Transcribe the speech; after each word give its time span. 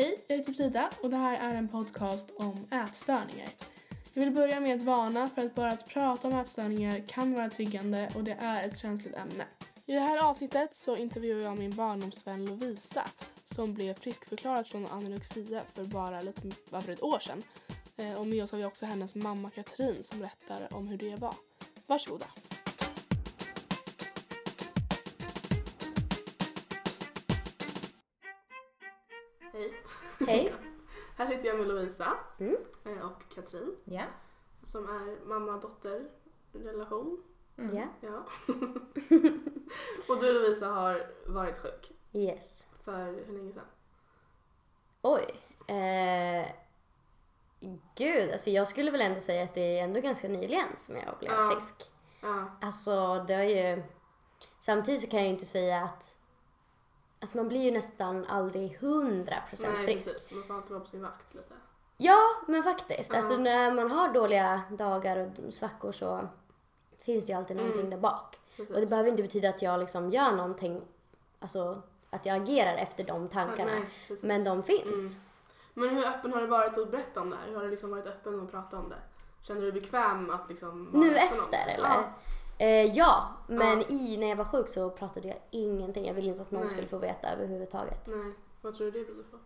Hej, 0.00 0.24
jag 0.28 0.36
heter 0.36 0.52
Frida 0.52 0.90
och 1.02 1.10
det 1.10 1.16
här 1.16 1.50
är 1.50 1.54
en 1.54 1.68
podcast 1.68 2.30
om 2.36 2.66
ätstörningar. 2.70 3.48
Jag 4.12 4.24
vill 4.24 4.34
börja 4.34 4.60
med 4.60 4.76
att 4.76 4.82
varna 4.82 5.28
för 5.28 5.46
att 5.46 5.54
bara 5.54 5.72
att 5.72 5.88
prata 5.88 6.28
om 6.28 6.34
ätstörningar 6.34 7.04
kan 7.08 7.34
vara 7.34 7.50
triggande 7.50 8.10
och 8.14 8.24
det 8.24 8.36
är 8.40 8.68
ett 8.68 8.78
känsligt 8.78 9.14
ämne. 9.14 9.44
I 9.86 9.92
det 9.92 10.00
här 10.00 10.30
avsnittet 10.30 10.74
så 10.74 10.96
intervjuar 10.96 11.40
jag 11.40 11.58
min 11.58 11.76
barndomsvän 11.76 12.46
Lovisa 12.46 13.04
som 13.44 13.74
blev 13.74 13.94
friskförklarad 13.94 14.66
från 14.66 14.86
anorexia 14.86 15.62
för 15.74 15.84
bara 15.84 16.20
lite 16.20 16.50
över 16.72 16.92
ett 16.92 17.02
år 17.02 17.18
sedan. 17.18 17.42
Eh, 17.96 18.12
och 18.12 18.26
med 18.26 18.42
oss 18.42 18.52
har 18.52 18.58
vi 18.58 18.64
också 18.64 18.86
hennes 18.86 19.14
mamma 19.14 19.50
Katrin 19.50 20.02
som 20.02 20.18
berättar 20.18 20.74
om 20.74 20.88
hur 20.88 20.98
det 20.98 21.16
var. 21.16 21.34
Varsågoda. 21.86 22.26
Hej. 30.30 30.54
Här 31.16 31.26
sitter 31.26 31.44
jag 31.48 31.58
med 31.58 31.68
Lovisa 31.68 32.12
Mm. 32.40 32.56
eh, 32.84 33.06
och 33.06 33.22
Katrin 33.34 33.76
Ja. 33.84 34.02
som 34.62 34.84
är 34.88 35.26
mamma-dotter 35.26 36.08
relation. 36.52 37.22
Mm. 37.58 37.76
Ja. 37.76 37.84
Ja. 38.00 38.24
och 40.08 40.20
du 40.20 40.32
Lovisa 40.32 40.66
har 40.66 41.06
varit 41.26 41.58
sjuk 41.58 41.92
Yes. 42.12 42.66
för 42.84 43.24
hur 43.26 43.32
länge 43.38 43.52
sedan? 43.52 43.64
Oj. 45.02 45.24
Eh, 45.76 46.46
gud, 47.96 48.30
alltså 48.32 48.50
jag 48.50 48.68
skulle 48.68 48.90
väl 48.90 49.00
ändå 49.00 49.20
säga 49.20 49.44
att 49.44 49.54
det 49.54 49.78
är 49.78 49.84
ändå 49.84 50.00
ganska 50.00 50.28
nyligen 50.28 50.68
som 50.76 50.96
jag 50.96 51.18
blev 51.18 51.32
Ja. 51.32 51.50
frisk. 51.54 51.90
Ja. 52.22 52.50
Alltså 52.60 53.24
det 53.28 53.34
har 53.34 53.42
ju... 53.42 53.82
Samtidigt 54.60 55.00
så 55.00 55.06
kan 55.06 55.18
jag 55.20 55.26
ju 55.26 55.32
inte 55.34 55.46
säga 55.46 55.82
att... 55.82 56.16
Alltså 57.20 57.36
man 57.36 57.48
blir 57.48 57.60
ju 57.60 57.70
nästan 57.70 58.24
aldrig 58.26 58.78
100% 58.80 59.34
Nej 59.62 59.84
frisk. 59.84 60.12
precis, 60.14 60.30
man 60.30 60.42
får 60.44 60.54
alltid 60.54 60.70
vara 60.70 60.80
på 60.80 60.86
sin 60.90 61.02
vakt 61.02 61.34
lite. 61.34 61.54
Ja, 61.96 62.18
men 62.48 62.62
faktiskt. 62.62 63.10
Ja. 63.10 63.16
Alltså 63.16 63.36
när 63.36 63.72
man 63.72 63.90
har 63.90 64.08
dåliga 64.12 64.62
dagar 64.70 65.30
och 65.46 65.54
svackor 65.54 65.92
så 65.92 66.28
finns 67.02 67.26
det 67.26 67.32
ju 67.32 67.38
alltid 67.38 67.56
någonting 67.56 67.80
Mm. 67.80 67.90
där 67.90 67.98
bak. 67.98 68.36
Precis. 68.56 68.74
Och 68.74 68.80
det 68.80 68.86
behöver 68.86 69.10
inte 69.10 69.22
betyda 69.22 69.48
att 69.48 69.62
jag 69.62 69.80
liksom 69.80 70.10
gör 70.10 70.32
någonting, 70.32 70.82
alltså 71.40 71.82
att 72.10 72.26
jag 72.26 72.36
agerar 72.42 72.76
efter 72.76 73.04
de 73.04 73.28
tankarna. 73.28 73.72
Nej. 74.08 74.18
Men 74.22 74.44
de 74.44 74.62
finns. 74.62 74.86
Mm. 75.14 75.20
Men 75.74 75.88
hur 75.96 76.06
öppen 76.06 76.32
har 76.32 76.40
du 76.40 76.46
varit 76.46 76.78
att 76.78 76.90
berätta 76.90 77.20
om 77.20 77.30
det 77.30 77.36
här? 77.36 77.46
Hur 77.48 77.56
har 77.56 77.64
du 77.64 77.70
liksom 77.70 77.90
varit 77.90 78.06
öppen 78.06 78.40
att 78.40 78.50
prata 78.50 78.78
om 78.78 78.88
det? 78.88 78.96
Känner 79.42 79.60
du 79.60 79.70
dig 79.70 79.80
bekväm 79.80 80.30
att 80.30 80.48
liksom 80.48 80.88
Nu 80.92 81.16
efter 81.16 81.68
eller? 81.74 81.88
Ja. 81.88 82.04
Eh, 82.60 82.96
ja, 82.96 83.28
men 83.46 83.78
Ja. 83.80 83.86
i 83.88 84.16
när 84.16 84.28
jag 84.28 84.36
var 84.36 84.44
sjuk 84.44 84.68
så 84.68 84.90
pratade 84.90 85.28
jag 85.28 85.36
ingenting. 85.50 86.06
Jag 86.06 86.14
ville 86.14 86.28
inte 86.28 86.42
att 86.42 86.50
någon 86.50 86.60
Nej. 86.60 86.70
skulle 86.70 86.86
få 86.86 86.98
veta 86.98 87.32
överhuvudtaget. 87.32 88.06
Nej, 88.06 88.32
vad 88.60 88.74
tror 88.76 88.90
du 88.90 88.98
det 88.98 89.04
berodde 89.06 89.22
på? 89.22 89.36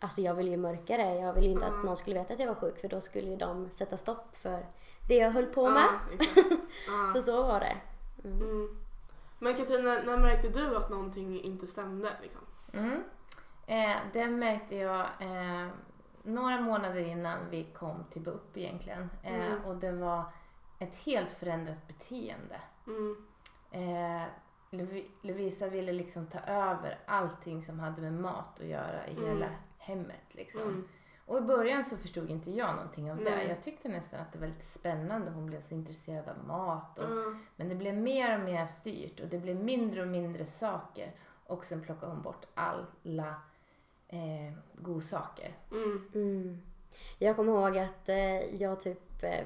Alltså 0.00 0.20
jag 0.20 0.34
ville 0.34 0.50
ju 0.50 0.56
mörka 0.56 0.96
det. 0.96 1.14
Jag 1.14 1.32
ville 1.32 1.48
inte 1.48 1.64
Ja. 1.70 1.78
att 1.78 1.84
någon 1.84 1.96
skulle 1.96 2.18
veta 2.18 2.32
att 2.34 2.40
jag 2.40 2.46
var 2.46 2.54
sjuk 2.54 2.78
för 2.80 2.88
då 2.88 3.00
skulle 3.00 3.30
ju 3.30 3.36
de 3.36 3.70
sätta 3.70 3.96
stopp 3.96 4.36
för 4.36 4.66
det 5.08 5.14
jag 5.16 5.30
höll 5.30 5.46
på 5.46 5.68
med. 5.70 5.84
Ja. 6.88 7.12
Så 7.14 7.20
så 7.20 7.42
var 7.42 7.60
det. 7.60 7.76
Mm. 8.28 8.68
Men 9.38 9.54
Katrin, 9.54 9.84
när, 9.84 10.04
när 10.04 10.16
märkte 10.16 10.48
du 10.48 10.76
att 10.76 10.90
någonting 10.90 11.40
inte 11.42 11.66
stämde? 11.66 12.10
Liksom? 12.22 12.40
Mm. 12.72 13.02
Eh, 13.66 13.96
det 14.12 14.26
märkte 14.26 14.76
jag 14.76 15.00
eh, 15.00 15.68
några 16.22 16.60
månader 16.60 17.00
innan 17.00 17.38
vi 17.50 17.64
kom 17.64 18.04
till 18.10 18.22
BUP 18.22 18.56
egentligen. 18.56 19.10
Eh, 19.22 19.34
Mm. 19.46 19.64
Och 19.64 19.76
det 19.76 19.92
var 19.92 20.24
ett 20.78 20.96
helt 20.96 21.30
förändrat 21.30 21.86
beteende. 21.88 22.60
Mm. 22.86 23.16
Eh, 23.70 24.28
Lovisa 25.22 25.68
ville 25.68 25.92
liksom 25.92 26.26
ta 26.26 26.38
över 26.38 26.98
allting 27.06 27.64
som 27.64 27.80
hade 27.80 28.02
med 28.02 28.12
mat 28.12 28.60
att 28.60 28.66
göra 28.66 29.06
i 29.08 29.16
Mm. 29.16 29.24
hela 29.28 29.48
hemmet. 29.78 30.24
Liksom. 30.34 30.62
Mm. 30.62 30.88
Och 31.26 31.38
i 31.38 31.40
början 31.40 31.84
så 31.84 31.96
förstod 31.96 32.30
inte 32.30 32.50
jag 32.50 32.76
någonting 32.76 33.10
av 33.10 33.16
det. 33.16 33.24
Nej. 33.24 33.48
Jag 33.48 33.62
tyckte 33.62 33.88
nästan 33.88 34.20
att 34.20 34.32
det 34.32 34.38
var 34.38 34.46
lite 34.46 34.64
spännande. 34.66 35.30
Hon 35.30 35.46
blev 35.46 35.60
så 35.60 35.74
intresserad 35.74 36.28
av 36.28 36.46
mat. 36.46 36.98
Och, 36.98 37.04
Ja. 37.10 37.34
Men 37.56 37.68
det 37.68 37.74
blev 37.74 37.94
mer 37.94 38.38
och 38.38 38.44
mer 38.44 38.66
styrt 38.66 39.20
och 39.20 39.28
det 39.28 39.38
blev 39.38 39.56
mindre 39.64 40.02
och 40.02 40.08
mindre 40.08 40.46
saker. 40.46 41.12
Och 41.46 41.64
sen 41.64 41.80
plockade 41.82 42.12
hon 42.12 42.22
bort 42.22 42.46
alla 42.54 43.34
eh, 44.08 44.52
godsaker. 44.74 45.56
Mm. 45.72 46.10
Mm. 46.14 46.62
Jag 47.18 47.36
kommer 47.36 47.52
ihåg 47.52 47.78
att 47.78 48.08
eh, 48.08 48.54
jag 48.62 48.80
typ 48.80 49.22
eh, 49.22 49.44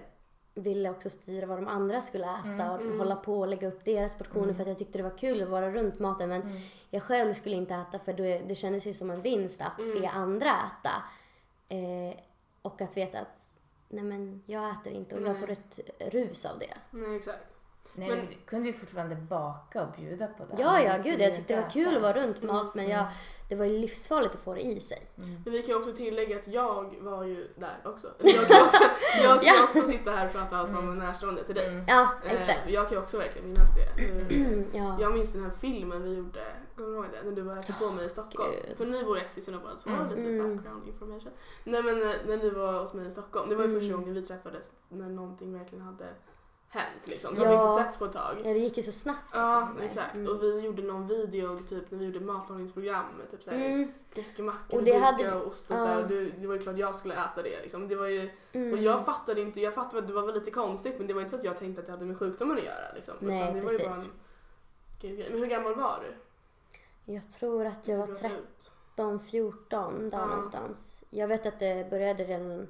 ville 0.63 0.91
också 0.91 1.11
styra 1.11 1.47
vad 1.47 1.59
de 1.59 1.69
andra 1.69 2.01
skulle 2.01 2.25
äta 2.27 2.73
och 2.73 2.81
Mm. 2.81 2.99
hålla 2.99 3.17
på 3.17 3.39
och 3.41 3.49
lägga 3.49 3.69
upp 3.69 3.85
deras 3.85 4.19
portioner 4.19 4.53
för 4.55 4.63
att 4.63 4.69
jag 4.69 4.79
tyckte 4.79 4.99
det 4.99 5.05
var 5.05 5.19
kul 5.19 5.43
att 5.43 5.49
vara 5.49 5.71
runt 5.71 5.99
maten 5.99 6.29
men 6.29 6.43
Mm. 6.43 6.61
jag 6.91 7.03
själv 7.03 7.33
skulle 7.35 7.57
inte 7.57 7.75
äta 7.75 7.99
för 7.99 8.13
det, 8.13 8.39
det 8.39 8.55
kändes 8.55 8.87
ju 8.87 8.95
som 8.95 9.11
en 9.11 9.23
vinst 9.23 9.61
att 9.63 9.79
Mm. 9.79 9.91
se 9.93 10.07
andra 10.07 10.51
äta. 10.51 10.91
Eh, 11.69 12.19
och 12.63 12.81
att 12.81 12.97
veta 12.97 13.19
att 13.19 13.39
nej 13.89 14.05
men 14.05 14.43
jag 14.47 14.71
äter 14.71 14.93
inte 14.93 15.15
och 15.15 15.21
jag 15.23 15.29
Nej. 15.29 15.37
får 15.41 15.51
ett 15.51 15.81
rus 15.99 16.45
av 16.45 16.59
det. 16.59 16.75
Nej, 16.91 17.17
exakt. 17.17 17.39
Nej, 17.95 18.09
Men- 18.09 18.19
men, 18.19 18.27
du 18.27 18.35
kunde 18.47 18.67
ju 18.69 18.73
fortfarande 18.73 19.15
baka 19.17 19.83
och 19.83 19.93
bjuda 19.97 20.27
på 20.27 20.45
det. 20.45 20.63
Ja, 20.63 20.83
ja, 20.83 20.97
gud 21.05 21.21
jag 21.21 21.35
tyckte 21.35 21.55
det 21.57 21.61
var 21.63 21.71
kul 21.71 21.97
att 21.97 22.03
vara 22.03 22.13
runt 22.13 22.37
Mm. 22.43 22.55
mat 22.55 22.75
men 22.75 22.89
jag, 22.89 23.07
det 23.49 23.55
var 23.55 23.65
ju 23.65 23.79
livsfarligt 23.79 24.35
att 24.35 24.41
få 24.41 24.55
det 24.55 24.61
i 24.61 24.81
sig. 24.81 25.11
Mm. 25.19 25.31
Men 25.45 25.53
vi 25.53 25.63
kan 25.63 25.69
ju 25.69 25.77
också 25.81 25.93
tillägga 25.93 26.37
att 26.37 26.49
jag 26.49 26.95
var 27.01 27.25
ju 27.25 27.49
där 27.57 27.79
också. 27.85 28.09
Jag 28.19 28.47
kan 28.49 28.67
också, 28.67 28.83
jag 29.23 29.43
kan 29.43 29.55
Ja. 29.57 29.65
också 29.65 29.83
sitta 29.83 30.11
här 30.11 30.27
och 30.27 30.33
prata 30.33 30.67
som 30.67 30.89
en 30.93 30.99
närstående 30.99 31.45
till 31.45 31.55
dig. 31.55 31.69
Mm. 31.69 31.85
Ja, 31.89 32.09
Eh, 32.25 32.33
exakt. 32.33 32.61
Jag 32.71 32.89
kan 32.89 32.97
ju 32.99 33.03
också 33.03 33.19
verkligen 33.19 33.49
minnas 33.49 33.71
det. 33.75 34.03
Eh, 34.05 34.65
Ja. 34.73 34.97
Jag 35.01 35.13
minns 35.13 35.33
den 35.33 35.43
här 35.43 35.51
filmen 35.61 36.03
vi 36.03 36.15
gjorde, 36.15 36.45
kommer 36.77 36.89
du 36.89 36.95
ihåg 36.95 37.05
det? 37.13 37.23
När 37.25 37.33
du 37.37 37.43
var 37.43 37.55
här 37.55 37.89
på 37.89 37.95
mig 37.95 38.07
i 38.07 38.09
Stockholm. 38.09 38.53
Gud. 38.69 38.77
För 38.77 38.87
ni 38.87 39.05
bor 39.05 39.19
i 39.19 39.21
Eskilstuna 39.21 39.59
båda 39.63 39.75
två, 39.77 39.91
Mm. 39.91 40.09
lite 40.09 40.21
Mm. 40.31 40.57
background 40.57 40.89
information. 40.89 41.33
Nej 41.65 41.83
men 41.83 42.03
eh, 42.03 42.15
när 42.27 42.37
ni 42.37 42.51
var 42.51 42.81
hos 42.81 42.93
mig 42.95 43.07
i 43.07 43.11
Stockholm, 43.11 43.49
det 43.49 43.55
var 43.57 43.65
ju 43.65 43.75
första 43.75 43.87
Mm. 43.95 44.01
gången 44.01 44.15
vi 44.15 44.27
träffades 44.27 44.71
när 44.89 45.09
någonting 45.09 45.59
verkligen 45.59 45.85
hade 45.85 46.07
hänt 46.71 47.07
liksom. 47.07 47.37
Har 47.39 47.45
Ja. 47.45 47.51
vi 47.51 47.57
inte 47.81 47.91
sett 47.93 47.99
på 47.99 48.05
ett 48.05 48.13
tag. 48.13 48.37
ja, 48.45 48.53
det 48.53 48.59
gick 48.59 48.77
ju 48.77 48.83
så 48.83 48.93
snabbt 48.93 49.25
Ja, 49.33 49.69
exakt. 49.83 50.15
Mm. 50.15 50.33
Och 50.33 50.43
vi 50.43 50.61
gjorde 50.61 50.83
någon 50.83 51.07
video 51.09 51.59
typ 51.69 51.91
när 51.91 51.99
vi 51.99 52.05
gjorde 52.05 52.21
matlagningsprogram 52.21 53.05
med 53.19 53.31
typ 53.31 53.43
såhär 53.43 53.67
Mm. 53.67 53.93
knäckemackor 54.13 54.79
Och 54.79 54.85
det 54.85 54.93
hade- 54.99 55.35
och 55.35 55.47
ost 55.47 55.71
och 55.71 55.77
ja. 55.77 55.79
sådär. 55.79 56.07
Det, 56.09 56.25
det 56.31 56.47
var 56.47 56.55
ju 56.55 56.63
klart 56.63 56.77
jag 56.79 56.95
skulle 56.95 57.15
äta 57.15 57.43
det 57.43 57.63
liksom. 57.63 57.89
Det 57.89 57.97
var 57.97 58.07
ju, 58.07 58.31
Mm. 58.53 58.73
och 58.73 58.79
jag 58.79 59.05
fattade 59.05 59.41
inte, 59.41 59.61
jag 59.61 59.75
fattade 59.75 59.99
att 59.99 60.07
det 60.09 60.13
var 60.15 60.23
väl 60.23 60.35
lite 60.35 60.51
konstigt 60.51 60.95
men 60.99 61.07
det 61.07 61.15
var 61.15 61.21
inte 61.21 61.31
så 61.31 61.37
att 61.37 61.45
jag 61.45 61.57
tänkte 61.59 61.81
att 61.81 61.87
det 61.87 61.93
hade 61.93 62.05
med 62.05 62.19
sjukdomen 62.19 62.59
att 62.59 62.65
göra 62.65 62.93
liksom. 62.95 63.15
Nej, 63.21 63.43
Utan 63.43 63.55
det 63.55 63.61
var 63.61 63.73
ju 63.73 63.79
bara 63.79 63.89
precis. 63.89 64.07
en. 65.03 65.17
Men 65.31 65.39
hur 65.41 65.47
gammal 65.47 65.75
var 65.75 66.01
du? 66.05 66.15
Jag 67.13 67.31
tror 67.31 67.65
att 67.67 67.89
jag 67.89 67.99
var 67.99 68.07
du 68.07 68.13
var 68.13 68.21
13, 68.21 69.15
ut? 69.15 69.23
14 69.23 70.11
där 70.11 70.19
Ja. 70.19 70.27
någonstans. 70.27 71.01
Jag 71.11 71.29
vet 71.29 71.47
att 71.47 71.59
det 71.59 71.91
började 71.91 72.25
redan... 72.25 72.69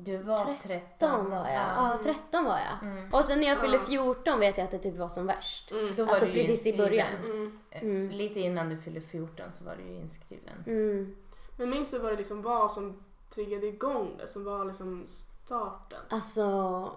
Du 0.00 0.16
var 0.16 0.38
13. 0.38 0.56
13 0.62 1.30
var 1.30 1.38
jag. 1.48 1.54
Ja, 1.54 1.98
13 2.02 2.44
var 2.44 2.58
jag. 2.58 2.88
Mm. 2.90 3.12
Och 3.14 3.24
sen 3.24 3.40
när 3.40 3.46
jag 3.48 3.58
fyllde 3.58 3.76
Ja. 3.76 3.82
14 3.86 4.40
vet 4.40 4.58
jag 4.58 4.64
att 4.64 4.70
det 4.70 4.78
typ 4.78 4.96
var 4.96 5.08
som 5.08 5.26
värst. 5.26 5.70
Mm. 5.70 5.94
Då 5.96 6.04
var 6.04 6.12
Alltså 6.12 6.26
precis 6.26 6.66
i 6.66 6.76
början. 6.76 7.08
inskriven. 7.12 7.36
Mm. 7.40 7.58
Eh, 7.70 7.82
Mm. 7.82 8.08
Lite 8.10 8.40
innan 8.40 8.68
du 8.68 8.76
fyllde 8.78 9.00
14 9.00 9.46
så 9.58 9.64
var 9.64 9.76
du 9.76 9.82
ju 9.82 9.94
inskriven. 9.96 10.64
Mm. 10.66 11.16
Men 11.56 11.70
minns 11.70 11.90
du 11.90 11.98
vad 11.98 12.12
det 12.12 12.16
liksom 12.16 12.42
var 12.42 12.68
som 12.68 13.02
triggade 13.34 13.66
igång 13.66 14.14
det? 14.18 14.26
Som 14.28 14.44
var 14.44 14.64
liksom 14.64 15.06
starten? 15.44 16.00
Alltså, 16.10 16.92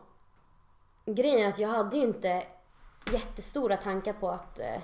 grejen 1.05 1.45
är 1.45 1.49
att 1.49 1.59
jag 1.59 1.69
hade 1.69 1.97
ju 1.97 2.03
inte 2.03 2.43
jättestora 3.11 3.77
tankar 3.77 4.13
på 4.13 4.29
att, 4.29 4.59
eh, 4.59 4.81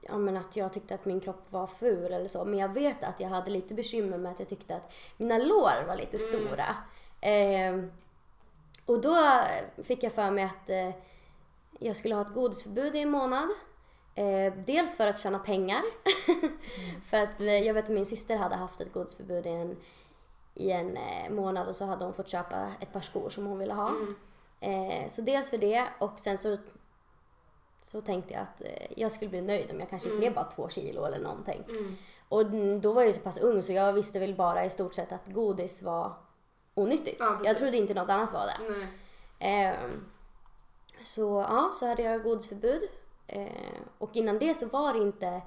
ja, 0.00 0.16
men 0.18 0.36
att 0.36 0.56
jag 0.56 0.72
tyckte 0.72 0.94
att 0.94 1.04
min 1.04 1.20
kropp 1.20 1.42
var 1.50 1.66
ful 1.66 2.12
eller 2.12 2.28
så. 2.28 2.44
Men 2.44 2.58
jag 2.58 2.68
vet 2.68 3.02
att 3.04 3.20
jag 3.20 3.28
hade 3.28 3.50
lite 3.50 3.74
bekymmer 3.74 4.18
med 4.18 4.32
att 4.32 4.38
jag 4.38 4.48
tyckte 4.48 4.76
att 4.76 4.92
mina 5.16 5.38
lår 5.38 5.86
var 5.86 5.96
lite 5.96 6.16
Mm. 6.16 6.28
stora. 6.28 6.76
Eh, 7.20 7.84
och 8.86 9.00
då 9.00 9.40
fick 9.84 10.02
jag 10.02 10.12
för 10.12 10.30
mig 10.30 10.44
att 10.44 10.70
eh, 10.70 10.90
jag 11.78 11.96
skulle 11.96 12.14
ha 12.14 12.22
ett 12.22 12.34
godisförbud 12.34 12.96
i 12.96 13.00
en 13.00 13.10
månad. 13.10 13.48
Eh, 14.14 14.52
dels 14.66 14.96
för 14.96 15.06
att 15.06 15.18
tjäna 15.18 15.38
pengar. 15.38 15.82
för 17.10 17.16
att 17.16 17.40
jag 17.40 17.74
vet 17.74 17.84
att 17.84 17.90
min 17.90 18.06
syster 18.06 18.36
hade 18.36 18.56
haft 18.56 18.80
ett 18.80 18.92
godisförbud 18.92 19.46
i 19.46 19.50
en, 19.50 19.76
i 20.54 20.70
en 20.70 20.96
eh, 20.96 21.30
månad 21.30 21.68
och 21.68 21.76
så 21.76 21.84
hade 21.84 22.04
hon 22.04 22.14
fått 22.14 22.28
köpa 22.28 22.72
ett 22.80 22.92
par 22.92 23.00
skor 23.00 23.30
som 23.30 23.46
hon 23.46 23.58
ville 23.58 23.74
ha. 23.74 23.88
Mm. 23.88 24.14
Eh, 24.60 25.08
så 25.10 25.22
dels 25.22 25.50
för 25.50 25.58
det 25.58 25.84
och 25.98 26.18
sen 26.20 26.38
så, 26.38 26.56
så 27.84 28.00
tänkte 28.00 28.32
jag 28.34 28.42
att 28.42 28.60
eh, 28.60 28.92
jag 28.96 29.12
skulle 29.12 29.28
bli 29.28 29.40
nöjd 29.40 29.70
om 29.70 29.80
jag 29.80 29.90
kanske 29.90 30.08
gick 30.08 30.18
Mm. 30.18 30.28
ner 30.28 30.34
bara 30.34 30.44
två 30.44 30.68
kilo 30.68 31.04
eller 31.04 31.18
någonting. 31.18 31.64
Mm. 31.68 31.96
Och 32.28 32.46
då 32.80 32.92
var 32.92 33.02
jag 33.02 33.06
ju 33.08 33.12
så 33.14 33.20
pass 33.20 33.38
ung 33.38 33.62
så 33.62 33.72
jag 33.72 33.92
visste 33.92 34.18
väl 34.18 34.34
bara 34.34 34.64
i 34.64 34.70
stort 34.70 34.94
sett 34.94 35.12
att 35.12 35.26
godis 35.32 35.82
var 35.82 36.12
onyttigt. 36.74 37.16
Ja, 37.20 37.38
jag 37.44 37.58
trodde 37.58 37.76
inte 37.76 37.94
något 37.94 38.10
annat 38.10 38.32
var 38.32 38.46
det. 38.46 38.88
Ehm, 39.38 40.04
så 41.04 41.44
ja, 41.48 41.70
så 41.80 41.86
hade 41.86 42.02
jag 42.02 42.22
godisförbud. 42.22 42.82
Eh, 43.26 43.48
och 43.98 44.16
innan 44.16 44.38
det 44.38 44.54
så 44.54 44.66
var 44.66 44.92
det 44.92 44.98
inte 44.98 45.42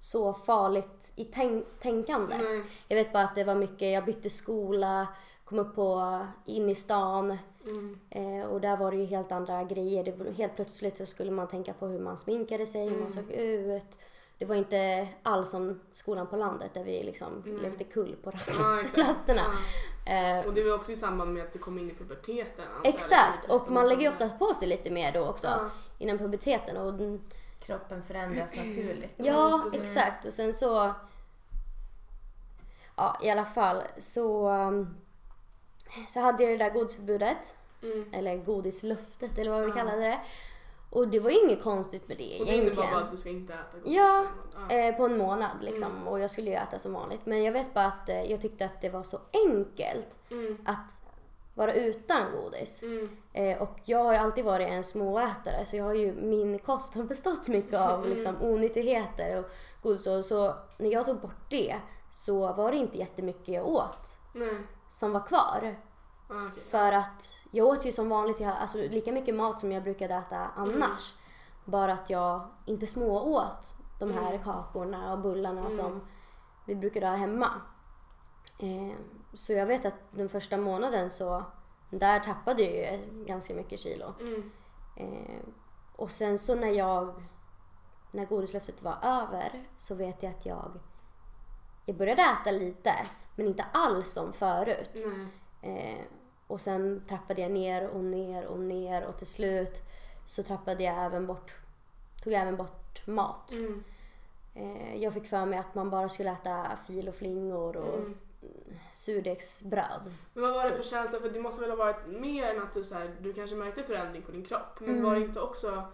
så 0.00 0.32
farligt 0.34 1.12
i 1.16 1.24
tänk- 1.24 1.66
tänkandet. 1.80 2.38
Nej. 2.42 2.62
Jag 2.88 2.96
vet 2.96 3.12
bara 3.12 3.24
att 3.24 3.34
det 3.34 3.44
var 3.44 3.54
mycket, 3.54 3.92
jag 3.92 4.04
bytte 4.04 4.30
skola, 4.30 5.06
kom 5.44 5.58
upp 5.58 5.74
på, 5.74 6.20
in 6.44 6.68
i 6.70 6.74
stan 6.74 7.38
Mm. 7.66 7.98
eh, 8.10 8.46
och 8.46 8.60
där 8.60 8.76
var 8.76 8.90
det 8.90 8.96
ju 8.96 9.04
helt 9.04 9.32
andra 9.32 9.64
grejer. 9.64 10.04
Det, 10.04 10.12
var- 10.12 10.30
helt 10.30 10.56
plötsligt 10.56 10.96
så 10.96 11.06
skulle 11.06 11.30
man 11.30 11.48
tänka 11.48 11.72
på 11.72 11.86
hur 11.86 11.98
man 12.00 12.16
sminkade 12.16 12.66
sig, 12.66 12.80
hur 12.82 12.90
man 12.90 12.98
Mm. 12.98 13.10
såg 13.10 13.30
ut. 13.30 13.98
Det 14.38 14.44
var 14.44 14.54
inte 14.54 15.08
alls 15.22 15.50
som 15.50 15.80
skolan 15.92 16.26
på 16.26 16.36
landet 16.36 16.70
där 16.74 16.84
vi 16.84 17.02
liksom 17.02 17.42
Mm. 17.46 17.62
lekte 17.62 17.84
kull 17.84 18.16
på 18.22 18.30
rast, 18.30 18.50
Ja, 18.58 18.82
rasterna. 19.04 19.42
Ja. 20.06 20.12
Eh, 20.40 20.46
Och 20.46 20.54
det 20.54 20.62
var 20.64 20.74
också 20.74 20.92
i 20.92 20.96
samband 20.96 21.32
med 21.34 21.42
att 21.42 21.52
du 21.52 21.58
kom 21.58 21.78
in 21.78 21.90
i 21.90 21.94
puberteten. 21.94 22.64
jag, 22.84 22.94
exakt, 22.94 23.38
liksom, 23.42 23.60
och 23.60 23.70
man 23.70 23.88
lägger 23.88 24.02
ju 24.02 24.08
13 24.10 24.26
ofta 24.26 24.38
på 24.38 24.54
sig 24.54 24.68
lite 24.68 24.90
mer 24.90 25.12
då 25.12 25.20
också 25.26 25.46
Ja. 25.46 25.70
innan 25.98 26.18
puberteten. 26.18 26.76
Och, 26.76 26.94
den- 26.94 27.20
Kroppen 27.60 28.02
förändras 28.02 28.56
naturligt. 28.56 29.12
ja, 29.16 29.64
exakt. 29.72 30.24
Och 30.26 30.32
sen 30.32 30.54
så... 30.54 30.92
Ja, 32.96 33.18
i 33.22 33.30
alla 33.30 33.44
fall 33.44 33.82
så... 33.98 34.48
um, 35.98 36.06
Så 36.08 36.20
hade 36.20 36.42
jag 36.42 36.52
det 36.58 36.64
där 36.64 36.70
godisförbudet. 36.70 37.54
Mm. 37.82 38.04
Eller 38.12 38.36
godislöftet 38.36 39.38
eller 39.38 39.50
vad 39.50 39.60
vi 39.62 39.68
Ja. 39.68 39.74
kallade 39.74 40.00
det. 40.00 40.18
Och 40.90 41.08
det 41.08 41.20
var 41.20 41.30
ju 41.30 41.38
inget 41.44 41.62
konstigt 41.62 42.08
med 42.08 42.16
det 42.18 42.40
Och 42.40 42.46
det 42.46 42.52
innebar 42.52 42.62
egentligen. 42.62 42.90
bara 42.92 43.02
att 43.04 43.10
du 43.10 43.16
ska 43.16 43.28
inte 43.28 43.52
äta 43.54 43.78
godis. 43.78 43.92
Ja, 43.96 44.24
Ja. 44.68 44.76
Eh, 44.76 44.96
på 44.96 45.04
en 45.04 45.18
månad 45.18 45.50
liksom. 45.60 45.90
Mm. 45.96 46.08
Och 46.08 46.20
jag 46.20 46.30
skulle 46.30 46.50
ju 46.50 46.56
äta 46.56 46.78
som 46.78 46.92
vanligt. 46.92 47.20
Men 47.26 47.42
jag 47.42 47.52
vet 47.52 47.74
bara 47.74 47.86
att 47.86 48.08
eh, 48.08 48.22
jag 48.30 48.40
tyckte 48.40 48.64
att 48.64 48.80
det 48.80 48.88
var 48.90 49.02
så 49.02 49.18
enkelt 49.32 50.08
Mm. 50.30 50.58
att 50.66 50.98
vara 51.54 51.74
utan 51.74 52.22
godis. 52.32 52.82
Mm. 52.82 53.08
Eh, 53.32 53.62
och 53.62 53.76
jag 53.84 54.04
har 54.04 54.12
ju 54.12 54.18
alltid 54.18 54.44
varit 54.44 54.68
en 54.68 54.84
småätare 54.84 55.64
så 55.66 55.76
jag 55.76 55.84
har 55.84 55.94
ju, 55.94 56.12
min 56.14 56.58
kost 56.58 56.94
har 56.94 57.02
bestått 57.02 57.48
mycket 57.48 57.74
av 57.80 57.98
Mm. 58.04 58.10
liksom, 58.16 58.36
onyttigheter 58.42 59.38
och 59.38 59.44
godis. 59.82 60.06
Och 60.06 60.24
så 60.24 60.54
när 60.78 60.90
jag 60.92 61.06
tog 61.06 61.20
bort 61.20 61.50
det 61.50 61.76
så 62.12 62.52
var 62.52 62.70
det 62.70 62.76
inte 62.76 62.98
jättemycket 62.98 63.48
jag 63.48 63.66
åt. 63.68 64.16
Som 64.96 65.12
var 65.12 65.20
kvar. 65.26 65.76
Ah, 66.28 66.46
okej. 66.50 66.62
För 66.70 66.92
att 66.92 67.42
jag 67.50 67.66
åt 67.66 67.84
ju 67.86 67.92
som 67.92 68.08
vanligt, 68.08 68.40
jag, 68.40 68.56
alltså 68.56 68.78
lika 68.78 69.12
mycket 69.12 69.34
mat 69.34 69.60
som 69.60 69.72
jag 69.72 69.82
brukade 69.82 70.14
äta 70.14 70.50
annars. 70.56 71.14
Bara 71.64 71.92
att 71.92 72.10
jag 72.10 72.48
inte 72.64 72.86
smååt 72.86 73.74
de 73.98 74.10
här 74.12 74.32
Mm. 74.32 74.44
kakorna 74.44 75.12
och 75.12 75.18
bullarna 75.18 75.60
Mm. 75.60 75.76
som 75.76 76.00
vi 76.66 76.74
brukade 76.74 77.06
ha 77.08 77.16
hemma. 77.16 77.50
Eh, 78.58 78.96
så 79.34 79.52
jag 79.52 79.66
vet 79.66 79.84
att 79.86 79.94
den 80.10 80.28
första 80.28 80.56
månaden 80.56 81.10
så, 81.10 81.44
där 81.90 82.20
tappade 82.20 82.62
jag 82.62 82.92
ju 82.94 83.24
ganska 83.24 83.54
mycket 83.54 83.80
kilo. 83.80 84.14
Mm. 84.20 84.50
Eh, 84.96 85.40
och 85.96 86.10
sen 86.10 86.38
så 86.38 86.54
när 86.54 86.70
jag, 86.70 87.22
när 88.10 88.26
godislöftet 88.26 88.82
var 88.82 88.98
över 89.02 89.68
så 89.78 89.94
vet 89.94 90.22
jag 90.22 90.32
att 90.32 90.46
jag, 90.46 90.70
jag 91.84 91.96
började 91.96 92.22
äta 92.22 92.50
lite 92.50 92.94
men 93.36 93.46
inte 93.46 93.62
alls 93.72 94.12
som 94.12 94.32
förut. 94.32 94.90
Eh, 95.62 96.00
och 96.46 96.60
sen 96.60 97.02
trappade 97.08 97.40
jag 97.42 97.50
ner 97.50 97.88
och 97.88 98.04
ner 98.04 98.44
och 98.46 98.58
ner 98.58 99.04
och 99.04 99.16
till 99.18 99.26
slut 99.26 99.82
så 100.26 100.42
trappade 100.42 100.84
jag 100.84 101.04
även 101.04 101.26
bort, 101.26 101.54
tog 102.24 102.32
jag 102.32 102.42
även 102.42 102.56
bort 102.56 103.06
mat. 103.06 103.52
Mm. 103.52 103.84
Eh, 104.54 105.02
jag 105.02 105.12
fick 105.14 105.26
för 105.26 105.46
mig 105.46 105.58
att 105.58 105.74
man 105.74 105.90
bara 105.90 106.08
skulle 106.08 106.30
äta 106.32 106.66
fil 106.86 107.08
och 107.08 107.14
flingor 107.14 107.76
och 107.76 107.94
Mm. 107.98 108.16
surdegsbröd. 108.94 110.12
Men 110.34 110.42
vad 110.42 110.52
var 110.54 110.64
det 110.70 110.76
för 110.76 110.82
känsla? 110.82 111.20
För 111.20 111.28
det 111.30 111.40
måste 111.40 111.60
väl 111.60 111.70
ha 111.70 111.76
varit 111.76 112.06
mer 112.06 112.54
än 112.54 112.62
att 112.62 112.72
du, 112.74 112.84
så 112.84 112.94
här, 112.94 113.16
du 113.20 113.32
kanske 113.32 113.56
märkte 113.56 113.82
förändring 113.82 114.22
på 114.22 114.32
din 114.32 114.44
kropp. 114.44 114.80
Men 114.80 114.90
Mm. 114.90 115.04
var 115.04 115.14
det 115.14 115.20
inte 115.20 115.40
också 115.40 115.84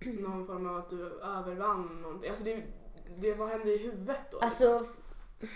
någon 0.00 0.46
form 0.46 0.66
av 0.70 0.76
att 0.76 0.90
du 0.90 1.06
övervann 1.20 2.02
någonting? 2.02 2.30
Alltså 2.30 2.44
det, 2.44 2.62
det, 3.16 3.34
vad 3.34 3.48
hände 3.48 3.70
i 3.72 3.78
huvudet 3.78 4.30
då? 4.30 4.38
Alltså 4.38 4.80
f- 5.42 5.50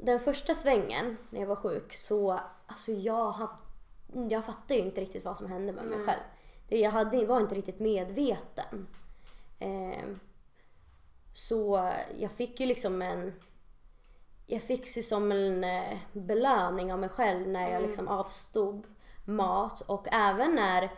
den 0.00 0.20
första 0.20 0.54
svängen 0.54 1.16
när 1.30 1.40
jag 1.40 1.46
var 1.46 1.56
sjuk 1.56 1.94
så 1.94 2.40
alltså 2.66 2.92
jag, 2.92 3.48
jag 4.30 4.44
fattade 4.44 4.74
ju 4.74 4.80
inte 4.80 5.00
riktigt 5.00 5.24
vad 5.24 5.36
som 5.36 5.46
hände 5.46 5.72
med 5.72 5.84
mig 5.84 5.96
Nej. 5.96 6.06
själv. 6.06 6.20
Det, 6.68 6.78
jag 6.78 6.90
hade, 6.90 7.26
var 7.26 7.40
inte 7.40 7.54
riktigt 7.54 7.80
medveten. 7.80 8.86
Eh, 9.58 10.08
så 11.34 11.90
jag 12.18 12.30
fick 12.30 12.60
ju 12.60 12.66
liksom 12.66 13.02
en 13.02 13.32
jag 14.46 14.62
fick 14.62 14.96
ju 14.96 15.02
som 15.02 15.32
en 15.32 15.64
eh, 15.64 15.98
belöning 16.12 16.92
av 16.92 16.98
mig 16.98 17.08
själv 17.08 17.48
när 17.48 17.62
jag 17.62 17.70
Mm. 17.70 17.86
liksom 17.86 18.08
avstod 18.08 18.86
mat 19.24 19.80
och 19.80 20.06
även 20.12 20.54
när 20.54 20.90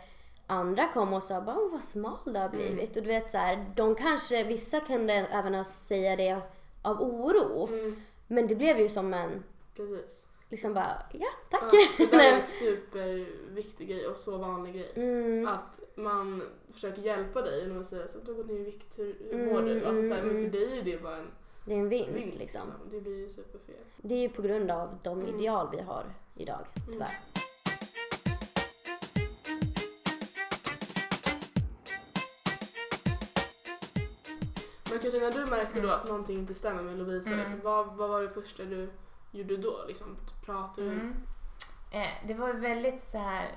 andra 0.47 0.87
kom 0.87 1.13
och 1.13 1.23
sa 1.23 1.41
bara, 1.41 1.55
oh, 1.55 1.71
vad 1.71 1.83
smal 1.83 2.17
du 2.25 2.39
har 2.39 2.49
blivit. 2.49 2.97
Och 2.97 3.03
du 3.03 3.07
vet 3.07 3.31
så 3.31 3.37
här, 3.37 3.65
de 3.75 3.95
kanske, 3.95 4.43
vissa 4.43 4.79
kunde 4.79 5.13
även 5.13 5.65
säga 5.65 6.15
det 6.15 6.41
av 6.81 7.01
oro. 7.01 7.67
Mm, 7.67 8.01
Men 8.27 8.47
det 8.47 8.55
blev 8.55 8.79
ju 8.79 8.89
som 8.89 9.13
en, 9.13 9.43
precis. 9.75 10.27
liksom 10.49 10.73
bara, 10.73 10.97
ja 11.13 11.27
tack. 11.49 11.63
Ja, 11.73 11.87
det 11.97 12.05
där 12.05 12.31
är 12.31 12.35
en 12.35 12.41
superviktig 12.95 13.87
grej 13.89 14.07
och 14.07 14.17
så 14.17 14.37
vanlig 14.37 14.73
grej. 14.73 14.91
mm, 14.95 15.47
Att 15.47 15.79
man 15.95 16.43
försöker 16.73 17.01
hjälpa 17.01 17.41
dig 17.41 17.67
när 17.67 17.75
man 17.75 17.85
säger 17.85 18.03
att 18.05 18.25
du 18.25 18.31
har 18.31 18.37
gått 18.37 18.47
ner 18.47 18.55
i 18.59 18.63
vikt, 18.63 18.99
hur, 18.99 19.33
Mm, 19.33 19.45
mår 19.53 19.61
du? 19.61 19.85
Alltså, 19.85 20.03
så 20.03 20.13
här, 20.13 20.21
mm, 20.21 20.27
men 20.27 20.51
för 20.51 20.57
mm. 20.57 20.69
dig 20.69 20.79
är 20.79 20.83
det 20.83 21.03
bara 21.03 21.17
en 21.17 21.27
det 21.65 21.73
är 21.73 21.77
en 21.79 21.89
vinst, 21.89 22.09
vinst. 22.15 22.39
liksom. 22.39 22.61
Det 22.91 23.01
blir 23.01 23.15
ju 23.17 23.29
superfel. 23.29 23.75
Det 23.97 24.15
är 24.15 24.19
ju 24.19 24.29
på 24.29 24.41
grund 24.41 24.71
av 24.71 24.97
de 25.03 25.21
Mm. 25.21 25.35
ideal 25.35 25.67
vi 25.71 25.81
har 25.81 26.03
idag, 26.35 26.65
tyvärr. 26.91 27.19
Men 34.95 35.03
Katarina, 35.03 35.29
du 35.29 35.45
märkte 35.45 35.81
då 35.81 35.89
att 35.89 36.07
någonting 36.07 36.39
inte 36.39 36.53
stämmer 36.53 36.83
med 36.83 36.97
Lovisa. 36.97 37.29
Mm. 37.29 37.39
Liksom, 37.39 37.59
vad, 37.63 37.95
vad 37.95 38.09
var 38.09 38.21
det 38.21 38.29
första 38.29 38.63
du 38.63 38.89
gjorde 39.31 39.57
då? 39.57 39.85
Liksom, 39.87 40.17
pratade 40.45 40.89
du? 40.89 40.93
Mm. 40.93 41.15
Eh, 41.91 42.09
det 42.27 42.33
var 42.33 42.53
väldigt 42.53 43.03
så 43.03 43.17
här. 43.17 43.51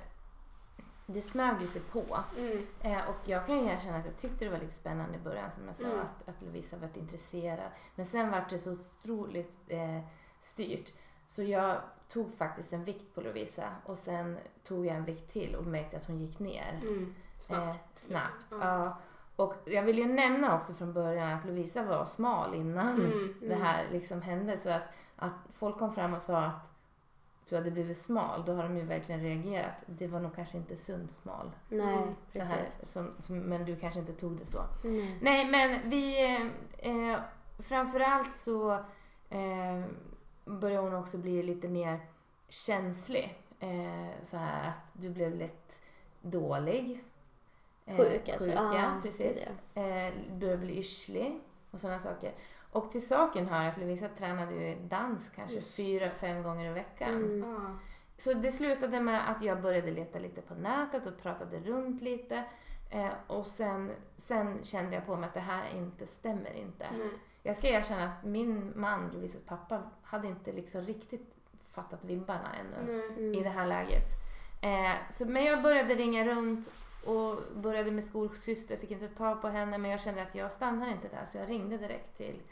Det 1.07 1.21
smög 1.21 1.61
ju 1.61 1.67
sig 1.67 1.81
på. 1.83 2.19
Mm. 2.39 2.67
Eh, 2.81 3.09
och 3.09 3.17
jag 3.25 3.47
kan 3.47 3.59
ju 3.59 3.71
erkänna 3.71 3.97
att 3.99 4.05
jag 4.07 4.17
tyckte 4.17 4.45
det 4.45 4.51
var 4.51 4.59
lite 4.59 4.75
spännande 4.75 5.19
i 5.19 5.21
början 5.21 5.51
som 5.51 5.67
jag 5.67 5.77
sa 5.77 5.85
Mm. 5.85 5.99
att, 6.01 6.29
att 6.29 6.43
Lovisa 6.43 6.77
varit 6.77 6.97
intresserad. 6.97 7.71
Men 7.95 8.07
sen 8.07 8.31
var 8.31 8.45
det 8.51 8.59
så 8.59 8.73
otroligt 8.73 9.57
eh, 9.69 10.01
styrt. 10.41 10.93
Så 11.27 11.43
jag 11.43 11.77
tog 12.09 12.35
faktiskt 12.35 12.73
en 12.73 12.85
vikt 12.85 13.15
på 13.15 13.21
Lovisa 13.21 13.71
och 13.85 13.99
sen 13.99 14.39
tog 14.65 14.87
jag 14.87 14.97
en 14.97 15.05
vikt 15.05 15.33
till 15.33 15.55
och 15.55 15.65
märkte 15.65 15.97
att 15.97 16.07
hon 16.07 16.19
gick 16.19 16.39
ner. 16.39 16.81
Mm. 16.83 17.15
Snabbt. 17.41 17.69
Eh, 17.69 17.75
snabbt. 17.95 18.47
Ja. 18.51 18.59
Ja. 18.61 18.99
Och 19.39 19.55
jag 19.67 19.83
vill 19.83 19.99
ju 19.99 20.07
nämna 20.07 20.57
också 20.57 20.75
från 20.75 20.93
början 20.93 21.33
att 21.33 21.45
Lovisa 21.45 21.83
var 21.83 22.05
smal 22.05 22.55
innan 22.55 22.89
Mm. 23.05 23.35
det 23.49 23.55
här 23.55 23.87
liksom 23.93 24.23
hände. 24.23 24.57
Så 24.59 24.71
att, 24.71 24.83
att 25.17 25.33
folk 25.53 25.79
kom 25.79 25.93
fram 25.93 26.15
och 26.15 26.23
sa 26.23 26.39
att 26.43 26.69
du 27.49 27.57
hade 27.57 27.71
blivit 27.71 27.99
smal, 27.99 28.45
då 28.47 28.53
har 28.55 28.63
de 28.63 28.77
ju 28.77 28.85
verkligen 28.85 29.21
reagerat. 29.23 29.73
Det 29.87 30.07
var 30.07 30.21
nog 30.21 30.35
kanske 30.35 30.57
inte 30.57 30.77
sunt 30.77 31.13
smal. 31.13 31.51
Nej, 31.69 31.97
Mm, 31.99 32.15
Så 32.33 32.43
här, 32.43 32.67
som, 32.83 33.11
som, 33.19 33.39
men 33.39 33.65
du 33.65 33.77
kanske 33.77 34.01
inte 34.01 34.13
tog 34.13 34.37
det 34.39 34.47
så. 34.47 34.63
Nej. 34.85 35.19
Nej, 35.21 35.47
men 35.51 35.91
vi... 35.91 36.35
Eh, 36.79 37.21
framförallt 37.59 38.35
så 38.35 38.73
eh, 39.31 39.85
började 40.45 40.83
hon 40.89 40.95
också 40.95 41.19
bli 41.19 41.43
lite 41.43 41.69
mer 41.69 42.01
känslig. 42.49 43.43
Eh, 43.61 44.23
så 44.23 44.37
här 44.37 44.69
att 44.69 44.75
du 44.93 45.11
blev 45.11 45.35
lätt 45.35 45.83
dålig. 46.21 47.05
Eh, 47.89 47.97
Sjuk 47.97 48.29
alltså. 48.29 48.45
Sjuk, 48.45 48.55
Ja, 48.57 48.75
ja. 48.75 49.01
Precis. 49.03 49.47
är 49.75 50.09
Eh, 50.09 50.13
började 50.33 50.59
bli 50.59 50.79
yrslig 50.79 51.41
och 51.71 51.81
sådana 51.81 51.99
saker. 51.99 52.33
Och 52.73 52.93
till 52.93 53.07
saken 53.07 53.47
hör 53.49 53.69
att 53.69 53.77
Lovisa 53.79 54.09
tränade 54.09 54.55
ju 54.55 54.77
dans 54.89 55.29
kanske 55.29 55.57
Just 55.57 55.77
fyra, 55.77 56.11
fem 56.11 56.43
gånger 56.43 56.71
i 56.71 56.75
veckan. 56.75 57.15
Mm. 57.15 57.57
Ah. 57.57 57.79
Så 58.19 58.35
det 58.35 58.51
slutade 58.51 59.01
med 59.01 59.31
att 59.31 59.43
jag 59.43 59.63
började 59.63 59.91
leta 59.91 60.19
lite 60.19 60.41
på 60.41 60.55
nätet 60.55 61.07
och 61.07 61.19
pratade 61.23 61.59
runt 61.61 62.03
lite. 62.03 62.45
Eh, 62.91 63.09
och 63.27 63.47
sen, 63.47 63.91
sen 64.17 64.59
kände 64.65 64.95
jag 64.95 65.07
på 65.07 65.17
mig 65.17 65.29
att 65.29 65.35
det 65.35 65.41
här 65.41 65.65
inte 65.77 66.07
stämmer 66.07 66.53
inte. 66.57 66.87
Nej. 66.99 67.09
Jag 67.43 67.57
ska 67.57 67.69
erkänna 67.69 68.05
att 68.05 68.25
min 68.25 68.73
man, 68.77 69.11
Lovisas 69.15 69.43
pappa, 69.47 69.83
hade 70.03 70.29
inte 70.29 70.53
liksom 70.53 70.81
riktigt 70.83 71.35
fattat 71.71 72.05
vibbarna 72.05 72.49
ännu 72.61 72.93
Nej. 72.93 73.25
i 73.25 73.29
Mm. 73.29 73.43
det 73.43 73.49
här 73.51 73.67
läget. 73.67 74.09
Eh, 74.63 75.11
så, 75.11 75.27
men 75.27 75.45
jag 75.45 75.63
började 75.63 75.95
ringa 75.95 76.25
runt 76.25 76.71
och 77.09 77.41
började 77.57 77.91
med 77.91 78.05
skolsyster, 78.05 78.77
fick 78.77 78.91
inte 78.91 79.09
tag 79.09 79.43
på 79.43 79.49
henne 79.49 79.79
men 79.79 79.91
jag 79.91 80.01
kände 80.01 80.23
att 80.23 80.35
jag 80.35 80.53
stannar 80.53 80.91
inte 80.93 81.09
där 81.09 81.25
så 81.25 81.39
jag 81.39 81.49
ringde 81.49 81.77
direkt 81.79 82.17
till, 82.17 82.43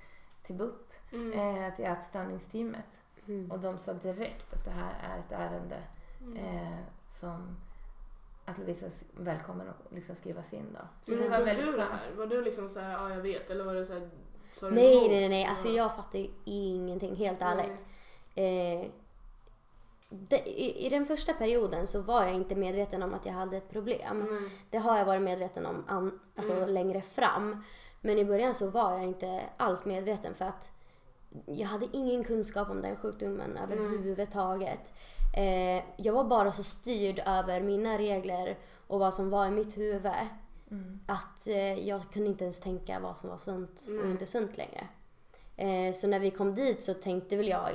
till 0.42 0.54
BUP, 0.54 0.92
Mm. 1.12 1.62
eh, 1.64 1.74
till 1.74 1.84
ätstörningsteamet. 1.84 2.84
Mm. 3.28 3.50
Och 3.50 3.58
de 3.58 3.78
sa 3.78 3.92
direkt 3.92 4.54
att 4.54 4.64
det 4.64 4.70
här 4.70 4.94
är 5.14 5.18
ett 5.18 5.32
ärende 5.32 5.82
Mm. 6.22 6.36
eh, 6.56 6.78
som 7.10 7.56
att 8.44 8.58
Lovisa 8.58 8.86
är 8.86 8.92
välkommen 9.12 9.68
att 9.68 9.92
liksom 9.92 10.16
skrivas 10.16 10.52
in 10.52 10.66
då. 10.72 10.78
Så 11.02 11.10
Men 11.12 11.20
det 11.22 11.28
var 11.28 11.44
väldigt 11.44 11.66
du 11.66 11.72
skönt. 11.72 11.90
här? 11.90 12.16
Var 12.16 12.26
du 12.26 12.42
liksom 12.44 12.68
såhär, 12.68 12.92
ja 12.92 13.10
jag 13.10 13.20
vet, 13.22 13.50
eller 13.50 13.64
var 13.64 13.74
det 13.74 13.86
såhär, 13.86 14.10
sa 14.52 14.68
du 14.68 14.74
Nej, 14.74 15.08
nej, 15.08 15.20
nej, 15.20 15.28
nej. 15.28 15.44
Alltså 15.44 15.68
Ja. 15.68 15.74
jag 15.74 15.96
fattar 15.96 16.18
ju 16.18 16.28
ingenting, 16.44 17.16
helt 17.16 17.42
ärligt. 17.42 17.82
Eh, 18.34 18.90
i, 20.46 20.88
den 20.88 21.06
första 21.06 21.32
perioden 21.32 21.86
så 21.86 22.00
var 22.00 22.22
jag 22.24 22.34
inte 22.34 22.54
medveten 22.54 23.02
om 23.02 23.14
att 23.14 23.26
jag 23.26 23.32
hade 23.32 23.56
ett 23.56 23.70
problem. 23.70 24.26
Nej. 24.30 24.50
Det 24.70 24.78
har 24.78 24.98
jag 24.98 25.04
varit 25.04 25.22
medveten 25.22 25.66
om 25.66 25.84
an, 25.88 26.20
alltså 26.36 26.52
Mm. 26.52 26.68
längre 26.68 27.00
fram. 27.02 27.64
Men 28.00 28.18
i 28.18 28.24
början 28.24 28.54
så 28.54 28.70
var 28.70 28.92
jag 28.92 29.04
inte 29.04 29.40
alls 29.56 29.84
medveten 29.84 30.34
för 30.34 30.44
att 30.44 30.70
jag 31.46 31.66
hade 31.66 31.86
ingen 31.92 32.24
kunskap 32.24 32.70
om 32.70 32.82
den 32.82 32.96
sjukdomen 32.96 33.56
överhuvudtaget. 33.56 34.92
Eh, 35.36 35.84
jag 35.96 36.12
var 36.12 36.24
bara 36.24 36.52
så 36.52 36.62
styrd 36.62 37.22
över 37.26 37.60
mina 37.60 37.98
regler 37.98 38.58
och 38.86 39.00
vad 39.00 39.14
som 39.14 39.30
var 39.30 39.46
i 39.46 39.50
mitt 39.50 39.78
huvud. 39.78 40.12
Mm. 40.70 41.00
att 41.06 41.46
eh, 41.46 41.88
jag 41.88 42.02
kunde 42.12 42.28
inte 42.28 42.44
ens 42.44 42.60
tänka 42.60 43.00
vad 43.00 43.16
som 43.16 43.30
var 43.30 43.36
sunt 43.36 43.86
och 44.02 44.10
inte 44.10 44.26
sunt 44.26 44.56
längre. 44.56 44.86
Eh, 45.56 45.94
så 45.94 46.06
när 46.06 46.18
vi 46.20 46.30
kom 46.30 46.54
dit 46.54 46.82
så 46.82 46.94
tänkte 46.94 47.36
väl 47.36 47.48
jag, 47.48 47.70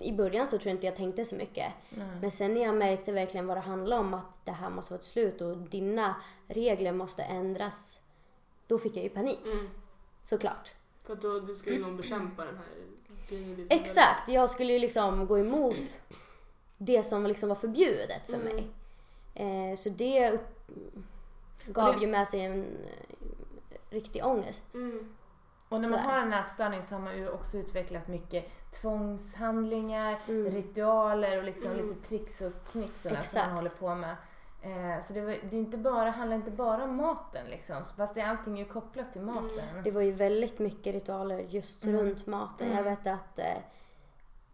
i 0.00 0.12
början 0.12 0.46
så 0.46 0.58
tror 0.58 0.66
jag 0.68 0.74
inte 0.76 0.86
jag 0.86 0.96
tänkte 0.96 1.24
så 1.24 1.36
mycket. 1.36 1.72
Nej. 1.90 2.06
Men 2.20 2.30
sen 2.30 2.54
när 2.54 2.62
jag 2.62 2.74
märkte 2.74 3.12
verkligen 3.12 3.46
vad 3.46 3.56
det 3.56 3.60
handlade 3.60 4.00
om, 4.00 4.14
att 4.14 4.44
det 4.44 4.52
här 4.52 4.70
måste 4.70 4.92
vara 4.92 4.98
ett 4.98 5.04
slut 5.04 5.40
och 5.40 5.56
dina 5.56 6.14
regler 6.48 6.92
måste 6.92 7.22
ändras, 7.22 8.00
då 8.66 8.78
fick 8.78 8.96
jag 8.96 9.02
ju 9.04 9.10
panik. 9.10 9.40
Mm. 9.46 9.68
Såklart. 10.24 10.74
För 11.04 11.14
då 11.16 11.54
ska 11.54 11.70
ju 11.72 11.78
någon 11.82 11.96
bekämpa 11.96 12.44
den 12.44 12.56
här 12.56 12.66
grejen 13.28 13.66
Exakt, 13.70 14.28
jag 14.28 14.50
skulle 14.50 14.72
ju 14.72 14.78
liksom 14.78 15.26
gå 15.26 15.38
emot 15.38 16.00
det 16.78 17.02
som 17.02 17.26
liksom 17.26 17.48
var 17.48 17.56
förbjudet 17.56 18.26
för 18.26 18.34
Mm. 18.34 18.46
mig. 18.54 18.66
Eh, 19.34 19.76
så 19.76 19.88
det 19.88 20.30
upp, 20.30 20.70
gav 21.66 21.94
det- 21.94 22.00
ju 22.00 22.06
med 22.06 22.28
sig 22.28 22.40
en 22.40 22.66
riktig 23.90 24.24
ångest. 24.24 24.74
Mm. 24.74 25.14
Och 25.68 25.80
när 25.80 25.88
man 25.88 25.98
har 26.00 26.18
en 26.18 26.32
ätstörning 26.32 26.82
så 26.82 26.94
har 26.94 27.00
man 27.02 27.16
ju 27.16 27.28
också 27.28 27.56
utvecklat 27.58 28.08
mycket 28.08 28.50
tvångshandlingar, 28.80 30.16
Mm. 30.28 30.50
ritualer 30.52 31.38
och 31.38 31.44
liksom 31.44 31.70
Mm. 31.72 31.88
lite 31.88 32.08
tricks 32.08 32.40
och 32.40 32.52
knix 32.72 33.02
som 33.02 33.40
man 33.46 33.50
håller 33.56 33.70
på 33.70 33.94
med. 33.94 34.16
Eh, 34.62 35.04
så 35.06 35.12
det, 35.12 35.20
var, 35.20 35.30
det 35.50 35.56
är 35.56 35.60
inte 35.60 35.78
bara, 35.78 36.10
handlar 36.10 36.36
inte 36.36 36.50
bara 36.50 36.84
om 36.84 36.96
maten 36.96 37.46
liksom. 37.46 37.84
Fast 37.96 38.14
det, 38.14 38.20
allting 38.22 38.54
är 38.60 38.64
ju 38.64 38.70
kopplat 38.70 39.12
till 39.12 39.22
maten. 39.22 39.82
Det 39.84 39.90
var 39.90 40.00
ju 40.00 40.12
väldigt 40.12 40.58
mycket 40.58 40.94
ritualer 40.94 41.38
just 41.38 41.84
Mm. 41.84 41.96
runt 42.00 42.26
maten. 42.26 42.72
Jag 42.76 42.82
vet 42.82 43.06
att 43.06 43.38
eh, 43.38 43.44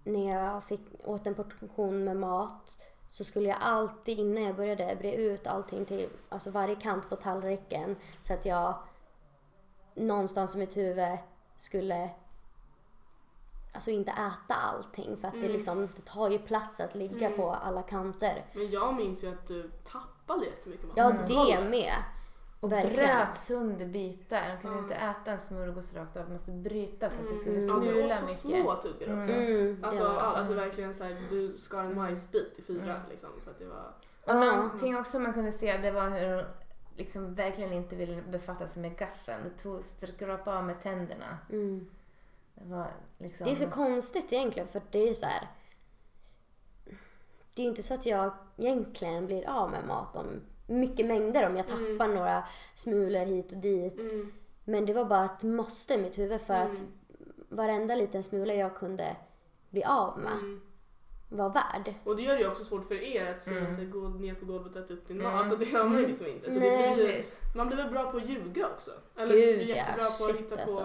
när 0.04 0.34
jag 0.34 0.64
fick 0.64 0.80
åt 1.04 1.26
en 1.26 1.34
portion 1.34 2.04
med 2.04 2.16
mat 2.16 2.78
så 3.10 3.24
skulle 3.24 3.48
jag 3.48 3.58
alltid 3.60 4.18
innan 4.18 4.42
jag 4.42 4.56
började 4.56 4.96
bre 4.98 5.14
ut 5.14 5.46
allting 5.46 5.84
till 5.84 6.08
alltså 6.28 6.50
varje 6.50 6.74
kant 6.74 7.08
på 7.08 7.16
tallriken 7.16 7.96
så 8.22 8.32
att 8.34 8.44
jag 8.46 8.74
någonstans 9.94 10.54
i 10.54 10.58
mitt 10.58 10.76
huvud 10.76 11.18
skulle 11.56 12.10
alltså 13.72 13.90
inte 13.90 14.10
äta 14.10 14.54
allting 14.54 15.16
för 15.16 15.28
att 15.28 15.34
det 15.34 15.38
Mm. 15.40 15.52
liksom 15.52 15.88
det 15.96 16.02
tar 16.04 16.30
ju 16.30 16.38
plats 16.38 16.80
att 16.80 16.94
ligga 16.94 17.26
Mm. 17.26 17.38
på 17.38 17.50
alla 17.50 17.82
kanter. 17.82 18.44
Men 18.52 18.70
jag 18.70 18.94
minns 18.94 19.24
ju 19.24 19.28
att 19.32 19.46
du 19.46 19.70
tappade 19.84 20.44
jättemycket 20.46 20.86
mat. 20.86 20.96
Ja, 20.96 21.10
Mm. 21.10 21.26
det 21.26 21.68
med. 21.70 21.94
Och 22.60 22.72
Verkligen. 22.72 22.94
bröt 23.16 23.36
sönder 23.36 23.86
bitar. 23.86 24.48
De 24.48 24.56
kunde 24.62 24.76
Ja. 24.76 24.82
inte 24.82 24.94
äta 24.94 25.30
en 25.32 25.40
smörgås 25.40 25.94
rakt 25.94 26.16
av. 26.16 26.24
De 26.26 26.32
måste 26.32 26.52
bryta 26.52 27.10
så 27.10 27.20
att 27.20 27.28
det 27.30 27.36
skulle 27.36 27.56
Mm. 27.58 27.68
Ja, 27.68 27.76
du 27.76 27.82
smula 27.82 28.14
också 28.14 28.24
mycket. 28.26 28.40
små 28.40 28.74
tuggar 28.74 29.18
också. 29.18 29.32
Mm, 29.32 29.84
Alltså, 29.84 30.02
ja. 30.02 30.20
all, 30.20 30.36
alltså 30.36 30.54
verkligen 30.54 30.94
såhär, 30.94 31.16
du 31.30 31.52
skar 31.52 31.84
en 31.84 31.94
majsbit 31.96 32.54
i 32.58 32.62
fyra 32.62 32.82
Mm. 32.94 33.00
liksom 33.10 33.28
för 33.44 33.50
att 33.50 33.58
det 33.58 33.64
var... 33.66 33.92
Och 34.24 34.34
Ja. 34.46 34.52
någonting 34.56 34.96
också 34.96 35.18
man 35.18 35.32
kunde 35.32 35.52
se 35.52 35.76
det 35.76 35.90
var 35.90 36.08
hur 36.08 36.46
liksom 37.00 37.34
verkligen 37.34 37.72
inte 37.72 37.96
ville 37.96 38.22
befatta 38.22 38.66
sig 38.66 38.82
med 38.82 38.96
gaffeln. 38.96 39.44
Det 39.44 39.62
tog, 39.62 39.84
skrapa 39.84 40.58
av 40.58 40.64
med 40.64 40.82
tänderna. 40.82 41.38
Mm. 41.50 41.90
Det 42.54 42.64
var 42.64 42.86
liksom... 43.18 43.44
Det 43.46 43.52
är 43.52 43.56
så 43.56 43.70
konstigt 43.70 44.32
egentligen 44.32 44.68
för 44.68 44.82
det 44.90 45.08
är 45.08 45.14
så 45.14 45.26
här. 45.26 45.48
Det 47.54 47.62
är 47.62 47.64
ju 47.64 47.68
inte 47.68 47.82
så 47.82 47.94
att 47.94 48.06
jag 48.06 48.32
egentligen 48.56 49.26
blir 49.26 49.48
av 49.48 49.70
med 49.70 49.86
mat 49.86 50.16
om 50.16 50.40
mycket 50.66 51.06
mängder 51.06 51.46
om 51.46 51.56
jag 51.56 51.66
tappar 51.68 52.08
några 52.08 52.44
smulor 52.74 53.24
hit 53.24 53.52
och 53.52 53.58
dit. 53.58 54.00
Mm. 54.00 54.32
Men 54.64 54.86
det 54.86 54.94
var 54.94 55.04
bara 55.04 55.24
ett 55.24 55.42
måste 55.42 55.94
i 55.94 55.98
mitt 55.98 56.18
huvud 56.18 56.40
för 56.40 56.54
att 56.54 56.78
Mm. 56.78 56.92
varenda 57.48 57.94
liten 57.94 58.22
smula 58.22 58.54
jag 58.54 58.76
kunde 58.76 59.16
bli 59.70 59.84
av 59.84 60.18
med 60.18 60.60
Mm. 61.32 61.44
var 61.44 61.50
värd. 61.50 61.94
Och 62.04 62.16
det 62.16 62.22
gör 62.22 62.34
det 62.34 62.40
ju 62.40 62.48
också 62.48 62.64
svårt 62.64 62.88
för 62.88 62.94
er 62.94 63.26
att 63.30 63.42
säga 63.42 63.60
Mm. 63.60 63.72
så 63.72 63.80
här, 63.80 63.88
gå 63.88 64.08
ner 64.08 64.34
på 64.34 64.44
golvet 64.46 64.76
och 64.76 64.82
äta 64.82 64.94
upp 64.94 65.08
din 65.08 65.16
mat. 65.16 65.26
Mm. 65.26 65.38
Alltså 65.38 65.56
det 65.56 65.64
gör 65.64 65.84
man 65.84 65.98
ju 65.98 66.06
liksom 66.06 66.26
inte. 66.26 66.50
Så 66.52 66.58
det 66.58 66.70
Nej. 66.70 66.94
blir 66.94 67.06
Precis. 67.06 67.40
man 67.56 67.66
blir 67.66 67.76
väl 67.76 67.90
bra 67.90 68.10
på 68.10 68.16
att 68.16 68.28
ljuga 68.28 68.66
också? 68.74 68.90
Eller 69.16 69.34
Gud, 69.34 69.44
så 69.58 69.64
blir 69.64 69.68
ja. 69.68 69.74
jättebra 69.76 70.04
på 70.18 70.24
att 70.24 70.38
hitta 70.38 70.62
alltså. 70.62 70.76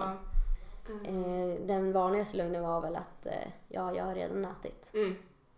på... 0.86 0.92
Mm. 0.92 1.24
Eh, 1.24 1.60
den 1.66 1.92
vanligaste 1.92 2.36
lögnen 2.36 2.62
var 2.62 2.80
väl 2.80 2.96
att 2.96 3.26
eh, 3.26 3.32
ja, 3.68 3.94
jag 3.96 4.04
har 4.04 4.14
redan 4.14 4.44
ätit. 4.44 4.90
Mm. 4.94 5.14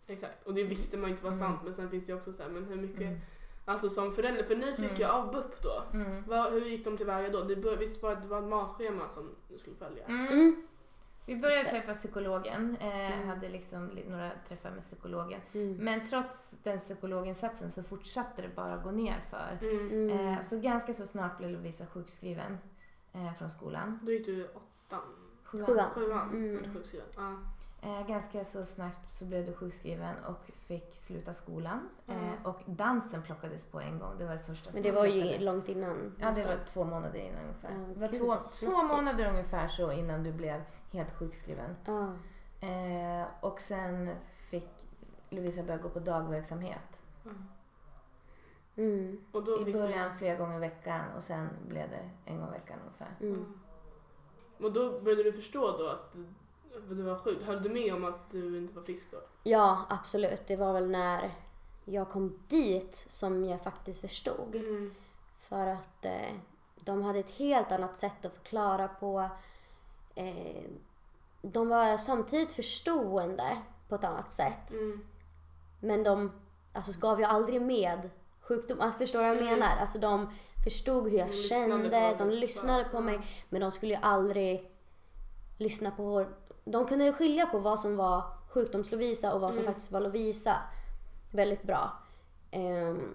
Exakt. 0.07 0.47
Och 0.47 0.55
det 0.55 0.63
visste 0.65 0.97
man 0.97 1.11
ju 1.11 1.13
inte 1.13 1.25
var 1.25 1.33
Mm. 1.33 1.41
sant 1.49 1.61
men 1.65 1.75
sen 1.75 1.91
finns 1.91 2.07
det 2.07 2.13
ju 2.13 2.19
också 2.19 2.33
så 2.33 2.43
här, 2.43 2.51
men 2.51 2.65
hur 2.65 2.77
mycket... 2.77 3.01
Mm. 3.01 3.19
Alltså 3.65 3.89
som 3.89 4.13
förälder, 4.13 4.43
för 4.45 4.57
ni 4.57 4.67
fick 4.67 4.79
Mm. 4.85 4.95
ju 4.97 5.05
av 5.05 5.33
BUP 5.33 5.63
då. 5.63 5.83
Mm. 5.93 6.25
Vad, 6.29 6.53
hur 6.53 6.61
gick 6.65 6.85
de 6.85 6.97
tillväga 6.97 7.29
då? 7.29 7.43
Det 7.43 7.57
bör, 7.57 7.77
visst 7.77 8.03
var 8.03 8.15
det, 8.15 8.21
det 8.21 8.27
var 8.29 8.39
ett 8.39 8.49
matschema 8.49 9.09
som 9.09 9.31
du 9.49 9.59
skulle 9.59 9.77
följa? 9.77 10.05
Mm. 10.05 10.67
Mm. 11.29 11.37
Vi 11.37 11.43
började 11.43 11.61
Exakt. 11.61 11.75
träffa 11.87 11.95
psykologen. 11.95 12.77
Eh, 12.81 13.13
Mm. 13.19 13.29
Hade 13.29 13.49
liksom 13.49 13.91
li- 13.91 14.05
några 14.09 14.31
träffar 14.49 14.71
med 14.71 14.81
psykologen. 14.83 15.41
Mm. 15.55 15.77
Men 15.77 16.07
trots 16.07 16.51
den 16.63 16.79
psykologinsatsen 16.79 17.71
så 17.71 17.83
fortsatte 17.83 18.43
det 18.43 18.49
bara 18.57 18.77
gå 18.77 18.91
ner 18.91 19.21
för. 19.31 19.59
Mm. 19.67 19.91
Mm. 20.11 20.29
Eh, 20.29 20.41
så 20.41 20.59
ganska 20.61 20.95
så 20.95 21.07
snart 21.07 21.39
blev 21.39 21.51
Lovisa 21.51 21.87
sjukskriven 21.87 22.59
eh, 23.13 23.33
från 23.35 23.51
skolan. 23.51 23.99
Då 24.03 24.13
gick 24.13 24.27
du 24.27 24.49
åttan? 24.49 25.01
Sjuan. 25.45 25.67
Sjuan. 25.67 25.91
Sjuan? 25.95 26.31
Mm. 26.31 26.75
sjukskriven? 26.75 27.07
Ja. 27.17 27.35
Eh, 27.83 28.07
ganska 28.07 28.45
så 28.45 28.65
snabbt 28.65 29.11
så 29.13 29.25
blev 29.25 29.47
du 29.47 29.55
sjukskriven 29.55 30.15
och 30.25 30.47
fick 30.67 30.95
sluta 30.95 31.33
skolan. 31.35 31.89
Mm. 32.07 32.25
Eh, 32.25 32.47
och 32.47 32.61
dansen 32.67 33.23
plockades 33.23 33.65
på 33.65 33.81
en 33.81 33.99
gång. 33.99 34.19
Det 34.19 34.25
var 34.25 34.33
det 34.33 34.39
första 34.43 34.71
Men 34.75 34.83
det 34.83 34.91
var 34.93 35.05
ju 35.07 35.21
plockades. 35.21 35.43
långt 35.45 35.69
innan. 35.69 36.15
Ja, 36.21 36.31
det 36.31 36.45
var 36.47 36.57
två 36.67 36.85
månader 36.85 37.19
innan 37.19 37.43
ungefär. 37.43 37.71
Ja, 37.71 37.95
det 37.95 38.01
var 38.01 38.09
två, 38.09 38.67
två 38.67 38.83
månader 38.83 39.29
ungefär 39.31 39.69
så 39.69 39.93
innan 39.93 40.23
du 40.25 40.33
blev 40.33 40.63
helt 40.91 41.19
sjukskriven. 41.19 41.77
Ja. 41.85 42.13
Eh, 42.61 43.27
och 43.41 43.61
sen 43.61 44.15
fick 44.51 44.69
Lovisa 45.31 45.63
börja 45.63 45.83
gå 45.83 45.89
på 45.89 46.01
dagverksamhet. 46.01 47.01
Mm. 48.77 49.25
Och 49.33 49.45
då 49.45 49.61
I 49.61 49.65
fick 49.65 49.75
början 49.75 50.19
flera 50.19 50.37
gånger 50.37 50.57
i 50.57 50.61
veckan 50.61 51.01
och 51.17 51.23
sen 51.23 51.49
blev 51.69 51.91
det 51.91 52.11
en 52.25 52.41
gång 52.41 52.49
i 52.49 52.53
veckan 52.53 52.79
ungefär. 52.85 53.17
Mm. 53.21 53.61
Och 54.59 54.73
då 54.73 55.01
började 55.01 55.23
du 55.23 55.33
förstå 55.33 55.79
då 55.79 55.89
att 55.89 56.13
du, 56.13 56.27
att 56.77 56.97
du 56.97 57.03
var 57.03 57.19
sjuk? 57.19 57.43
Höll 57.43 57.63
du 57.63 57.69
med 57.69 57.95
om 57.95 58.05
att 58.05 58.31
du 58.31 58.59
inte 58.59 58.75
var 58.75 58.83
frisk 58.83 59.11
då? 59.11 59.19
Ja, 59.43 59.87
absolut. 59.89 60.47
Det 60.47 60.57
var 60.57 60.73
väl 60.73 60.91
när 60.91 61.35
jag 61.85 62.09
kom 62.09 62.39
dit 62.49 63.05
som 63.09 63.45
jag 63.45 63.63
faktiskt 63.63 64.01
förstod. 64.01 64.55
Mm. 64.55 64.95
För 65.39 65.67
att 65.67 66.05
eh, 66.05 66.35
de 66.81 67.03
hade 67.03 67.19
ett 67.19 67.31
helt 67.31 67.73
annat 67.73 67.97
sätt 67.97 68.25
att 68.25 68.33
förklara 68.33 68.89
på. 68.89 69.29
Eh, 70.19 70.65
de 71.43 71.69
var 71.69 71.97
samtidigt 71.97 72.53
förstående 72.53 73.57
på 73.89 73.95
ett 73.95 74.05
annat 74.05 74.33
sätt. 74.33 74.71
Mm. 74.71 75.01
Men 75.81 76.03
de 76.05 76.33
alltså, 76.73 77.01
gav 77.01 77.19
ju 77.19 77.25
aldrig 77.25 77.63
med 77.63 78.11
sjukdom. 78.41 78.81
Alltså, 78.81 78.99
förstår 78.99 79.19
du 79.19 79.25
vad 79.29 79.37
jag 79.37 79.43
Mm. 79.43 79.59
menar? 79.59 79.77
Alltså, 79.77 79.99
de 79.99 80.31
förstod 80.65 81.11
hur 81.11 81.19
jag 81.19 81.29
De 81.29 81.33
kände, 81.33 82.15
de 82.19 82.31
lyssnade 82.31 82.85
på 82.85 83.01
mig. 83.01 83.21
Men 83.49 83.61
de 83.61 83.71
skulle 83.71 83.95
ju 83.95 84.01
aldrig 84.03 84.71
lyssna 85.59 85.91
på... 85.91 86.27
De 86.65 86.87
kunde 86.87 87.05
ju 87.05 87.13
skilja 87.13 87.47
på 87.47 87.59
vad 87.59 87.81
som 87.81 87.97
var 87.97 88.23
sjukdoms-Lovisa 88.51 89.33
och 89.33 89.41
vad 89.41 89.55
som 89.55 89.63
Mm. 89.63 89.73
faktiskt 89.73 89.93
var 89.93 90.01
Lovisa 90.01 90.57
väldigt 91.33 91.63
bra. 91.63 91.93
Ehm, 92.51 93.15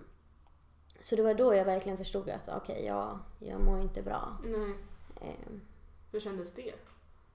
så 1.00 1.16
det 1.16 1.24
var 1.24 1.34
då 1.34 1.56
jag 1.56 1.66
verkligen 1.66 1.98
förstod 1.98 2.30
att 2.30 2.50
okej, 2.50 2.86
jag, 2.86 3.20
jag 3.40 3.62
mår 3.62 3.82
inte 3.82 4.02
bra. 4.02 4.38
Ehm, 5.22 5.62
Hur 6.12 6.20
kändes 6.20 6.54
det? 6.54 6.74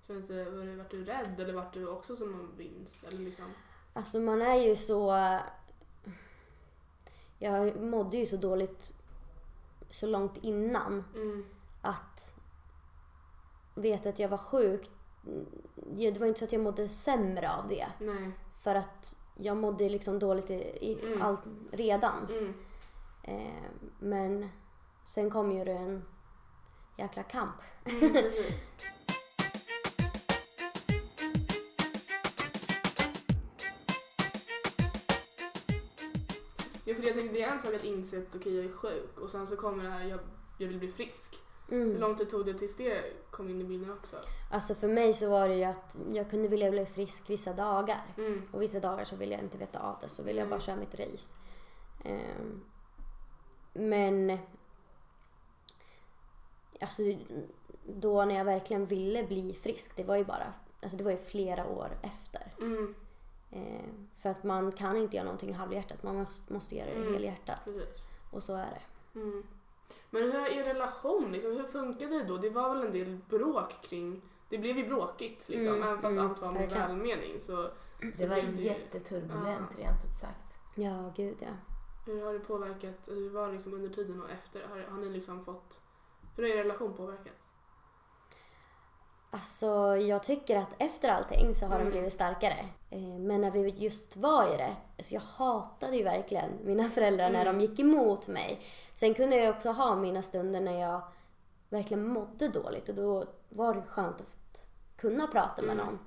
Kändes 0.09 0.29
det, 0.29 0.45
var 0.51 0.65
du, 0.65 0.77
vart 0.77 0.91
du 0.91 1.05
rädd 1.05 1.41
eller 1.41 1.53
vart 1.55 1.75
du 1.75 1.89
också 1.89 2.17
som 2.17 2.35
en 2.35 2.57
vinst? 2.57 3.05
Eller 3.05 3.19
liksom? 3.19 3.45
Alltså 3.93 4.21
man 4.21 4.43
är 4.43 4.55
ju 4.55 4.77
så... 4.77 5.13
Jag 7.39 7.81
mådde 7.81 8.17
ju 8.17 8.27
så 8.27 8.37
dåligt 8.37 8.93
så 9.91 10.07
långt 10.07 10.37
innan 10.37 11.05
Mm. 11.15 11.45
att 11.83 12.35
veta 13.75 14.09
att 14.09 14.19
jag 14.19 14.29
var 14.29 14.39
sjuk. 14.39 14.91
Det 15.75 16.19
var 16.21 16.27
inte 16.27 16.39
så 16.39 16.45
att 16.45 16.53
jag 16.53 16.63
mådde 16.63 16.89
sämre 16.89 17.51
av 17.53 17.69
det. 17.69 17.87
Nej. 17.99 18.31
För 18.61 18.75
att 18.75 19.17
jag 19.37 19.57
mådde 19.57 19.89
liksom 19.89 20.19
dåligt 20.19 20.51
i, 20.51 20.55
i 20.81 20.99
Mm. 21.07 21.23
allt 21.23 21.41
redan. 21.73 22.27
Mm. 22.31 22.55
Eh, 23.23 23.71
men 23.99 24.49
sen 25.05 25.31
kom 25.31 25.53
ju 25.53 25.65
det 25.65 25.73
en 25.73 26.05
jäkla 26.97 27.23
kamp. 27.23 27.55
Ja, 36.89 36.95
för 36.95 37.03
jag 37.03 37.15
tänkte 37.15 37.35
det 37.35 37.43
är 37.43 37.53
en 37.53 37.61
sak 37.61 37.75
att 37.75 37.85
inse 37.85 38.19
att 38.19 38.35
okej 38.37 38.57
jag 38.57 38.65
är 38.65 38.73
sjuk 38.73 39.19
och 39.21 39.31
sen 39.31 39.47
så 39.47 39.57
kommer 39.57 39.85
det 39.85 39.91
här 39.91 40.05
jag, 40.05 40.21
jag 40.59 40.69
vill 40.69 40.79
bli 40.79 40.93
frisk. 40.93 41.35
Hur 41.69 41.83
Mm. 41.83 42.01
lång 42.01 42.17
tid 42.17 42.31
tog 42.31 42.47
det 42.47 42.55
tills 42.55 42.77
det 42.77 43.03
kom 43.31 43.49
in 43.51 43.61
i 43.61 43.65
bilden 43.65 43.93
också? 43.93 44.17
Alltså 44.51 44.75
för 44.75 44.89
mig 44.89 45.15
så 45.15 45.31
var 45.31 45.49
det 45.49 45.55
ju 45.55 45.65
att 45.65 45.97
jag 46.13 46.31
kunde 46.31 46.49
vilja 46.49 46.71
bli 46.71 46.87
frisk 46.87 47.31
vissa 47.31 47.53
dagar. 47.53 48.01
Mm. 48.19 48.43
Och 48.53 48.63
vissa 48.63 48.81
dagar 48.81 49.05
så 49.05 49.17
ville 49.17 49.35
jag 49.35 49.43
inte 49.43 49.59
veta 49.59 49.79
av 49.79 49.97
det, 50.01 50.09
så 50.09 50.23
ville 50.23 50.41
jag 50.41 50.49
bara 50.49 50.61
köra 50.61 50.77
mitt 50.77 50.95
race. 51.01 51.37
Ehm, 52.05 52.65
men... 53.73 54.39
Alltså 56.81 57.03
då 57.85 58.25
när 58.25 58.35
jag 58.35 58.45
verkligen 58.45 58.87
ville 58.87 59.23
bli 59.25 59.55
frisk, 59.55 59.97
det 59.97 60.05
var 60.05 60.17
ju 60.17 60.25
bara... 60.25 60.53
Alltså 60.83 60.99
det 60.99 61.05
var 61.05 61.11
ju 61.11 61.17
flera 61.19 61.67
år 61.67 61.99
efter. 62.03 62.53
Mm. 62.61 62.95
Ehm, 63.51 64.09
för 64.17 64.29
att 64.31 64.45
man 64.45 64.73
kan 64.73 64.97
inte 64.97 65.17
göra 65.17 65.25
någonting 65.25 65.55
halvhjärtat, 65.55 66.03
man 66.03 66.17
måste, 66.17 66.53
måste 66.53 66.77
göra 66.77 66.87
det 66.91 66.95
Mm. 66.97 67.13
helhjärtat. 67.13 67.65
Precis. 67.65 67.89
Och 68.31 68.43
så 68.43 68.55
är 68.55 68.71
det. 69.15 69.21
Mm. 69.21 69.43
Men 70.11 70.23
hur 70.23 70.35
är 70.35 70.47
er 70.51 70.65
relation? 70.65 71.33
Liksom, 71.33 71.51
hur 71.57 71.65
funkade 71.65 72.19
det 72.19 72.25
då? 72.25 72.37
Det 72.37 72.51
var 72.51 72.75
väl 72.75 72.87
en 72.87 72.93
del 72.93 73.19
bråk 73.29 73.83
kring... 73.83 74.23
Det 74.49 74.59
blev 74.59 74.79
ju 74.79 74.89
bråkigt 74.89 75.49
liksom, 75.49 75.75
Mm, 75.75 75.83
även 75.89 76.03
fast 76.03 76.17
mm, 76.17 76.31
allt 76.31 76.41
var 76.41 76.53
med 76.53 76.71
välmening. 76.71 77.41
Så, 77.41 77.47
så 77.47 77.71
Det 78.17 78.27
var 78.27 78.37
blev 78.43 78.55
jätteturbulent 78.55 79.71
Ja. 79.79 79.85
rent 79.85 80.05
ut 80.05 80.15
sagt. 80.15 80.59
Ja, 80.75 81.13
gud 81.17 81.37
ja. 81.41 81.49
Hur 82.07 82.25
har 82.25 82.33
det 82.33 82.39
påverkat, 82.41 83.09
hur 83.09 83.31
var 83.31 83.47
det 83.47 83.53
liksom 83.53 83.75
under 83.75 83.89
tiden 83.89 84.23
och 84.23 84.31
efter? 84.31 84.67
Har, 84.69 84.81
har 84.91 84.99
ni 84.99 85.09
liksom 85.09 85.45
fått... 85.45 85.79
Hur 86.37 86.43
har 86.43 86.51
er 86.51 86.57
relation 86.57 86.95
påverkats? 86.97 87.48
Alltså 89.31 89.97
jag 89.97 90.23
tycker 90.23 90.57
att 90.57 90.75
efter 90.79 91.09
allting 91.09 91.55
så 91.55 91.65
har 91.67 91.73
Mm. 91.75 91.85
den 91.85 91.91
blivit 91.91 92.13
starkare. 92.13 92.57
Eh, 92.91 92.99
Men 93.01 93.41
när 93.41 93.51
vi 93.51 93.69
just 93.69 94.17
var 94.17 94.55
i 94.55 94.57
det, 94.57 94.77
alltså 94.99 95.15
jag 95.15 95.21
hatade 95.21 95.97
ju 95.97 96.05
verkligen 96.05 96.51
mina 96.65 96.89
föräldrar 96.91 97.31
när 97.31 97.47
Mm. 97.47 97.59
de 97.59 97.65
gick 97.67 97.81
emot 97.81 98.27
mig. 98.29 98.61
Sen 98.95 99.15
kunde 99.15 99.37
jag 99.37 99.55
också 99.57 99.71
ha 99.71 99.97
mina 99.97 100.23
stunder 100.23 100.61
när 100.61 100.81
jag 100.81 101.01
verkligen 101.69 102.07
mådde 102.09 102.49
dåligt 102.49 102.89
och 102.89 102.95
då 102.95 103.25
var 103.49 103.75
det 103.75 103.83
skönt 103.83 104.21
att 104.21 104.63
kunna 104.97 105.27
prata 105.27 105.63
med 105.63 105.73
Mm. 105.73 105.87
någon. 105.87 105.99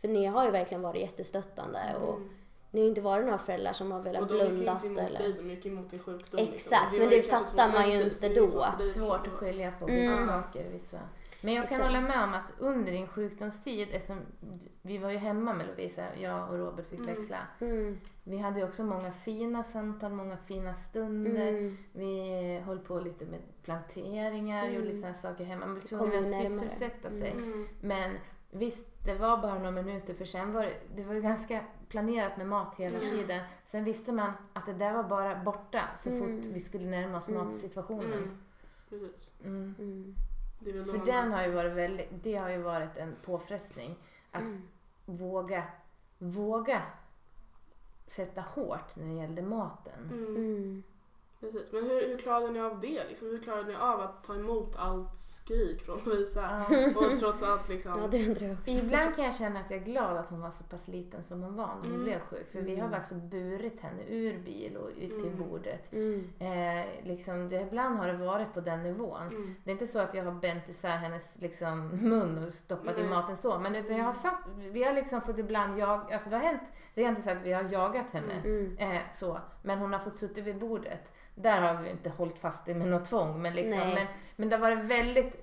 För 0.00 0.08
ni 0.08 0.26
har 0.26 0.44
ju 0.44 0.50
verkligen 0.50 0.82
varit 0.82 1.00
jättestöttande 1.02 1.80
och 2.02 2.14
Mm. 2.16 2.28
ni 2.70 2.80
har 2.80 2.84
ju 2.84 2.88
inte 2.88 3.00
varit 3.00 3.24
några 3.24 3.38
föräldrar 3.38 3.72
som 3.72 3.92
har 3.92 4.00
velat 4.00 4.22
Och 4.22 4.28
de 4.28 4.34
gick 4.44 4.50
inte 4.68 4.86
emot 4.86 4.98
eller... 4.98 5.18
dig, 5.18 5.32
de 5.32 5.50
gick 5.50 5.66
emot 5.66 5.90
din 5.90 5.98
sjukdom. 5.98 6.40
liksom. 6.40 6.54
Exakt, 6.54 6.92
Och 6.92 6.98
men 6.98 7.06
var 7.08 7.14
ju 7.14 7.22
det 7.22 7.28
fattar 7.28 7.72
man 7.72 7.90
ju 7.90 8.02
inte 8.02 8.28
det 8.28 8.34
är 8.36 8.40
då. 8.40 8.48
svårt 8.48 8.64
för 8.70 8.78
dig. 8.78 8.86
Svårt 8.92 9.26
att 9.26 9.32
skilja 9.32 9.72
på 9.78 9.86
vissa 9.86 10.12
Mm. 10.12 10.26
saker. 10.26 10.66
Vissa. 10.72 10.98
Men 11.40 11.54
jag 11.54 11.68
kan 11.68 11.80
hålla 11.80 12.00
med 12.00 12.24
om 12.24 12.34
att 12.34 12.52
under 12.58 12.92
din 12.92 13.06
sjukdomstid, 13.08 13.88
eftersom 13.92 14.20
vi 14.82 14.98
var 14.98 15.10
ju 15.10 15.16
hemma 15.16 15.54
med 15.54 15.66
Lovisa, 15.66 16.16
jag 16.16 16.48
och 16.50 16.58
Robert 16.58 16.86
fick 16.86 17.00
Mm. 17.00 17.14
växla. 17.14 17.38
Mm. 17.60 17.98
Vi 18.24 18.38
hade 18.38 18.58
ju 18.60 18.66
också 18.66 18.84
många 18.84 19.12
fina 19.12 19.64
samtal, 19.64 20.12
många 20.12 20.36
fina 20.36 20.74
stunder. 20.74 21.48
Mm. 21.48 21.76
Vi 21.92 22.60
höll 22.66 22.78
på 22.78 22.98
lite 23.00 23.24
med 23.24 23.40
planteringar, 23.62 24.62
Mm. 24.62 24.74
gjorde 24.74 24.86
lite 24.86 24.98
sådana 24.98 25.14
saker 25.14 25.44
hemma. 25.44 25.66
Man 25.66 25.74
blev 25.74 25.82
tvungen 25.84 26.18
att 26.18 26.40
sysselsätta 26.48 27.10
sig. 27.10 27.30
Mm. 27.30 27.68
Men 27.80 28.16
visst, 28.50 29.04
det 29.04 29.14
var 29.14 29.36
bara 29.38 29.54
några 29.58 29.70
minuter 29.70 30.14
för 30.14 30.24
sen 30.24 30.52
var 30.52 30.62
det, 30.62 30.72
det 30.96 31.04
var 31.04 31.14
ju 31.14 31.20
ganska 31.22 31.64
planerat 31.88 32.36
med 32.36 32.46
mat 32.46 32.74
hela 32.76 32.98
Mm. 32.98 33.10
tiden. 33.10 33.40
Sen 33.64 33.84
visste 33.84 34.12
man 34.12 34.32
att 34.52 34.66
det 34.66 34.72
där 34.72 34.92
var 34.92 35.02
bara 35.04 35.42
borta 35.44 35.80
så 35.96 36.10
Mm. 36.10 36.20
fort 36.20 36.46
vi 36.52 36.60
skulle 36.60 36.86
närma 36.90 37.18
oss 37.18 37.28
Mm. 37.28 37.44
matsituationen. 37.44 38.12
Mm. 38.12 38.38
Precis. 38.88 39.30
Mm. 39.44 40.14
Mm. 40.66 40.84
För 40.84 41.06
den 41.06 41.32
har 41.32 41.42
ju 41.42 41.52
varit 41.52 41.72
väldigt, 41.72 42.08
det 42.22 42.34
har 42.36 42.50
ju 42.50 42.58
varit 42.58 42.96
en 42.96 43.16
påfrestning. 43.24 43.96
Att 44.30 44.42
Mm. 44.42 44.62
våga, 45.04 45.64
våga 46.18 46.82
sätta 48.06 48.40
hårt 48.40 48.96
när 48.96 49.06
det 49.06 49.12
gällde 49.14 49.42
maten. 49.42 50.10
Mm. 50.12 50.82
Mm. 51.42 51.52
Precis. 51.52 51.72
Men 51.72 51.84
hur, 51.84 52.08
hur 52.08 52.18
klarade 52.18 52.50
ni 52.52 52.60
av 52.60 52.80
det? 52.80 53.04
Liksom? 53.08 53.28
Hur 53.28 53.38
klarade 53.38 53.68
ni 53.68 53.74
av 53.74 54.00
att 54.00 54.24
ta 54.24 54.34
emot 54.34 54.76
allt 54.76 55.16
skrik 55.18 55.82
från 55.82 56.00
Lovisa? 56.04 56.66
Och 56.96 57.18
trots 57.18 57.42
allt 57.42 57.68
liksom... 57.68 58.00
Ja, 58.00 58.08
det 58.10 58.28
undrar 58.28 58.46
jag 58.46 58.56
också. 58.58 58.70
Ibland 58.70 59.14
kan 59.14 59.24
jag 59.24 59.34
känna 59.34 59.60
att 59.60 59.70
jag 59.70 59.80
är 59.80 59.84
glad 59.84 60.16
att 60.16 60.30
hon 60.30 60.40
var 60.40 60.50
så 60.50 60.64
pass 60.64 60.88
liten 60.88 61.22
som 61.22 61.42
hon 61.42 61.54
var 61.56 61.66
när 61.66 61.74
hon 61.74 61.86
Mm. 61.92 62.02
blev 62.04 62.20
sjuk. 62.20 62.50
För 62.52 62.60
vi 62.60 62.70
har 62.76 62.86
Mm. 62.88 62.90
faktiskt 63.00 63.22
burit 63.22 63.80
henne 63.80 64.02
ur 64.08 64.38
bil 64.38 64.76
och 64.76 64.88
ut 64.88 65.18
till 65.18 65.32
Mm. 65.32 65.48
bordet. 65.48 65.92
Mm. 65.92 66.30
Eh, 66.38 66.86
liksom, 67.02 67.48
det, 67.48 67.60
ibland 67.60 67.98
har 67.98 68.06
det 68.06 68.16
varit 68.16 68.54
på 68.54 68.60
den 68.60 68.82
nivån. 68.82 69.22
Mm. 69.28 69.54
Det 69.64 69.70
är 69.70 69.72
inte 69.72 69.86
så 69.86 69.98
att 69.98 70.14
jag 70.14 70.24
har 70.24 70.32
bänt 70.32 70.68
isär 70.68 70.96
hennes 70.96 71.36
liksom, 71.40 71.88
mun 71.88 72.44
och 72.46 72.52
stoppat 72.52 72.98
i 72.98 73.02
maten 73.02 73.36
så. 73.36 73.58
Men 73.58 73.74
utan 73.76 73.96
jag 73.96 74.04
har 74.04 74.12
satt, 74.12 74.40
vi 74.72 74.84
har 74.84 74.92
liksom 74.94 75.20
fått 75.20 75.38
ibland 75.38 75.78
jag, 75.78 76.12
alltså 76.12 76.30
det 76.30 76.36
har 76.36 76.42
hänt 76.44 76.72
rent 76.94 77.24
sagt 77.24 77.36
att 77.36 77.46
vi 77.46 77.52
har 77.52 77.62
jagat 77.62 78.10
henne. 78.10 78.34
Mm. 78.44 78.76
Eh, 78.78 79.02
så. 79.12 79.38
Men 79.62 79.78
hon 79.78 79.92
har 79.92 80.00
fått 80.00 80.16
sitta 80.16 80.40
vid 80.40 80.58
bordet. 80.58 81.12
Där 81.42 81.60
har 81.62 81.82
vi 81.82 81.90
inte 81.90 82.10
hållit 82.10 82.38
fast 82.38 82.64
det 82.66 82.74
med 82.74 82.88
något 82.88 83.04
tvång. 83.04 83.42
Men, 83.42 83.54
liksom, 83.54 83.78
Nej. 83.78 83.94
men, 83.94 84.06
men 84.36 84.48
det 84.48 84.56
har 84.56 84.60
varit 84.60 84.84
väldigt, 84.84 85.36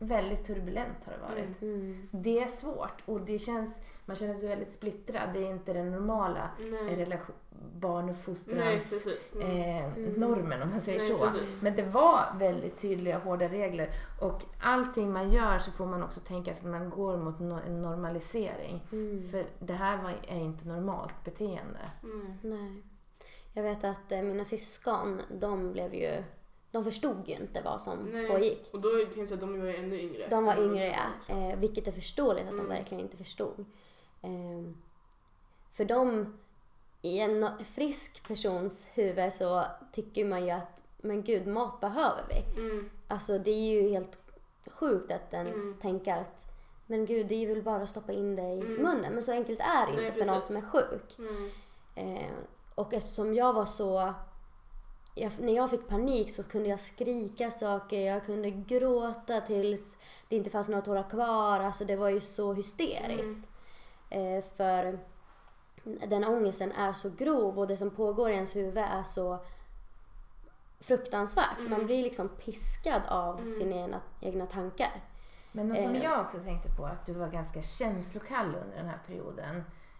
väldigt 0.00 0.44
turbulent 0.46 1.04
har 1.04 1.12
det 1.12 1.18
varit. 1.34 1.62
Mm. 1.62 2.08
Det 2.10 2.42
är 2.42 2.46
svårt 2.46 3.02
och 3.04 3.20
det 3.20 3.38
känns, 3.38 3.80
man 4.04 4.16
känner 4.16 4.34
sig 4.34 4.48
väldigt 4.48 4.70
splittrad. 4.72 5.28
Det 5.34 5.38
är 5.38 5.50
inte 5.50 5.72
den 5.72 5.90
normala 5.90 6.50
Nej. 6.58 6.96
relation, 6.96 7.34
barn 7.74 7.98
och 8.04 8.06
Nej, 8.06 8.14
fostrans 8.14 8.90
precis. 8.90 9.32
Mm. 9.34 9.46
eh, 9.56 9.84
Mm. 9.96 10.12
normen 10.12 10.62
om 10.62 10.70
man 10.70 10.80
säger 10.80 10.98
Nej, 10.98 11.08
så. 11.08 11.18
precis. 11.30 11.62
Men 11.62 11.76
det 11.76 11.82
var 11.82 12.24
väldigt 12.38 12.78
tydliga 12.78 13.16
och 13.16 13.22
hårda 13.22 13.48
regler 13.48 13.88
och 14.20 14.42
allting 14.62 15.12
man 15.12 15.30
gör 15.32 15.58
så 15.58 15.70
får 15.70 15.86
man 15.86 16.02
också 16.02 16.20
tänka 16.20 16.52
att 16.52 16.62
man 16.64 16.90
går 16.90 17.16
mot 17.16 17.38
no- 17.38 17.66
en 17.66 17.82
normalisering. 17.82 18.82
Mm. 18.92 19.30
För 19.30 19.44
det 19.58 19.72
här 19.72 20.02
var, 20.02 20.12
är 20.28 20.38
inte 20.40 20.68
normalt 20.68 21.24
beteende. 21.24 21.80
Mm. 22.02 22.34
Nej. 22.42 22.82
Jag 23.54 23.62
vet 23.62 23.84
att 23.84 24.12
eh, 24.12 24.22
mina 24.22 24.44
syskon, 24.44 25.20
de 25.30 25.72
blev 25.72 25.94
ju... 25.94 26.22
De 26.70 26.84
förstod 26.84 27.28
ju 27.28 27.34
inte 27.34 27.62
vad 27.62 27.80
som 27.80 27.98
Nej. 27.98 28.28
pågick. 28.28 28.68
Och 28.72 28.80
då 28.80 28.88
tänkte 29.04 29.20
jag 29.20 29.32
att 29.32 29.40
de 29.40 29.60
var 29.60 29.66
ju 29.66 29.76
ännu 29.76 30.00
yngre. 30.00 30.26
De 30.30 30.44
var 30.44 30.56
yngre, 30.64 30.86
ja. 30.86 31.00
också. 31.20 31.32
Eh, 31.32 31.56
vilket 31.58 31.86
är 31.88 31.92
förståeligt 31.92 32.44
att 32.46 32.52
Mm. 32.52 32.64
de 32.68 32.74
verkligen 32.74 33.00
inte 33.04 33.16
förstod. 33.16 33.64
Eh, 34.22 34.72
för 35.72 35.84
de, 35.84 36.34
i 37.02 37.18
en 37.20 37.48
frisk 37.74 38.28
persons 38.28 38.86
huvud 38.94 39.32
så 39.32 39.64
tycker 39.92 40.24
man 40.24 40.44
ju 40.44 40.50
att, 40.50 40.84
men 40.98 41.22
gud, 41.22 41.46
mat 41.46 41.80
behöver 41.80 42.22
vi. 42.28 42.60
Mm. 42.60 42.90
Alltså 43.08 43.38
det 43.38 43.50
är 43.50 43.70
ju 43.82 43.88
helt 43.88 44.18
sjukt 44.66 45.12
att 45.12 45.34
ens 45.34 45.56
Mm. 45.56 45.78
tänka 45.80 46.14
att, 46.16 46.44
men 46.86 47.06
gud, 47.06 47.26
det 47.26 47.34
är 47.34 47.38
ju 47.38 47.46
väl 47.54 47.62
bara 47.62 47.82
att 47.82 47.90
stoppa 47.90 48.12
in 48.12 48.36
det 48.36 48.42
i 48.42 48.60
Mm. 48.60 48.74
munnen. 48.74 49.12
Men 49.12 49.22
så 49.22 49.32
enkelt 49.32 49.60
är 49.60 49.86
det 49.86 49.92
Nej, 49.96 50.06
inte 50.06 50.18
för 50.18 50.26
någon 50.26 50.42
som 50.42 50.56
är 50.56 50.60
sjuk. 50.60 51.18
Mm. 51.18 51.50
Eh, 51.94 52.30
och 52.74 52.94
eftersom 52.94 53.34
jag 53.34 53.52
var 53.52 53.66
så... 53.66 54.14
Jag, 55.14 55.32
när 55.40 55.52
jag 55.56 55.70
fick 55.70 55.88
panik 55.88 56.30
så 56.34 56.42
kunde 56.42 56.68
jag 56.68 56.80
skrika 56.80 57.50
saker, 57.50 58.00
jag 58.00 58.24
kunde 58.26 58.50
gråta 58.50 59.40
tills 59.40 59.96
det 60.28 60.36
inte 60.36 60.50
fanns 60.50 60.68
några 60.68 60.82
tårar 60.82 61.10
kvar. 61.10 61.60
Alltså 61.60 61.84
det 61.84 61.96
var 61.96 62.08
ju 62.08 62.20
så 62.20 62.52
hysteriskt. 62.52 63.48
Eh, 64.10 64.44
för 64.56 64.98
den 65.84 66.24
ångesten 66.24 66.72
är 66.72 66.92
så 66.92 67.10
grov 67.10 67.58
och 67.58 67.66
det 67.66 67.76
som 67.76 67.90
pågår 67.90 68.30
i 68.30 68.34
ens 68.34 68.56
huvud 68.56 68.78
är 68.78 69.02
så 69.02 69.38
fruktansvärt. 70.80 71.58
Mm. 71.58 71.70
Man 71.70 71.86
blir 71.86 72.02
liksom 72.02 72.28
piskad 72.28 73.02
av 73.08 73.40
Mm. 73.40 73.52
sina 73.52 73.76
egna, 73.76 74.00
egna 74.20 74.46
tankar. 74.46 75.04
Men 75.52 75.68
något 75.68 75.82
som 75.82 75.94
Eh. 75.94 76.02
jag 76.04 76.20
också 76.20 76.38
tänkte 76.38 76.68
på, 76.68 76.84
att 76.86 77.06
du 77.06 77.12
var 77.12 77.28
ganska 77.28 77.62
känslokall 77.62 78.46
under 78.46 78.76
den 78.76 78.88
här 78.88 78.98
perioden. 79.06 79.56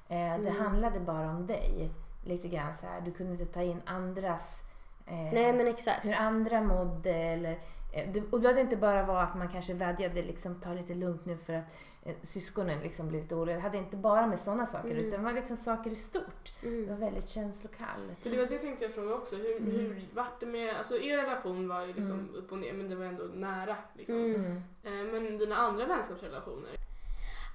Eh, 0.09 0.17
det 0.43 0.49
Mm. 0.51 0.57
handlade 0.57 1.01
bara 1.01 1.31
om 1.31 1.47
dig. 1.47 1.91
Lite 2.25 2.49
grann 2.49 2.75
så 2.75 2.87
här, 2.87 3.01
du 3.01 3.11
kunde 3.13 3.33
inte 3.33 3.47
ta 3.47 3.63
in 3.63 3.83
andras 3.87 4.61
eh, 5.07 5.15
Nej 5.15 5.53
men 5.53 5.67
exakt. 5.67 6.05
hur 6.05 6.15
andra 6.15 6.61
mådde 6.61 7.11
eller 7.15 7.53
eh, 7.93 8.13
det, 8.13 8.21
och 8.21 8.31
det 8.31 8.39
behövde 8.39 8.61
inte 8.61 8.77
bara 8.77 9.03
vara 9.07 9.23
att 9.23 9.35
man 9.37 9.49
kanske 9.49 9.75
vädjade 9.75 10.23
liksom 10.23 10.61
ta 10.61 10.73
lite 10.73 10.95
lugnt 10.95 11.25
nu 11.25 11.37
för 11.37 11.53
att 11.53 11.65
eh, 12.03 12.15
syskonen 12.23 12.81
liksom 12.81 13.09
blir 13.09 13.21
lite 13.21 13.35
oroliga. 13.35 13.57
Det 13.57 13.63
hade 13.63 13.79
inte 13.79 13.97
bara 13.97 14.27
med 14.27 14.39
sådana 14.39 14.67
saker 14.67 14.91
Mm. 14.91 15.05
utan 15.05 15.21
det 15.21 15.25
var 15.27 15.33
liksom 15.33 15.57
saker 15.57 15.91
i 15.91 15.95
stort. 15.97 16.53
Du 16.61 16.81
var 16.85 16.87
Mm. 16.97 17.01
väldigt 17.01 17.29
känslokall. 17.29 18.15
För 18.23 18.31
det 18.31 18.37
var 18.37 18.47
det 18.47 18.59
tänkte 18.59 18.85
jag 18.85 18.95
fråga 18.95 19.15
också. 19.15 19.37
Hur, 19.37 19.57
Mm. 19.57 19.71
hur 19.73 20.09
vart 20.15 20.41
det 20.41 20.47
med, 20.47 20.77
alltså 20.77 20.97
er 20.99 21.17
relation 21.17 21.69
var 21.69 21.81
ju 21.83 21.93
liksom 21.93 22.13
Mm. 22.13 22.35
upp 22.35 22.53
och 22.53 22.59
ner 22.59 22.73
men 22.73 22.89
det 22.89 22.97
var 22.97 23.05
ändå 23.05 23.23
nära 23.35 23.77
liksom. 23.95 24.15
Mm. 24.17 24.35
Mm. 24.35 24.57
Eh, 24.83 25.13
men 25.13 25.39
dina 25.39 25.57
andra 25.57 25.87
vänskapsrelationer? 25.87 26.71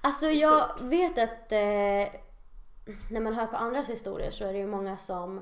Alltså 0.00 0.26
jag 0.26 0.68
vet 0.80 1.18
att 1.18 1.52
eh, 1.52 2.20
när 3.10 3.20
man 3.20 3.34
hör 3.34 3.46
på 3.46 3.56
andras 3.56 3.88
historier 3.88 4.30
så 4.30 4.44
är 4.44 4.52
det 4.52 4.58
ju 4.58 4.66
många 4.66 4.96
som 4.96 5.38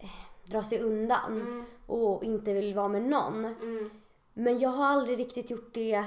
eh, 0.00 0.10
drar 0.44 0.62
sig 0.62 0.80
undan 0.80 1.32
Mm. 1.40 1.64
och 1.86 2.24
inte 2.24 2.52
vill 2.52 2.74
vara 2.74 2.88
med 2.88 3.02
någon. 3.02 3.44
Mm. 3.44 3.90
Men 4.32 4.58
jag 4.58 4.70
har 4.70 4.86
aldrig 4.86 5.18
riktigt 5.18 5.50
gjort 5.50 5.74
det 5.74 6.04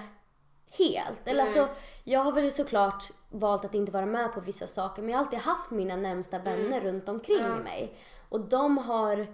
helt. 0.77 1.19
Eller 1.27 1.43
Nej. 1.43 1.59
alltså, 1.59 1.75
jag 2.03 2.19
har 2.19 2.31
väl 2.31 2.51
såklart 2.51 3.11
valt 3.29 3.65
att 3.65 3.73
inte 3.75 3.91
vara 3.91 4.05
med 4.05 4.33
på 4.33 4.39
vissa 4.41 4.67
saker 4.67 5.01
men 5.01 5.11
jag 5.11 5.17
har 5.17 5.25
alltid 5.25 5.39
haft 5.39 5.71
mina 5.71 5.95
närmsta 5.95 6.39
vänner 6.39 6.81
runt 6.81 7.09
omkring 7.09 7.37
Ja. 7.41 7.55
mig. 7.55 7.95
Och 8.29 8.39
de 8.39 8.77
har 8.77 9.27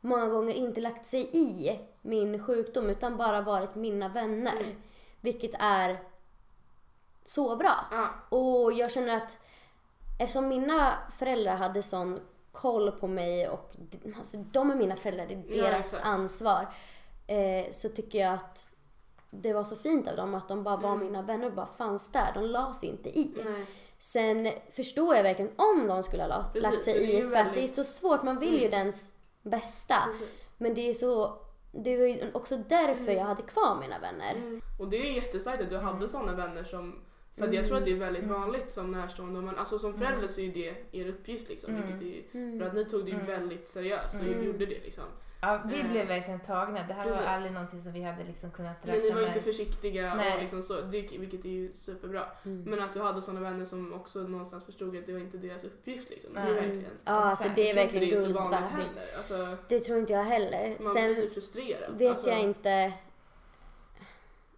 många 0.00 0.26
gånger 0.26 0.54
inte 0.54 0.80
lagt 0.80 1.06
sig 1.06 1.30
i 1.32 1.78
min 2.02 2.44
sjukdom 2.44 2.90
utan 2.90 3.16
bara 3.16 3.40
varit 3.40 3.74
mina 3.74 4.08
vänner. 4.08 4.56
Mm. 4.60 4.76
Vilket 5.20 5.50
är 5.58 5.98
så 7.24 7.56
bra. 7.56 7.74
Och 8.28 8.72
jag 8.72 8.90
känner 8.92 9.16
att 9.16 9.38
eftersom 10.18 10.48
mina 10.48 10.94
föräldrar 11.18 11.54
hade 11.56 11.82
sån 11.82 12.20
koll 12.52 12.90
på 12.92 13.06
mig 13.06 13.48
och 13.48 13.72
alltså, 14.18 14.36
de 14.36 14.70
är 14.70 14.74
mina 14.74 14.96
föräldrar, 14.96 15.26
det 15.26 15.34
är 15.34 15.56
Ja, 15.58 15.64
deras 15.64 15.86
exakt. 15.86 16.04
ansvar. 16.06 16.66
Eh, 17.26 17.72
så 17.72 17.88
tycker 17.88 18.18
jag 18.18 18.34
att 18.34 18.70
det 19.30 19.52
var 19.52 19.64
så 19.64 19.76
fint 19.76 20.08
av 20.08 20.16
dem 20.16 20.34
att 20.34 20.48
de 20.48 20.62
bara 20.62 20.76
var 20.76 20.92
Mm. 20.92 21.06
mina 21.06 21.22
vänner 21.22 21.46
och 21.46 21.52
bara 21.52 21.66
fanns 21.66 22.12
där. 22.12 22.30
De 22.34 22.44
la 22.44 22.74
sig 22.74 22.88
inte 22.88 23.18
i. 23.18 23.34
Nej. 23.44 23.66
Sen 23.98 24.50
förstår 24.72 25.16
jag 25.16 25.22
verkligen 25.22 25.50
om 25.56 25.86
de 25.86 26.02
skulle 26.02 26.22
ha 26.22 26.28
la- 26.28 26.42
Precis, 26.44 26.62
lagt 26.62 26.82
sig 26.82 26.94
i 26.96 27.16
ju 27.16 27.20
för 27.22 27.26
att 27.28 27.32
det 27.32 27.38
är 27.38 27.44
väldigt- 27.54 27.74
så 27.74 27.84
svårt. 27.84 28.22
Man 28.22 28.38
vill 28.38 28.52
ju 28.54 28.66
Mm. 28.66 28.70
dens 28.70 29.12
bästa. 29.42 29.96
Precis. 30.12 30.34
Men 30.56 30.74
det 30.74 30.90
är 30.90 30.94
så 30.94 31.38
det 31.72 31.96
var 31.98 32.06
ju 32.06 32.30
också 32.34 32.56
därför 32.56 33.12
jag 33.12 33.24
hade 33.24 33.42
kvar 33.42 33.76
mina 33.80 33.98
vänner. 33.98 34.34
Mm. 34.34 34.60
Och 34.78 34.88
det 34.88 34.96
är 34.96 35.04
ju 35.04 35.14
jättesajt 35.14 35.60
att 35.60 35.70
du 35.70 35.78
hade 35.78 36.08
sådana 36.08 36.32
vänner 36.32 36.64
som 36.64 37.00
För 37.38 37.48
att 37.48 37.54
jag 37.54 37.66
tror 37.66 37.76
att 37.76 37.84
det 37.84 37.90
är 37.90 37.96
väldigt 37.96 38.22
Mm. 38.24 38.40
vanligt 38.40 38.70
som 38.70 38.90
närstående, 38.92 39.40
men 39.40 39.56
alltså 39.58 39.78
som 39.78 39.94
förälder 39.94 40.28
så 40.28 40.40
är 40.40 40.48
det 40.52 40.74
er 40.92 41.08
uppgift 41.08 41.48
liksom. 41.48 41.74
Mm. 41.76 41.98
Vilket 41.98 42.34
är 42.34 42.38
Mm. 42.38 42.58
för 42.58 42.66
att 42.66 42.74
ni 42.74 42.84
tog 42.84 43.04
det 43.04 43.10
ju 43.10 43.14
Mm. 43.14 43.26
väldigt 43.26 43.68
seriöst 43.68 44.14
och 44.14 44.20
Mm. 44.20 44.46
gjorde 44.46 44.66
det 44.66 44.84
liksom. 44.84 45.04
Ja, 45.40 45.62
vi 45.66 45.82
blev 45.82 46.06
verkligen 46.08 46.40
tagna. 46.40 46.86
Det 46.88 46.94
här 46.94 47.04
var 47.04 47.12
precis. 47.12 47.28
aldrig 47.28 47.52
någonting 47.52 47.80
som 47.80 47.92
vi 47.92 48.02
hade 48.02 48.24
liksom 48.24 48.50
kunnat 48.50 48.76
Men 48.86 48.94
ni 48.94 49.00
räkna 49.00 49.14
var 49.14 49.20
ju 49.20 49.26
med. 49.26 49.36
inte 49.36 49.50
försiktiga 49.52 50.14
Nej. 50.14 50.34
och 50.34 50.40
liksom 50.40 50.62
så, 50.62 50.80
det, 50.80 51.00
vilket 51.18 51.44
är 51.44 51.48
ju 51.48 51.72
superbra. 51.74 52.26
Mm. 52.44 52.62
Men 52.70 52.80
att 52.82 52.92
du 52.92 53.00
hade 53.00 53.22
sådana 53.22 53.40
vänner 53.50 53.64
som 53.64 53.92
också 53.92 54.18
någonstans 54.18 54.64
förstod 54.64 54.96
att 54.96 55.06
det 55.06 55.12
var 55.12 55.20
inte 55.20 55.36
deras 55.38 55.64
uppgift 55.64 56.10
liksom. 56.10 56.34
Det 56.34 56.40
är 56.40 56.44
Nej. 56.44 56.54
verkligen. 56.54 56.84
Ja, 57.04 57.12
alltså 57.12 57.48
det 57.54 57.62
är 57.62 57.66
Jag 57.66 57.74
tror 57.74 57.82
inte 57.84 57.94
verkligen 57.94 58.08
det 58.08 58.14
är 58.14 58.20
så 58.20 58.24
guld 58.24 58.34
vanligt 58.36 58.60
värt. 58.96 59.16
Alltså, 59.16 59.56
Det 59.68 59.80
tror 59.80 59.98
inte 59.98 60.12
jag 60.12 60.22
heller. 60.24 60.68
man 60.82 60.92
Sen 60.92 61.14
blir 61.14 61.22
ju 61.22 61.28
frustrerad. 61.30 61.98
vet 61.98 62.10
alltså, 62.12 62.30
jag 62.30 62.40
inte. 62.40 62.92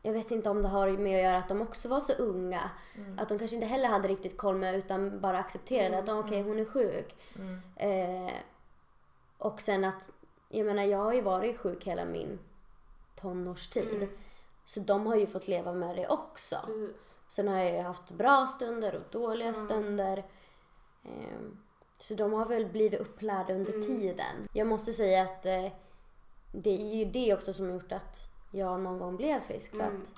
Jag 0.03 0.13
vet 0.13 0.31
inte 0.31 0.51
om 0.51 0.63
det 0.63 0.69
har 0.69 0.89
med 0.91 1.17
att 1.17 1.23
göra 1.25 1.39
att 1.39 1.49
de 1.49 1.61
också 1.63 1.89
var 1.89 2.01
så 2.01 2.13
unga. 2.13 2.71
Mm. 2.97 3.19
Att 3.19 3.29
de 3.29 3.39
kanske 3.39 3.55
inte 3.57 3.67
heller 3.67 3.89
hade 3.89 4.09
riktigt 4.09 4.37
koll 4.39 4.57
med 4.57 4.75
utan 4.77 5.21
bara 5.21 5.39
accepterade 5.39 5.87
Mm, 5.97 6.01
att 6.03 6.09
ah, 6.09 6.19
okej 6.19 6.43
hon 6.43 6.59
är 6.59 6.65
sjuk. 6.65 7.17
Mm. 7.39 7.61
Eh, 7.77 8.33
och 9.39 9.61
sen 9.61 9.85
att, 9.85 10.11
jag 10.49 10.67
menar 10.67 10.83
jag 10.83 10.99
har 10.99 11.13
ju 11.13 11.23
varit 11.23 11.59
sjuk 11.59 11.85
hela 11.85 12.05
min 12.05 12.39
tonårstid. 13.17 13.95
Mm. 13.95 14.09
Så 14.65 14.81
de 14.81 15.07
har 15.07 15.17
ju 15.17 15.27
fått 15.27 15.49
leva 15.49 15.73
med 15.73 15.97
det 15.97 16.09
också. 16.09 16.57
Precis. 16.67 16.97
Sen 17.29 17.49
har 17.49 17.57
jag 17.59 17.75
ju 17.75 17.81
haft 17.81 18.11
bra 18.11 18.47
stunder 18.47 18.95
och 18.95 19.03
dåliga 19.11 19.49
Mm. 19.49 19.61
stunder. 19.61 20.25
Ehm, 21.05 21.59
Så 21.99 22.15
de 22.15 22.33
har 22.33 22.47
väl 22.47 22.67
blivit 22.67 23.01
upplärda 23.01 23.55
under 23.55 23.73
Mm. 23.73 23.87
tiden. 23.87 24.49
Jag 24.53 24.67
måste 24.67 24.93
säga 24.93 25.23
att 25.23 25.47
eh, 25.47 25.67
det 26.53 26.71
är 26.71 26.95
ju 26.95 27.05
det 27.05 27.35
också 27.35 27.53
som 27.53 27.67
har 27.67 27.73
gjort 27.73 27.93
att 27.93 28.17
jag 28.51 28.81
någon 28.81 28.99
gång 28.99 29.17
blev 29.17 29.41
frisk. 29.41 29.71
För 29.71 29.81
Mm. 29.81 30.01
att 30.03 30.15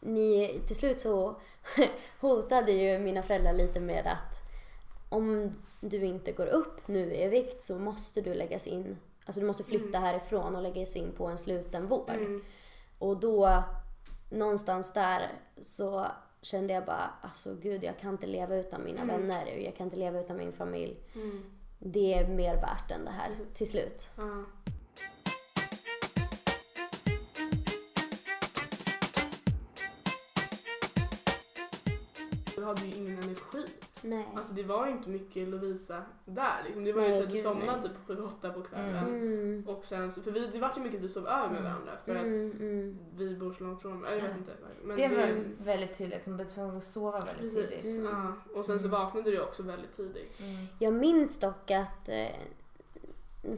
ni, 0.00 0.60
till 0.66 0.76
slut 0.76 1.00
så 1.00 1.36
hotade 2.20 2.72
ju 2.72 2.98
mina 2.98 3.22
föräldrar 3.22 3.52
lite 3.52 3.80
med 3.80 4.06
att 4.06 4.34
om 5.08 5.54
du 5.80 6.04
inte 6.04 6.32
går 6.32 6.46
upp 6.46 6.88
nu 6.88 7.14
i 7.14 7.28
vikt 7.28 7.62
så 7.62 7.78
måste 7.78 8.20
du 8.20 8.34
läggas 8.34 8.66
in, 8.66 8.98
alltså 9.24 9.40
du 9.40 9.46
måste 9.46 9.64
flytta 9.64 9.98
härifrån 9.98 10.56
och 10.56 10.62
läggas 10.62 10.96
in 10.96 11.12
på 11.12 11.26
en 11.26 11.38
sluten 11.38 11.86
vård. 11.86 12.10
Mm. 12.10 12.44
Och 12.98 13.16
då 13.20 13.62
någonstans 14.30 14.92
där 14.92 15.32
så 15.62 16.06
kände 16.42 16.74
jag 16.74 16.84
bara, 16.84 17.10
alltså 17.22 17.54
gud 17.54 17.84
jag 17.84 17.98
kan 17.98 18.10
inte 18.12 18.26
leva 18.26 18.56
utan 18.56 18.84
mina 18.84 19.02
Mm. 19.02 19.20
vänner 19.20 19.54
och 19.56 19.62
jag 19.62 19.76
kan 19.76 19.84
inte 19.86 19.96
leva 19.96 20.20
utan 20.20 20.36
min 20.36 20.52
familj. 20.52 20.96
Mm. 21.14 21.44
Det 21.78 22.14
är 22.14 22.28
mer 22.28 22.54
värt 22.54 22.90
än 22.90 23.04
det 23.04 23.10
här 23.10 23.30
till 23.54 23.70
slut. 23.70 24.10
Hade 32.68 32.86
ju 32.86 32.94
ingen 32.96 33.22
energi. 33.22 33.64
Nej. 34.02 34.28
Alltså 34.36 34.52
det 34.54 34.62
var 34.62 34.86
ju 34.86 34.92
inte 34.92 35.08
mycket 35.08 35.48
Lovisa 35.48 36.02
där 36.24 36.62
liksom. 36.64 36.84
Det 36.84 36.92
var 36.92 37.02
ju 37.02 37.08
Nej, 37.08 37.18
så 37.18 37.24
att 37.24 37.30
du 37.30 37.38
somnade 37.38 37.80
nej. 37.80 37.90
typ 38.08 38.18
7-8 38.18 38.52
på 38.52 38.62
kvällen. 38.62 39.04
Mm. 39.08 39.64
Och 39.68 39.84
sen 39.84 40.12
för 40.12 40.30
vi, 40.30 40.46
det 40.46 40.58
var 40.58 40.72
ju 40.76 40.82
mycket 40.82 40.98
att 40.98 41.04
vi 41.04 41.08
sov 41.08 41.26
över 41.26 41.48
med 41.48 41.58
Mm. 41.60 41.64
varandra 41.72 41.92
för 42.04 42.14
att 42.16 42.24
Mm, 42.24 42.52
mm. 42.60 42.98
vi 43.16 43.36
bor 43.36 43.52
så 43.58 43.64
långt 43.64 43.82
från 43.82 44.00
varandra. 44.00 44.10
Jag 44.10 44.16
vet 44.22 44.30
Ja. 44.30 44.38
inte. 44.38 44.52
Men 44.84 44.96
Det 44.96 45.08
var 45.08 45.44
väldigt 45.64 45.98
tydligt. 45.98 46.24
Hon 46.24 46.36
blev 46.36 46.48
tvungen 46.48 46.76
att 46.76 46.84
sova 46.84 47.20
väldigt 47.20 47.54
Precis. 47.54 47.82
tidigt. 47.82 47.84
Mm. 48.00 48.04
Ja. 48.16 48.32
Och 48.58 48.64
sen 48.64 48.78
så 48.78 48.86
Mm. 48.88 49.00
vaknade 49.00 49.30
du 49.30 49.40
också 49.40 49.62
väldigt 49.62 49.92
tidigt. 49.92 50.40
Mm. 50.40 50.66
Jag 50.78 50.92
minns 50.94 51.40
dock 51.40 51.70
att 51.70 52.08
eh, 52.08 52.26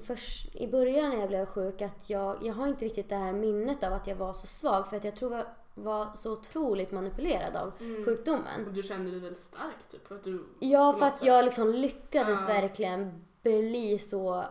först, 0.04 0.54
i 0.56 0.66
början 0.68 1.10
när 1.10 1.20
jag 1.20 1.28
blev 1.28 1.46
sjuk 1.46 1.82
att 1.82 2.10
jag, 2.10 2.36
jag 2.42 2.54
har 2.54 2.66
inte 2.66 2.84
riktigt 2.84 3.08
det 3.08 3.16
här 3.16 3.32
minnet 3.32 3.82
av 3.84 3.92
att 3.92 4.06
jag 4.06 4.16
var 4.16 4.32
så 4.32 4.46
svag 4.46 4.88
för 4.88 4.96
att 4.96 5.04
jag 5.04 5.16
tror 5.16 5.34
jag 5.34 5.44
var 5.74 6.08
så 6.14 6.32
otroligt 6.32 6.92
manipulerad 6.92 7.56
av 7.56 7.72
Mm. 7.80 8.04
sjukdomen. 8.04 8.66
Och 8.66 8.72
du 8.72 8.82
kände 8.82 9.10
dig 9.10 9.20
väldigt 9.20 9.42
stark 9.42 9.88
typ 9.90 10.06
för 10.08 10.14
att 10.14 10.24
du... 10.24 10.44
Ja, 10.58 10.92
för 10.92 11.06
att 11.06 11.18
sätt. 11.18 11.26
jag 11.26 11.44
liksom 11.44 11.70
lyckades 11.72 12.40
Ja. 12.40 12.46
verkligen 12.46 13.24
bli 13.42 13.98
så 13.98 14.44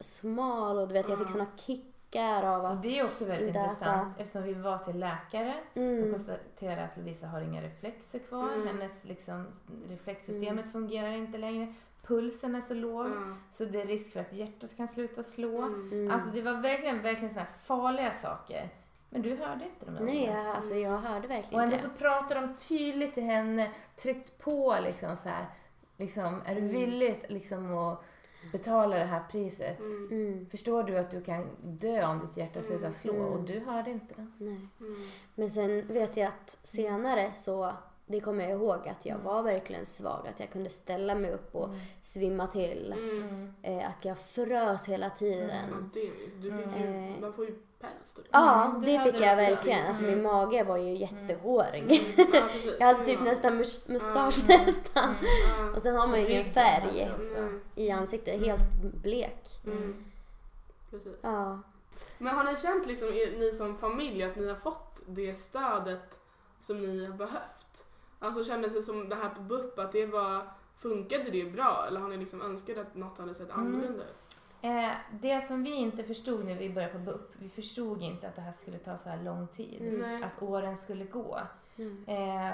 smal 0.00 0.78
och 0.78 0.88
du 0.88 0.94
vet 0.94 1.08
jag 1.08 1.18
fick 1.18 1.30
såna 1.30 1.46
kickar 1.56 2.42
av 2.42 2.62
Och 2.64 2.70
att... 2.70 2.82
det 2.82 2.98
är 2.98 3.04
också 3.04 3.24
väldigt 3.24 3.54
Data. 3.54 3.60
intressant 3.64 4.14
eftersom 4.18 4.42
vi 4.42 4.52
var 4.54 4.78
till 4.78 4.98
läkare 4.98 5.54
och 5.72 5.76
Mm, 5.76 6.12
konstaterade 6.12 6.84
att 6.84 6.96
Lovisa 6.96 7.26
har 7.26 7.40
inga 7.40 7.62
reflexer 7.62 8.18
kvar. 8.18 8.52
Mm. 8.52 8.66
Hennes 8.66 9.04
liksom, 9.04 9.46
reflexsystemet 9.88 10.72
fungerar 10.72 11.08
inte 11.10 11.38
längre. 11.38 11.74
Pulsen 12.06 12.54
är 12.54 12.60
så 12.60 12.74
låg 12.74 13.06
Ja. 13.06 13.36
så 13.50 13.64
det 13.64 13.80
är 13.82 13.86
risk 13.86 14.12
för 14.12 14.20
att 14.20 14.32
hjärtat 14.32 14.76
kan 14.76 14.88
sluta 14.88 15.22
slå. 15.22 15.62
Mm. 15.62 15.92
mm. 15.92 16.10
Alltså 16.10 16.30
det 16.30 16.42
var 16.42 16.52
verkligen, 16.52 17.02
verkligen 17.02 17.30
såna 17.34 17.40
här 17.44 17.52
farliga 17.64 18.10
saker. 18.12 18.70
Men 19.14 19.22
du 19.22 19.34
hörde 19.36 19.64
inte 19.64 19.86
de 19.86 19.94
där 19.94 20.00
Nej, 20.00 20.22
orden. 20.22 20.36
jag, 20.44 20.56
alltså 20.56 20.74
jag 20.74 20.98
hörde 20.98 21.24
Och 21.26 21.30
verkligen 21.30 21.62
ändå 21.64 21.76
inte 21.76 21.88
så 21.88 21.94
pratade 21.98 22.40
de 22.40 22.54
tydligt 22.68 23.14
till 23.14 23.22
henne, 23.22 23.70
tryckt 23.96 24.38
på 24.38 24.76
liksom 24.82 25.16
så 25.16 25.28
här. 25.28 25.46
Liksom, 25.96 26.40
är 26.46 26.54
du 26.54 26.60
Mm. 26.60 26.72
villig 26.72 27.24
liksom 27.28 27.78
att 27.78 28.02
betala 28.52 28.96
det 28.98 29.04
här 29.04 29.22
priset? 29.30 29.78
Mm. 29.80 30.08
Mm, 30.10 30.46
Förstår 30.50 30.82
du 30.82 30.98
att 30.98 31.10
du 31.10 31.22
kan 31.22 31.48
dö 31.62 32.06
om 32.06 32.18
ditt 32.20 32.36
hjärta 32.36 32.62
slutar 32.62 32.90
slå? 32.90 33.12
Mm. 33.14 33.26
Och 33.26 33.40
du 33.44 33.60
hörde 33.60 33.90
inte 33.90 34.14
det. 34.14 34.26
nej. 34.38 34.68
Mm. 34.80 35.08
Men 35.34 35.50
sen 35.50 35.86
vet 35.86 36.16
jag 36.16 36.26
att 36.26 36.58
senare 36.62 37.32
så, 37.32 37.72
det 38.06 38.20
kommer 38.20 38.44
jag 38.44 38.52
ihåg 38.52 38.88
att 38.88 39.06
jag 39.06 39.14
Mm. 39.14 39.24
var 39.26 39.42
verkligen 39.42 39.84
svag. 39.86 40.26
Att 40.28 40.40
jag 40.40 40.50
kunde 40.50 40.70
ställa 40.70 41.14
mig 41.14 41.30
upp 41.30 41.54
och 41.54 41.68
svimma 42.02 42.46
till. 42.46 42.92
Mm. 42.98 43.54
Eh, 43.62 43.88
att 43.88 44.04
jag 44.04 44.18
frös 44.18 44.88
hela 44.88 45.06
Ja, 45.06 45.10
tiden. 45.10 45.90
det, 45.94 46.00
du 46.42 46.50
fick 46.58 46.76
ju, 46.80 46.86
Mm. 46.86 47.20
man 47.20 47.32
får 47.32 47.44
ju 47.44 47.54
päls 47.84 48.14
typ. 48.14 48.24
Ja, 48.32 48.64
Mm, 48.64 48.80
det 48.80 48.86
det 48.98 49.00
fick 49.12 49.20
jag 49.20 49.36
verkligen. 49.36 49.86
Alltså 49.86 50.02
min 50.02 50.12
Mm. 50.12 50.24
mage 50.24 50.64
var 50.64 50.76
ju 50.76 50.96
jättehårig. 50.96 51.82
Mm. 51.82 52.28
Ja. 52.34 52.42
Jag 52.78 52.86
hade 52.86 53.04
typ 53.04 53.20
nästan 53.20 53.52
mus- 53.60 53.88
mustasch 53.88 54.44
Mm. 54.50 54.64
nästan. 54.66 55.14
Och 55.74 55.82
sen 55.82 55.96
har 55.96 56.06
man 56.06 56.20
ju 56.20 56.26
ingen 56.28 56.44
färg. 56.52 57.02
Mm. 57.36 57.60
i 57.74 57.90
ansiktet, 57.90 58.40
helt 58.40 58.72
blek. 59.02 59.48
Mm. 59.66 60.04
Ja. 61.22 61.58
Men 62.18 62.36
har 62.36 62.44
ni 62.44 62.56
känt 62.56 62.86
liksom, 62.86 63.08
er, 63.08 63.38
ni 63.38 63.52
som 63.52 63.76
familj, 63.78 64.22
att 64.24 64.36
ni 64.36 64.48
har 64.48 64.54
fått 64.56 65.00
det 65.06 65.34
stödet 65.34 66.18
som 66.60 66.80
ni 66.80 67.04
har 67.06 67.12
behövt? 67.12 67.84
Alltså 68.18 68.44
kändes 68.44 68.74
det 68.74 68.82
som 68.82 69.08
det 69.08 69.16
här 69.16 69.28
på 69.28 69.40
BUP, 69.40 69.78
att 69.78 69.92
det 69.92 70.06
var, 70.06 70.42
funkade 70.76 71.30
det 71.30 71.44
bra? 71.52 71.84
Eller 71.88 72.00
har 72.00 72.08
ni 72.08 72.16
liksom 72.16 72.42
önskat 72.42 72.78
att 72.78 72.94
något 72.94 73.18
hade 73.18 73.34
sett 73.34 73.50
Mm. 73.50 73.60
annorlunda 73.66 74.02
ut? 74.04 74.23
Eh, 74.64 74.90
det 75.10 75.40
som 75.46 75.62
vi 75.62 75.74
inte 75.74 76.04
förstod 76.04 76.44
när 76.44 76.54
vi 76.54 76.70
började 76.70 76.92
på 76.92 76.98
BUP, 76.98 77.30
vi 77.38 77.48
förstod 77.48 78.02
inte 78.02 78.28
att 78.28 78.34
det 78.36 78.42
här 78.42 78.52
skulle 78.52 78.78
ta 78.78 78.98
så 78.98 79.08
här 79.08 79.22
lång 79.22 79.46
tid. 79.46 79.82
Mm. 79.82 80.22
Att 80.22 80.42
åren 80.42 80.76
skulle 80.76 81.04
gå. 81.04 81.40
Mm. 81.78 82.04
Eh, 82.06 82.52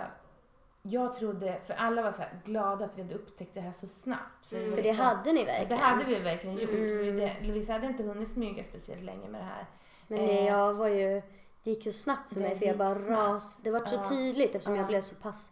jag 0.83 1.15
trodde, 1.17 1.61
för 1.67 1.75
alla 1.75 2.03
var 2.03 2.13
så 2.13 2.23
här 2.23 2.31
glada 2.45 2.85
att 2.85 2.99
vi 2.99 3.03
hade 3.03 3.15
upptäckt 3.15 3.55
det 3.55 3.61
här 3.61 3.73
så 3.73 3.87
snabbt. 3.87 4.53
Mm. 4.53 4.71
För 4.71 4.77
det 4.77 4.83
liksom- 4.83 5.05
hade 5.07 5.33
ni 5.33 5.41
Det 5.41 5.47
verkligen. 5.47 5.83
hade 5.83 6.05
vi 6.05 6.15
verkligen 6.21 6.57
gjort. 6.59 6.71
Mm. 6.71 7.17
Det, 7.17 7.37
Lovisa 7.43 7.73
hade 7.73 7.87
inte 7.87 8.03
hunnit 8.03 8.29
smyga 8.29 8.65
speciellt 8.65 9.03
länge 9.03 9.29
med 9.29 9.41
det 9.41 9.45
här. 9.45 9.67
Men 10.09 10.19
det, 10.19 10.39
Eh. 10.39 10.47
jag 10.47 10.75
var 10.75 10.89
ju, 10.89 11.23
det 11.65 11.71
gick 11.71 11.85
så 11.85 11.93
snabbt 11.93 12.29
för 12.33 12.41
Det 12.41 12.49
mig 12.49 12.59
för 12.59 12.67
jag 12.67 12.77
bara 12.79 12.95
snabbt. 12.95 13.11
ras. 13.11 13.59
Det 13.63 13.71
var 13.71 13.87
så 13.87 14.05
tydligt 14.05 14.55
eftersom 14.55 14.77
jag 14.77 14.83
Ja. 14.83 14.87
blev 14.89 15.01
så 15.01 15.15
pass, 15.15 15.51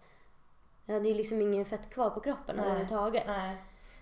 jag 0.87 0.94
hade 0.94 1.09
ju 1.09 1.14
liksom 1.14 1.40
ingen 1.42 1.64
fett 1.64 1.90
kvar 1.90 2.11
på 2.11 2.21
kroppen 2.21 2.57
Nej. 2.57 2.64
överhuvudtaget. 2.64 3.25
Nej. 3.27 3.57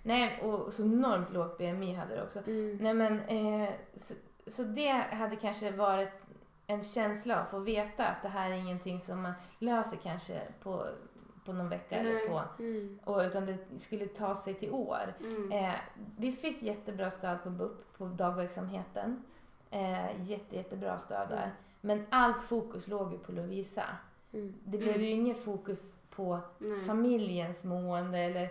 Nej, 0.07 0.41
och 0.43 0.73
så 0.73 0.83
enormt 0.83 1.33
lågt 1.33 1.59
BMI 1.59 1.95
hade 1.95 2.15
det 2.15 2.23
också. 2.23 2.39
Mm. 2.47 2.77
Nej 2.81 2.95
men, 2.95 3.21
eh, 3.21 3.69
så, 3.97 4.15
så 4.47 4.63
det 4.63 4.89
hade 4.91 5.37
kanske 5.37 5.71
varit 5.71 6.09
en 6.67 6.83
känsla 6.83 7.37
av 7.37 7.43
att 7.43 7.51
få 7.51 7.59
veta 7.59 8.07
att 8.07 8.23
det 8.23 8.29
här 8.29 8.51
är 8.51 8.55
ingenting 8.55 9.01
som 9.01 9.23
man 9.23 9.33
löser 9.59 9.97
kanske 9.97 10.41
på, 10.63 10.87
på 11.45 11.53
någon 11.53 11.69
vecka 11.69 11.97
eller 11.97 12.13
Nej. 12.15 12.27
två. 12.29 12.41
Mm. 12.59 12.99
Och, 13.05 13.19
utan 13.21 13.47
det 13.47 13.81
skulle 13.81 14.07
ta 14.07 14.35
sig 14.35 14.55
till 14.55 14.71
år. 14.73 15.15
Mm. 15.21 15.53
Eh, 15.53 15.75
vi 16.19 16.33
fick 16.33 16.63
jättebra 16.63 17.11
stöd 17.11 17.43
på 17.43 17.51
BUP, 17.51 17.99
på 17.99 18.07
dagverksamheten. 18.07 19.23
Eh, 19.71 20.23
jätte, 20.23 20.57
jättebra 20.57 20.99
stöd 20.99 21.29
där. 21.29 21.43
Mm. 21.43 21.51
Men 21.81 22.07
allt 22.11 22.43
fokus 22.43 22.89
låg 22.89 23.13
ju 23.13 23.19
på 23.19 23.33
Lovisa. 23.33 23.85
Mm. 24.33 24.55
Det 24.65 24.79
blev 24.79 24.95
Mm. 24.95 25.03
ju 25.03 25.11
inget 25.11 25.45
fokus 25.45 25.95
på 26.11 26.41
Nej. 26.59 26.81
familjens 26.81 27.65
mående 27.65 28.19
eller 28.19 28.49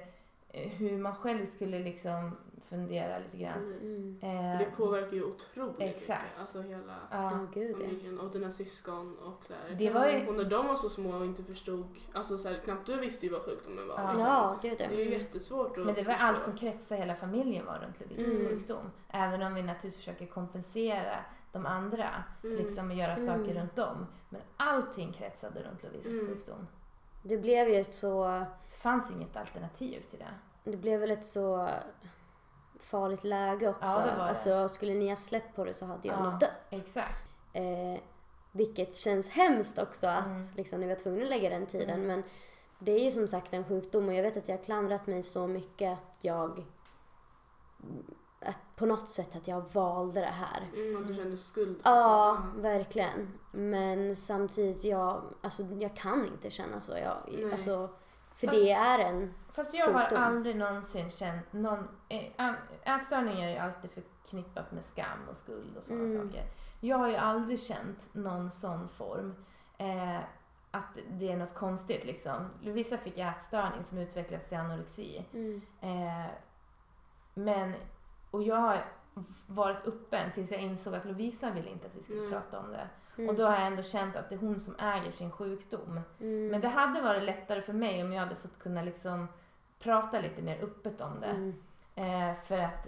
hur 0.78 0.98
man 0.98 1.15
själv 1.15 1.46
skulle 1.46 1.80
liksom 1.80 2.32
fundera 2.70 3.20
lite 3.20 3.38
grann. 3.38 3.54
Precis. 3.80 4.24
Mm. 4.24 4.54
Eh, 4.54 4.60
det 4.60 4.65
påverkar 4.78 5.13
ju 5.13 5.24
otroligt 5.24 5.76
Exakt. 5.80 6.22
mycket. 6.24 6.39
Alltså 6.39 6.62
hela 6.62 6.96
Ja, 7.12 7.30
familjen 7.30 8.20
och 8.20 8.32
dina 8.32 8.52
syskon 8.52 9.18
och 9.18 9.46
så 9.46 9.54
här. 9.54 9.76
det 9.78 9.89
var 9.89 10.08
ju... 10.10 10.28
Och 10.28 10.36
när 10.36 10.44
de 10.44 10.68
var 10.68 10.76
så 10.76 10.89
små 10.89 11.15
och 11.18 11.26
inte 11.26 11.44
förstod, 11.44 11.86
alltså 12.13 12.38
så 12.38 12.50
här, 12.50 12.56
knappt 12.63 12.86
du 12.86 12.98
visste 13.00 13.26
ju 13.26 13.32
vad 13.32 13.41
sjukdomen 13.41 13.88
var. 13.88 13.96
Ja. 14.00 14.12
liksom. 14.12 14.28
Ja, 14.28 14.60
gud 14.62 14.76
ja. 14.80 14.86
Det 14.89 14.96
är 14.96 15.06
ju 15.06 15.12
jättesvårt 15.12 15.78
att 15.78 15.86
Men 15.86 15.96
det 15.96 16.04
var 16.04 16.12
förstå. 16.13 16.26
allt 16.28 16.41
som 16.44 16.58
kretsade 16.58 17.02
hela 17.02 17.15
familjen 17.15 17.65
var 17.65 17.80
runt 17.80 18.00
Lovisas 18.00 18.36
Mm. 18.36 18.48
sjukdom. 18.48 18.91
Även 19.10 19.41
om 19.41 19.54
vi 19.56 19.62
naturligtvis 19.63 19.98
försöker 19.98 20.26
kompensera 20.26 21.15
de 21.52 21.65
andra 21.65 22.10
Mm. 22.44 22.58
liksom 22.58 22.89
och 22.91 22.96
göra 22.98 23.13
Mm. 23.15 23.28
saker 23.38 23.60
runt 23.60 23.76
dem. 23.76 24.06
Men 24.30 24.41
allting 24.58 25.13
kretsade 25.13 25.63
runt 25.63 25.84
Lovisas 25.84 26.13
Mm. 26.13 26.28
sjukdom. 26.28 26.68
Det 27.24 27.38
blev 27.38 27.70
ju 27.70 27.76
ett 27.76 27.94
så, 27.94 28.24
Det 28.70 28.78
fanns 28.82 29.12
inget 29.12 29.36
alternativ 29.38 30.02
till 30.10 30.20
det. 30.20 30.34
Det 30.65 30.78
blev 30.78 30.99
väl 30.99 31.12
ett 31.12 31.25
så 31.25 31.69
farligt 32.80 33.23
läge 33.23 33.69
också. 33.69 33.86
Ja, 33.86 33.99
det 33.99 34.17
var 34.17 34.23
det. 34.23 34.30
Alltså 34.30 34.69
skulle 34.69 34.93
ni 34.93 35.10
ha 35.10 35.15
släppt 35.15 35.56
på 35.56 35.65
det 35.65 35.73
så 35.73 35.86
hade 35.86 36.08
jag 36.08 36.17
Ja. 36.19 36.23
nog 36.32 36.39
dött. 36.39 36.60
Exakt. 36.69 37.23
Eh, 37.54 38.01
vilket 38.51 38.95
känns 38.95 39.30
hemskt 39.30 39.80
också 39.80 40.08
att 40.08 40.25
Mm. 40.25 40.47
liksom, 40.56 40.80
ni 40.80 40.88
var 40.88 40.95
tvungna 40.95 41.23
att 41.23 41.30
lägga 41.30 41.49
den 41.49 41.65
tiden. 41.65 41.89
Mm. 41.95 42.08
Men 42.08 42.23
det 42.80 42.91
är 42.91 42.99
ju 43.06 43.12
som 43.12 43.28
sagt 43.28 43.54
en 43.54 43.63
sjukdom 43.63 44.08
och 44.08 44.13
jag 44.13 44.23
vet 44.23 44.38
att 44.38 44.47
jag 44.47 44.58
har 44.58 44.63
klandrat 44.63 45.08
mig 45.08 45.23
så 45.23 45.47
mycket 45.47 45.93
att 45.93 46.17
jag 46.21 46.65
att 48.39 48.58
på 48.75 48.86
något 48.86 49.10
sätt 49.10 49.36
att 49.36 49.47
jag 49.47 49.63
valde 49.73 50.19
det 50.19 50.25
här. 50.25 50.69
Mm, 50.75 50.95
och 51.01 51.06
du 51.08 51.15
kände 51.15 51.38
skuld. 51.38 51.80
Ja, 51.84 52.38
verkligen. 52.58 53.39
Men 53.51 54.15
samtidigt, 54.15 54.84
jag, 54.84 55.21
alltså, 55.41 55.63
jag 55.63 55.95
kan 55.95 56.25
inte 56.28 56.49
känna 56.49 56.82
så. 56.82 56.91
Jag, 56.91 57.17
Nej. 57.32 57.51
alltså, 57.51 57.89
för 58.36 58.47
det 58.47 58.71
är 58.71 58.99
en... 58.99 59.34
Fast 59.56 59.74
jag 59.74 59.91
har 59.91 60.02
Sjukdom. 60.02 60.24
aldrig 60.24 60.56
någonsin 60.56 61.10
känt 61.10 61.54
någon... 61.54 61.88
eh, 62.10 62.54
Ätstörningar 62.96 63.48
är 63.48 63.52
ju 63.52 63.58
alltid 63.58 63.91
förknippat 63.91 64.72
med 64.72 64.84
skam 64.84 65.20
och 65.30 65.38
skuld 65.38 65.78
och 65.78 65.84
sådana 65.84 66.04
Mm. 66.06 66.28
saker. 66.28 66.44
Jag 66.80 66.98
har 66.98 67.08
ju 67.10 67.15
aldrig 67.15 67.62
känt 67.62 68.10
någon 68.13 68.52
sån 68.52 68.88
form. 68.88 69.36
Eh, 69.78 70.20
att 70.72 70.98
det 71.12 71.32
är 71.32 71.38
något 71.38 71.54
konstigt 71.54 72.06
liksom. 72.06 72.50
Lovisa 72.62 72.98
fick 72.98 73.18
ätstörning 73.18 73.84
som 73.84 73.98
utvecklades 73.98 74.48
till 74.50 74.58
anorexi. 74.58 75.26
Mm, 75.34 75.62
Eh, 75.82 76.26
men, 77.34 77.74
och 78.32 78.44
jag 78.44 78.56
har 78.56 78.86
varit 79.48 79.88
öppen 79.88 80.32
tills 80.32 80.52
jag 80.52 80.62
insåg 80.62 80.96
att 80.96 81.06
Lovisa 81.06 81.52
ville 81.52 81.70
inte 81.70 81.88
att 81.88 81.96
vi 81.96 82.04
skulle 82.04 82.20
Mm. 82.20 82.32
prata 82.32 82.60
om 82.60 82.72
det. 82.72 82.88
mm, 83.18 83.30
Och 83.30 83.36
då 83.36 83.46
har 83.46 83.54
jag 83.56 83.68
ändå 83.68 83.84
känt 83.84 84.15
att 84.15 84.30
det 84.30 84.36
är 84.36 84.39
hon 84.39 84.60
som 84.60 84.76
äger 84.80 85.12
sin 85.12 85.32
sjukdom. 85.32 86.02
mm, 86.20 86.48
Men 86.48 86.62
det 86.62 86.68
hade 86.68 87.02
varit 87.02 87.24
lättare 87.24 87.62
för 87.62 87.74
mig 87.74 88.04
om 88.04 88.13
jag 88.13 88.24
hade 88.24 88.36
fått 88.36 88.60
kunna 88.60 88.82
liksom 88.82 89.28
prata 89.79 90.19
lite 90.21 90.41
mer 90.41 90.63
öppet 90.63 91.01
om 91.01 91.19
det. 91.19 91.27
mm, 91.27 91.55
Eh, 91.97 92.33
för 92.43 92.57
att, 92.59 92.88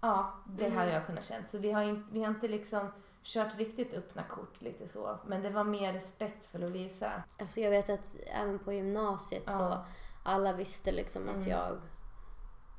ja, 0.00 0.32
det 0.46 0.64
Mm. 0.66 0.78
hade 0.78 0.92
jag 0.92 1.06
kunnat 1.06 1.24
känt. 1.24 1.48
Så 1.48 1.58
vi 1.58 1.72
har, 1.72 1.82
in, 1.82 2.06
vi 2.12 2.20
har 2.20 2.28
inte 2.28 2.48
liksom 2.48 2.88
kört 3.22 3.56
riktigt 3.58 3.94
öppna 3.94 4.22
kort 4.22 4.62
lite 4.62 4.88
så. 4.88 5.18
Men 5.26 5.42
det 5.42 5.50
var 5.50 5.64
mer 5.64 5.92
respekt 5.92 6.46
för 6.46 6.58
Lovisa. 6.58 7.22
Alltså 7.38 7.60
jag 7.60 7.70
vet 7.70 7.90
att 7.90 8.16
även 8.26 8.58
på 8.58 8.72
gymnasiet 8.72 9.42
så 9.46 9.52
Ja. 9.60 9.84
alla 10.22 10.52
visste 10.52 10.92
liksom 10.92 11.28
att 11.28 11.36
Mm. 11.36 11.48
jag 11.48 11.78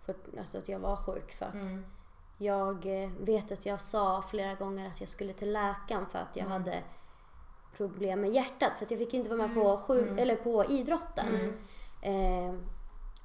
för, 0.06 0.16
alltså 0.40 0.58
att 0.58 0.70
jag 0.70 0.80
var 0.80 0.96
sjuk 0.96 1.32
för 1.32 1.46
att 1.46 1.54
Mm. 1.54 1.86
jag 2.38 3.04
eh, 3.04 3.10
vet 3.20 3.52
att 3.52 3.66
jag 3.66 3.82
sa 3.82 4.22
flera 4.22 4.54
gånger 4.56 4.88
att 4.88 5.00
jag 5.00 5.10
skulle 5.10 5.34
till 5.34 5.52
läkaren 5.54 6.06
för 6.06 6.20
att 6.20 6.36
jag 6.36 6.46
Mm. 6.46 6.52
hade 6.52 6.84
problem 7.78 8.22
med 8.22 8.32
hjärtat 8.32 8.72
för 8.78 8.86
att 8.86 8.92
jag 8.92 9.00
fick 9.00 9.14
inte 9.14 9.30
vara 9.30 9.38
med 9.48 9.52
Mm. 9.52 9.64
på, 9.64 9.78
sjuk, 9.78 10.08
Mm. 10.08 10.18
eller 10.20 10.36
på 10.36 10.66
idrotten. 10.66 11.28
Mm. 11.36 11.58
Eh, 12.02 12.54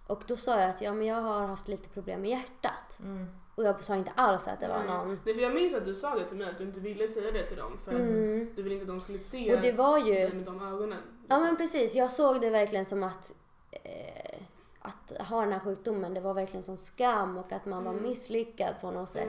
och 0.06 0.22
då 0.26 0.36
sa 0.36 0.60
jag 0.60 0.70
att 0.70 0.80
ja, 0.80 0.92
men 0.92 1.06
jag 1.06 1.20
har 1.22 1.46
haft 1.46 1.68
lite 1.68 1.88
problem 1.88 2.20
med 2.20 2.30
hjärtat. 2.30 2.98
Mm. 3.00 3.26
Och 3.54 3.64
jag 3.64 3.84
sa 3.84 3.96
inte 3.96 4.12
alls 4.14 4.48
att 4.48 4.60
det 4.60 4.68
var 4.68 4.78
Nej. 4.78 4.86
någon... 4.86 5.20
Nej, 5.24 5.34
för 5.34 5.42
jag 5.42 5.54
minns 5.54 5.74
att 5.74 5.84
du 5.84 5.94
sa 5.94 6.14
det 6.14 6.24
till 6.24 6.36
mig, 6.38 6.50
att 6.50 6.58
du 6.58 6.64
inte 6.64 6.80
ville 6.80 7.08
säga 7.08 7.30
det 7.32 7.46
till 7.46 7.56
dem 7.56 7.78
för 7.84 7.92
att 7.94 8.00
Mm. 8.00 8.52
du 8.56 8.62
ville 8.62 8.74
inte 8.74 8.82
att 8.82 8.88
de 8.88 9.00
skulle 9.00 9.18
se 9.18 9.54
Och 9.54 9.60
det 9.60 9.72
var 9.72 9.98
ju... 9.98 10.14
dig 10.14 10.34
med 10.34 10.44
de 10.44 10.62
ögonen. 10.62 10.98
Ja 11.28 11.38
men 11.40 11.56
precis, 11.56 11.94
jag 11.94 12.10
såg 12.12 12.40
det 12.40 12.50
verkligen 12.50 12.84
som 12.84 13.02
att 13.02 13.34
eh, 13.70 14.38
att 14.78 15.12
ha 15.28 15.40
den 15.40 15.52
här 15.52 15.60
sjukdomen, 15.60 16.14
det 16.14 16.20
var 16.20 16.34
verkligen 16.34 16.62
som 16.62 16.76
skam 16.76 17.38
och 17.38 17.52
att 17.52 17.66
man 17.66 17.84
var 17.84 17.92
Mm. 17.92 18.02
misslyckad 18.02 18.74
på 18.80 18.90
något 18.90 19.08
sätt. 19.08 19.28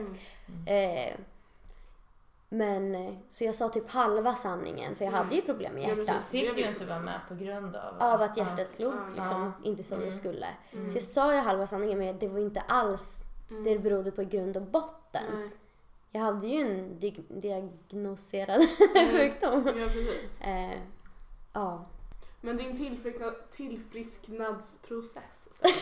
Mm. 0.66 0.66
Eh, 0.66 1.14
men 2.48 2.94
eh, 2.94 3.14
så 3.28 3.44
jag 3.44 3.54
sa 3.54 3.68
typ 3.68 3.90
halva 3.90 4.34
sanningen 4.34 4.94
för 4.96 5.04
jag 5.04 5.14
Mm. 5.14 5.24
hade 5.24 5.36
ju 5.36 5.42
problem 5.42 5.74
med 5.74 5.82
Ja, 5.82 5.88
hjärtat. 5.88 6.06
precis. 6.06 6.30
Fick 6.30 6.54
Det 6.54 6.60
ju 6.60 6.68
inte 6.68 6.86
vara 6.86 7.00
med 7.00 7.20
på 7.28 7.34
grund 7.34 7.76
av... 7.76 7.94
Av 8.00 8.22
att 8.22 8.36
hjärtat 8.36 8.68
slog 8.68 8.94
Ja. 8.94 9.00
liksom 9.16 9.52
inte 9.64 9.82
som 9.82 9.98
det 9.98 10.04
Mm. 10.06 10.16
skulle. 10.18 10.46
Mm. 10.72 10.88
Så 10.88 10.96
jag 10.96 11.04
sa 11.04 11.34
ju 11.34 11.40
halva 11.40 11.66
sanningen 11.66 11.98
men 11.98 12.18
det 12.18 12.28
var 12.28 12.38
inte 12.40 12.60
alls 12.60 13.22
Mm. 13.50 13.64
det 13.64 13.78
berodde 13.78 14.10
på 14.10 14.22
i 14.22 14.24
grund 14.24 14.56
och 14.56 14.62
botten. 14.62 15.22
Nej. 15.34 15.50
Jag 16.10 16.20
hade 16.20 16.46
ju 16.46 16.60
en 16.60 16.98
diagnoserad 17.40 18.60
Mm. 18.96 19.16
sjukdom. 19.18 19.66
Ja, 19.66 19.86
precis. 19.86 20.40
Eh, 20.40 20.78
ja. 21.52 21.86
Men 22.40 22.56
din 22.56 22.76
tillfrisknad, 22.76 23.34
tillfrisknadsprocess. 23.50 25.62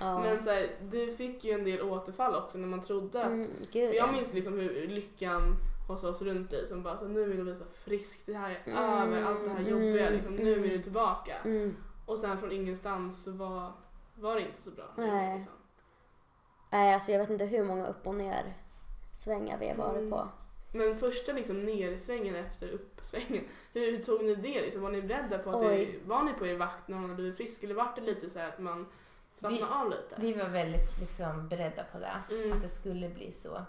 ja. 0.00 0.18
Men 0.20 0.42
så 0.42 0.50
här, 0.50 0.70
du 0.90 1.16
fick 1.16 1.44
ju 1.44 1.52
en 1.52 1.64
del 1.64 1.82
återfall 1.82 2.34
också 2.34 2.58
när 2.58 2.68
man 2.68 2.80
trodde 2.80 3.20
att... 3.24 3.26
Mm, 3.26 3.46
För 3.72 3.78
jag 3.78 3.94
ja. 3.94 4.12
minns 4.12 4.32
liksom 4.34 4.58
hur 4.58 4.88
lyckan 4.88 5.56
hos 5.88 6.04
oss 6.04 6.22
runt 6.22 6.50
dig 6.50 6.68
som 6.68 6.82
bara 6.82 6.98
så 6.98 7.08
nu 7.08 7.24
vill 7.24 7.36
du 7.36 7.42
visa 7.44 7.64
frisk, 7.72 8.26
det 8.26 8.34
här 8.34 8.50
är 8.50 8.58
Mm, 8.72 8.78
över, 8.78 9.22
allt 9.22 9.44
det 9.44 9.50
här 9.50 9.60
jobbiga, 9.70 10.00
mm, 10.00 10.12
liksom, 10.12 10.34
nu 10.34 10.52
mm. 10.52 10.64
är 10.64 10.68
du 10.68 10.82
tillbaka. 10.82 11.36
Mm. 11.44 11.76
Och 12.06 12.18
sen 12.18 12.38
från 12.38 12.52
ingenstans 12.52 13.22
så 13.22 13.30
var, 13.30 13.72
var 14.14 14.34
det 14.34 14.40
inte 14.40 14.62
så 14.62 14.70
bra. 14.70 14.84
Nej. 14.96 15.36
Liksom. 15.36 15.52
Nej, 16.70 16.94
alltså 16.94 17.12
jag 17.12 17.18
vet 17.18 17.30
inte 17.30 17.44
hur 17.44 17.64
många 17.64 17.86
upp 17.86 18.06
och 18.06 18.14
ner 18.14 18.54
svängar 19.14 19.58
vi 19.58 19.68
har 19.68 19.76
varit 19.76 19.98
Mm. 19.98 20.10
på. 20.10 20.28
Men 20.72 20.98
första 20.98 21.32
liksom 21.32 21.64
nersvängen 21.64 22.34
efter 22.34 22.68
uppsvängen, 22.68 23.44
hur, 23.72 23.98
tog 24.04 24.24
ni 24.24 24.34
det? 24.34 24.60
Liksom, 24.60 24.82
var 24.82 24.90
ni 24.90 25.02
beredda 25.02 25.38
på 25.38 25.50
att 25.50 25.62
det, 25.62 25.88
var 26.06 26.22
ni 26.22 26.32
på 26.32 26.46
er 26.46 26.56
vakt 26.56 26.88
när 26.88 26.96
hon 26.96 27.04
hade 27.04 27.14
blivit 27.14 27.36
frisk 27.36 27.62
eller 27.64 27.74
var 27.74 27.92
det 27.96 28.00
lite 28.02 28.30
så 28.30 28.40
att 28.40 28.58
man 28.58 28.86
slappnade 29.34 29.64
Vi- 29.66 29.72
av 29.72 29.90
lite? 29.90 30.14
Vi 30.18 30.32
var 30.32 30.48
väldigt 30.48 31.00
liksom 31.00 31.48
beredda 31.48 31.84
på 31.92 31.98
det. 31.98 32.34
Mm. 32.34 32.52
Att 32.52 32.62
det 32.62 32.68
skulle 32.68 33.08
bli 33.08 33.32
så. 33.32 33.62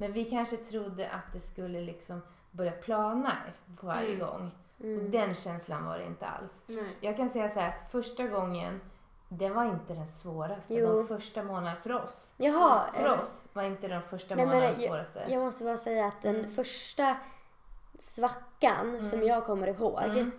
Men 0.00 0.12
vi 0.12 0.24
kanske 0.24 0.56
trodde 0.56 1.08
att 1.10 1.32
det 1.32 1.40
skulle 1.40 1.80
liksom 1.80 2.20
börja 2.50 2.72
plana 2.72 3.36
på 3.80 3.86
varje 3.86 4.14
Mm. 4.14 4.18
gång. 4.26 4.50
Och 4.78 4.84
Mm. 4.84 5.10
den 5.10 5.34
känslan 5.34 5.84
var 5.84 5.98
det 5.98 6.04
inte 6.04 6.26
alls. 6.26 6.62
Nej. 6.66 6.96
Jag 7.00 7.16
kan 7.16 7.30
säga 7.30 7.48
så 7.48 7.60
här 7.60 7.68
att 7.68 7.90
första 7.90 8.26
gången, 8.26 8.80
det 9.28 9.48
var 9.48 9.64
inte 9.64 9.94
den 9.94 10.06
svåraste. 10.08 10.74
Jo. 10.74 10.86
De 10.96 11.06
första 11.06 11.42
månaderna 11.42 11.76
för 11.76 11.92
oss. 11.92 12.32
Jaha, 12.36 12.82
För 12.94 13.06
eh, 13.06 13.22
oss 13.22 13.44
var 13.52 13.62
inte 13.62 13.88
de 13.88 14.02
första 14.02 14.34
Nej, 14.34 14.46
men 14.46 14.54
månaderna 14.56 14.80
jag- 14.82 14.88
svåraste. 14.90 15.24
jag 15.28 15.40
måste 15.44 15.64
bara 15.64 15.76
säga 15.78 16.06
att 16.06 16.22
den 16.22 16.36
Mm. 16.36 16.50
första 16.50 17.16
svackan 17.98 19.02
som 19.04 19.22
jag 19.22 19.44
kommer 19.46 19.66
ihåg, 19.66 20.02
Mm. 20.04 20.30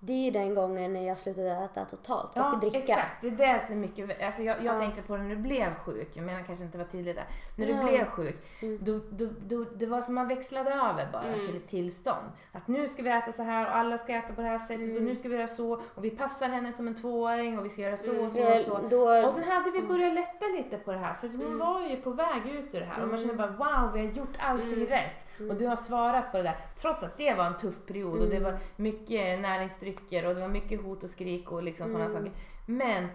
Det 0.00 0.12
är 0.28 0.32
den 0.32 0.54
gången 0.54 0.92
när 0.92 1.06
jag 1.06 1.18
slutade 1.18 1.50
äta 1.50 1.84
totalt 1.84 2.30
Ja, 2.34 2.52
och 2.52 2.60
dricka. 2.60 2.78
exakt. 2.78 3.22
Det 3.22 3.26
är 3.28 3.30
det 3.30 3.62
som 3.66 3.72
är 3.76 3.78
mycket... 3.80 4.22
Alltså 4.22 4.42
jag 4.42 4.56
jag 4.62 4.74
Ja. 4.74 4.78
tänkte 4.78 5.02
på 5.02 5.16
när 5.16 5.28
du 5.30 5.36
blev 5.36 5.74
sjuk, 5.74 6.08
jag 6.14 6.24
menar 6.24 6.42
kanske 6.42 6.64
inte 6.64 6.78
var 6.78 6.84
tydligt 6.84 7.16
där. 7.16 7.24
När 7.56 7.66
du 7.66 7.72
Ja. 7.72 7.82
blev 7.82 8.04
sjuk, 8.10 8.36
Mm. 8.62 8.78
då, 8.82 9.00
då, 9.10 9.28
då, 9.40 9.64
det 9.76 9.86
var 9.86 10.00
som 10.00 10.14
man 10.14 10.28
växlade 10.28 10.70
över 10.70 11.08
bara 11.12 11.22
Mm. 11.22 11.46
till 11.46 11.56
ett 11.56 11.66
tillstånd. 11.68 12.26
Att 12.52 12.68
nu 12.68 12.88
ska 12.88 13.02
vi 13.02 13.10
äta 13.10 13.32
så 13.32 13.42
här 13.42 13.66
och 13.66 13.76
alla 13.76 13.98
ska 13.98 14.12
äta 14.14 14.32
på 14.34 14.40
det 14.40 14.48
här 14.48 14.58
sättet 14.58 14.78
Mm. 14.80 14.96
och 14.96 15.02
nu 15.02 15.16
ska 15.16 15.28
vi 15.28 15.36
göra 15.36 15.48
så 15.48 15.72
och 15.94 16.04
vi 16.04 16.10
passar 16.10 16.48
henne 16.48 16.72
som 16.72 16.88
en 16.88 16.94
tvååring 16.94 17.58
och 17.58 17.64
vi 17.64 17.70
ska 17.70 17.82
göra 17.82 17.96
så 17.96 18.24
och 18.24 18.32
så 18.32 18.48
och 18.48 18.64
så. 18.64 18.88
Då, 18.90 19.26
Och 19.26 19.32
sen 19.32 19.44
hade 19.50 19.70
vi 19.70 19.82
börjat 19.82 20.14
lätta 20.14 20.44
lite 20.56 20.78
på 20.78 20.92
det 20.92 20.98
här 20.98 21.14
för 21.14 21.28
hon 21.28 21.40
Mm. 21.42 21.58
var 21.58 21.80
ju 21.88 21.96
på 21.96 22.10
väg 22.10 22.46
ut 22.54 22.74
ur 22.74 22.80
det 22.80 22.86
här 22.86 23.02
och 23.02 23.08
man 23.08 23.18
Mm. 23.18 23.18
kände 23.18 23.34
bara 23.36 23.50
wow, 23.82 23.92
vi 23.92 24.06
har 24.06 24.12
gjort 24.12 24.36
allting 24.38 24.72
Mm. 24.72 24.86
rätt. 24.86 25.26
Mm. 25.38 25.50
Och 25.50 25.56
du 25.56 25.66
har 25.66 25.76
svarat 25.76 26.30
på 26.32 26.36
det 26.36 26.42
där. 26.42 26.56
Trots 26.80 27.02
att 27.02 27.16
det 27.16 27.34
var 27.34 27.44
en 27.44 27.56
tuff 27.58 27.86
period 27.86 28.18
och 28.20 28.28
det 28.30 28.36
Mm. 28.36 28.42
var 28.52 28.58
mycket 28.76 29.40
näringsdrycker 29.88 30.26
och 30.28 30.34
det 30.34 30.40
var 30.40 30.48
mycket 30.48 30.82
hot 30.82 31.04
och 31.04 31.10
skrik 31.10 31.52
och 31.52 31.62
liksom 31.62 31.88
sådana 31.88 32.04
Mm. 32.10 32.16
saker. 32.24 32.32
Men 32.66 33.08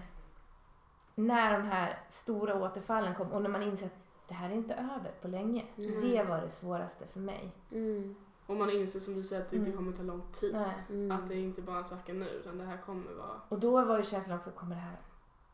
när 1.16 1.54
de 1.54 1.64
här 1.68 2.00
stora 2.10 2.56
återfallen 2.64 3.16
kom 3.16 3.32
och 3.32 3.42
när 3.42 3.50
man 3.50 3.64
inser 3.64 3.86
att 3.86 3.94
det 4.28 4.34
här 4.34 4.50
är 4.50 4.54
inte 4.54 4.74
över 4.74 5.12
på 5.22 5.28
länge. 5.28 5.66
Mm. 5.78 6.02
Det 6.02 6.24
var 6.24 6.42
det 6.42 6.50
svåraste 6.50 7.06
för 7.08 7.20
mig. 7.20 7.52
mm, 7.72 8.16
Och 8.48 8.56
man 8.56 8.70
inser 8.70 9.00
som 9.00 9.14
du 9.16 9.24
säger 9.24 9.42
att 9.42 9.50
det 9.50 9.56
inte 9.56 9.72
Mm. 9.72 9.78
kommer 9.78 9.98
ta 9.98 10.04
lång 10.04 10.22
tid. 10.32 10.56
Mm. 10.90 11.12
Att 11.12 11.28
det 11.28 11.34
är 11.36 11.40
inte 11.40 11.62
bara 11.62 11.78
en 11.78 11.86
svacka 11.86 12.14
nu 12.14 12.26
utan 12.30 12.58
det 12.58 12.66
här 12.66 12.78
kommer 12.78 13.12
vara... 13.14 13.42
Och 13.50 13.60
då 13.60 13.86
var 13.86 13.98
ju 13.98 14.04
känslan 14.04 14.38
också, 14.38 14.52
kommer 14.52 14.76
det 14.76 14.82
här, 14.82 14.98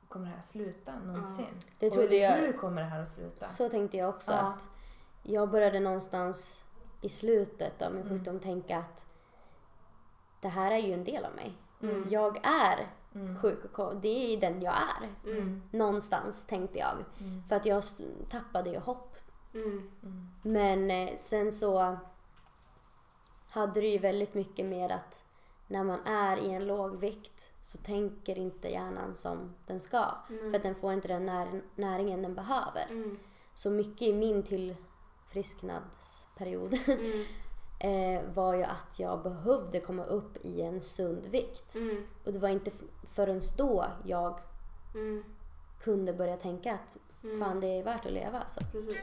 kommer 0.07 0.25
det 0.25 0.31
här 0.31 0.41
sluta 0.41 0.93
någonsin? 1.05 1.45
Det 1.79 1.87
och 1.87 1.93
trodde 1.93 2.15
jag. 2.15 2.31
hur 2.37 2.53
kommer 2.53 2.81
det 2.81 2.87
här 2.87 3.01
att 3.01 3.09
sluta? 3.09 3.45
Så 3.45 3.69
tänkte 3.69 3.97
jag 3.97 4.09
också 4.09 4.31
Ja. 4.31 4.37
att 4.37 4.69
jag 5.23 5.49
började 5.49 5.79
någonstans 5.79 6.63
i 7.01 7.09
slutet 7.09 7.81
av 7.81 7.93
min 7.93 8.01
Mm. 8.01 8.17
sjukdom 8.17 8.39
tänka 8.39 8.77
att 8.77 9.05
det 10.41 10.47
här 10.47 10.71
är 10.71 10.77
ju 10.77 10.93
en 10.93 11.03
del 11.03 11.25
av 11.25 11.35
mig. 11.35 11.53
Mm. 11.81 12.07
Jag 12.09 12.39
är 12.43 12.87
Mm. 13.15 13.39
sjuk 13.39 13.79
och 13.79 13.95
det 13.95 14.33
är 14.33 14.37
den 14.41 14.61
jag 14.61 14.73
är. 14.73 15.09
Mm. 15.31 15.61
Någonstans 15.71 16.45
tänkte 16.45 16.79
jag. 16.79 16.95
Mm. 17.19 17.43
För 17.49 17.55
att 17.55 17.65
jag 17.65 17.83
tappade 18.29 18.69
ju 18.69 18.79
hopp. 18.79 19.15
Mm. 19.53 19.91
Mm. 20.03 20.27
Men 20.41 20.91
eh, 20.91 21.17
sen 21.17 21.51
så 21.51 21.97
hade 23.49 23.81
det 23.81 23.87
ju 23.87 23.97
väldigt 23.97 24.33
mycket 24.33 24.65
med 24.65 24.91
att 24.91 25.23
när 25.67 25.83
man 25.83 25.99
är 26.05 26.37
i 26.37 26.53
en 26.53 26.67
låg 26.67 26.95
vikt 26.95 27.49
så 27.61 27.77
tänker 27.77 28.37
inte 28.37 28.69
hjärnan 28.69 29.15
som 29.15 29.55
den 29.67 29.79
ska. 29.79 30.05
Mm. 30.29 30.51
För 30.51 30.57
att 30.57 30.63
den 30.63 30.75
får 30.75 30.93
inte 30.93 31.07
den 31.07 31.25
när- 31.25 31.61
näringen 31.75 32.21
den 32.21 32.35
behöver. 32.35 32.87
Mm. 32.89 33.19
Så 33.55 33.69
mycket 33.69 34.01
i 34.01 34.13
min 34.13 34.43
tillfrisknadsperiod 34.43 36.73
Mm. 36.87 37.25
eh, 37.79 38.21
var 38.33 38.53
ju 38.55 38.63
att 38.63 38.99
jag 38.99 39.23
behövde 39.23 39.79
komma 39.79 40.03
upp 40.05 40.45
i 40.45 40.61
en 40.61 40.81
sund 40.81 41.25
vikt. 41.25 41.75
Mm. 41.75 42.03
Och 42.25 42.33
det 42.33 42.39
var 42.39 42.49
inte 42.49 42.71
förrän 43.13 43.41
då 43.57 43.85
jag 44.05 44.39
Mm. 44.95 45.23
kunde 45.83 46.13
börja 46.13 46.37
tänka 46.37 46.73
att 46.73 46.97
Mm. 47.23 47.39
fan 47.39 47.59
det 47.59 47.67
är 47.67 47.83
värt 47.83 48.05
att 48.05 48.11
leva. 48.11 48.39
alltså. 48.39 48.59
Precis. 48.71 48.97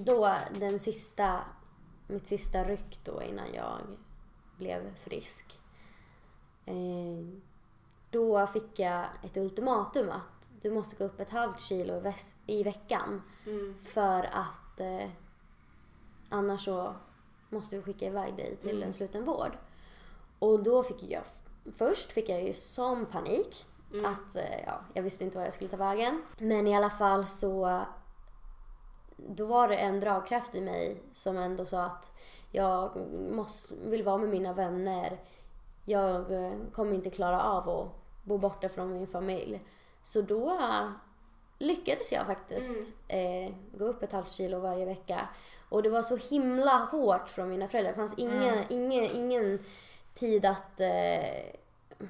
Då, 0.00 0.34
den 0.60 0.78
sista, 0.80 1.40
mitt 2.06 2.26
sista 2.26 2.64
ryck 2.64 2.98
då 3.04 3.22
innan 3.22 3.54
jag 3.54 3.78
blev 4.56 4.94
frisk. 4.96 5.60
Eh, 6.66 7.26
då 8.10 8.46
fick 8.46 8.78
jag 8.78 9.04
ett 9.24 9.36
ultimatum 9.36 10.10
att 10.10 10.37
du 10.62 10.70
måste 10.70 10.96
gå 10.96 11.04
upp 11.04 11.20
ett 11.20 11.30
halvt 11.30 11.60
kilo 11.60 12.02
i, 12.46 12.62
veckan 12.62 13.22
Mm. 13.46 13.74
för 13.84 14.22
att 14.32 14.80
eh, 14.80 15.08
annars 16.28 16.64
så 16.64 16.94
måste 17.48 17.76
vi 17.76 17.82
skicka 17.82 18.06
iväg 18.06 18.36
dig 18.36 18.56
till 18.56 18.70
Mm. 18.76 18.82
en 18.82 18.92
sluten 18.92 19.24
vård. 19.24 19.58
Och 20.38 20.62
då 20.62 20.82
fick 20.82 21.02
jag, 21.02 21.22
först 21.76 22.12
fick 22.12 22.28
jag 22.28 22.42
ju 22.42 22.52
sån 22.52 23.06
panik 23.06 23.66
Mm. 23.92 24.04
att 24.06 24.36
eh, 24.36 24.60
ja, 24.66 24.80
jag 24.94 25.02
visste 25.02 25.24
inte 25.24 25.36
vad 25.36 25.46
jag 25.46 25.52
skulle 25.54 25.70
ta 25.70 25.76
vägen. 25.76 26.22
Men 26.38 26.66
i 26.66 26.76
alla 26.76 26.90
fall 26.90 27.28
så 27.28 27.80
då 29.16 29.46
var 29.46 29.68
det 29.68 29.76
en 29.76 30.00
dragkraft 30.00 30.54
i 30.54 30.60
mig 30.60 31.02
som 31.14 31.36
ändå 31.38 31.64
sa 31.66 31.82
att 31.84 32.10
jag 32.52 32.96
måste, 33.34 33.74
vill 33.74 34.02
vara 34.04 34.18
med 34.18 34.28
mina 34.28 34.52
vänner. 34.52 35.20
Jag 35.84 36.32
eh, 36.32 36.52
kommer 36.72 36.94
inte 36.94 37.10
klara 37.10 37.42
av 37.42 37.68
att 37.68 37.88
bo 38.24 38.38
borta 38.38 38.68
från 38.68 38.92
min 38.92 39.06
familj. 39.06 39.60
Så 40.08 40.20
då 40.20 40.50
eh, 40.50 40.90
lyckades 41.58 42.12
jag 42.12 42.26
faktiskt 42.26 42.92
eh, 43.08 43.54
gå 43.72 43.84
upp 43.84 44.02
ett 44.02 44.12
halvt 44.12 44.30
kilo 44.30 44.58
varje 44.58 44.84
vecka. 44.84 45.28
Och 45.68 45.82
det 45.82 45.88
var 45.90 46.02
så 46.02 46.16
himla 46.16 46.76
hårt 46.76 47.28
från 47.28 47.48
mina 47.48 47.68
föräldrar. 47.68 47.92
Det 47.92 47.96
fanns 47.96 48.14
ingen, 48.18 48.64
ingen, 48.68 49.04
ingen 49.04 49.58
tid 50.14 50.44
att 50.44 50.80
eh, 50.80 52.08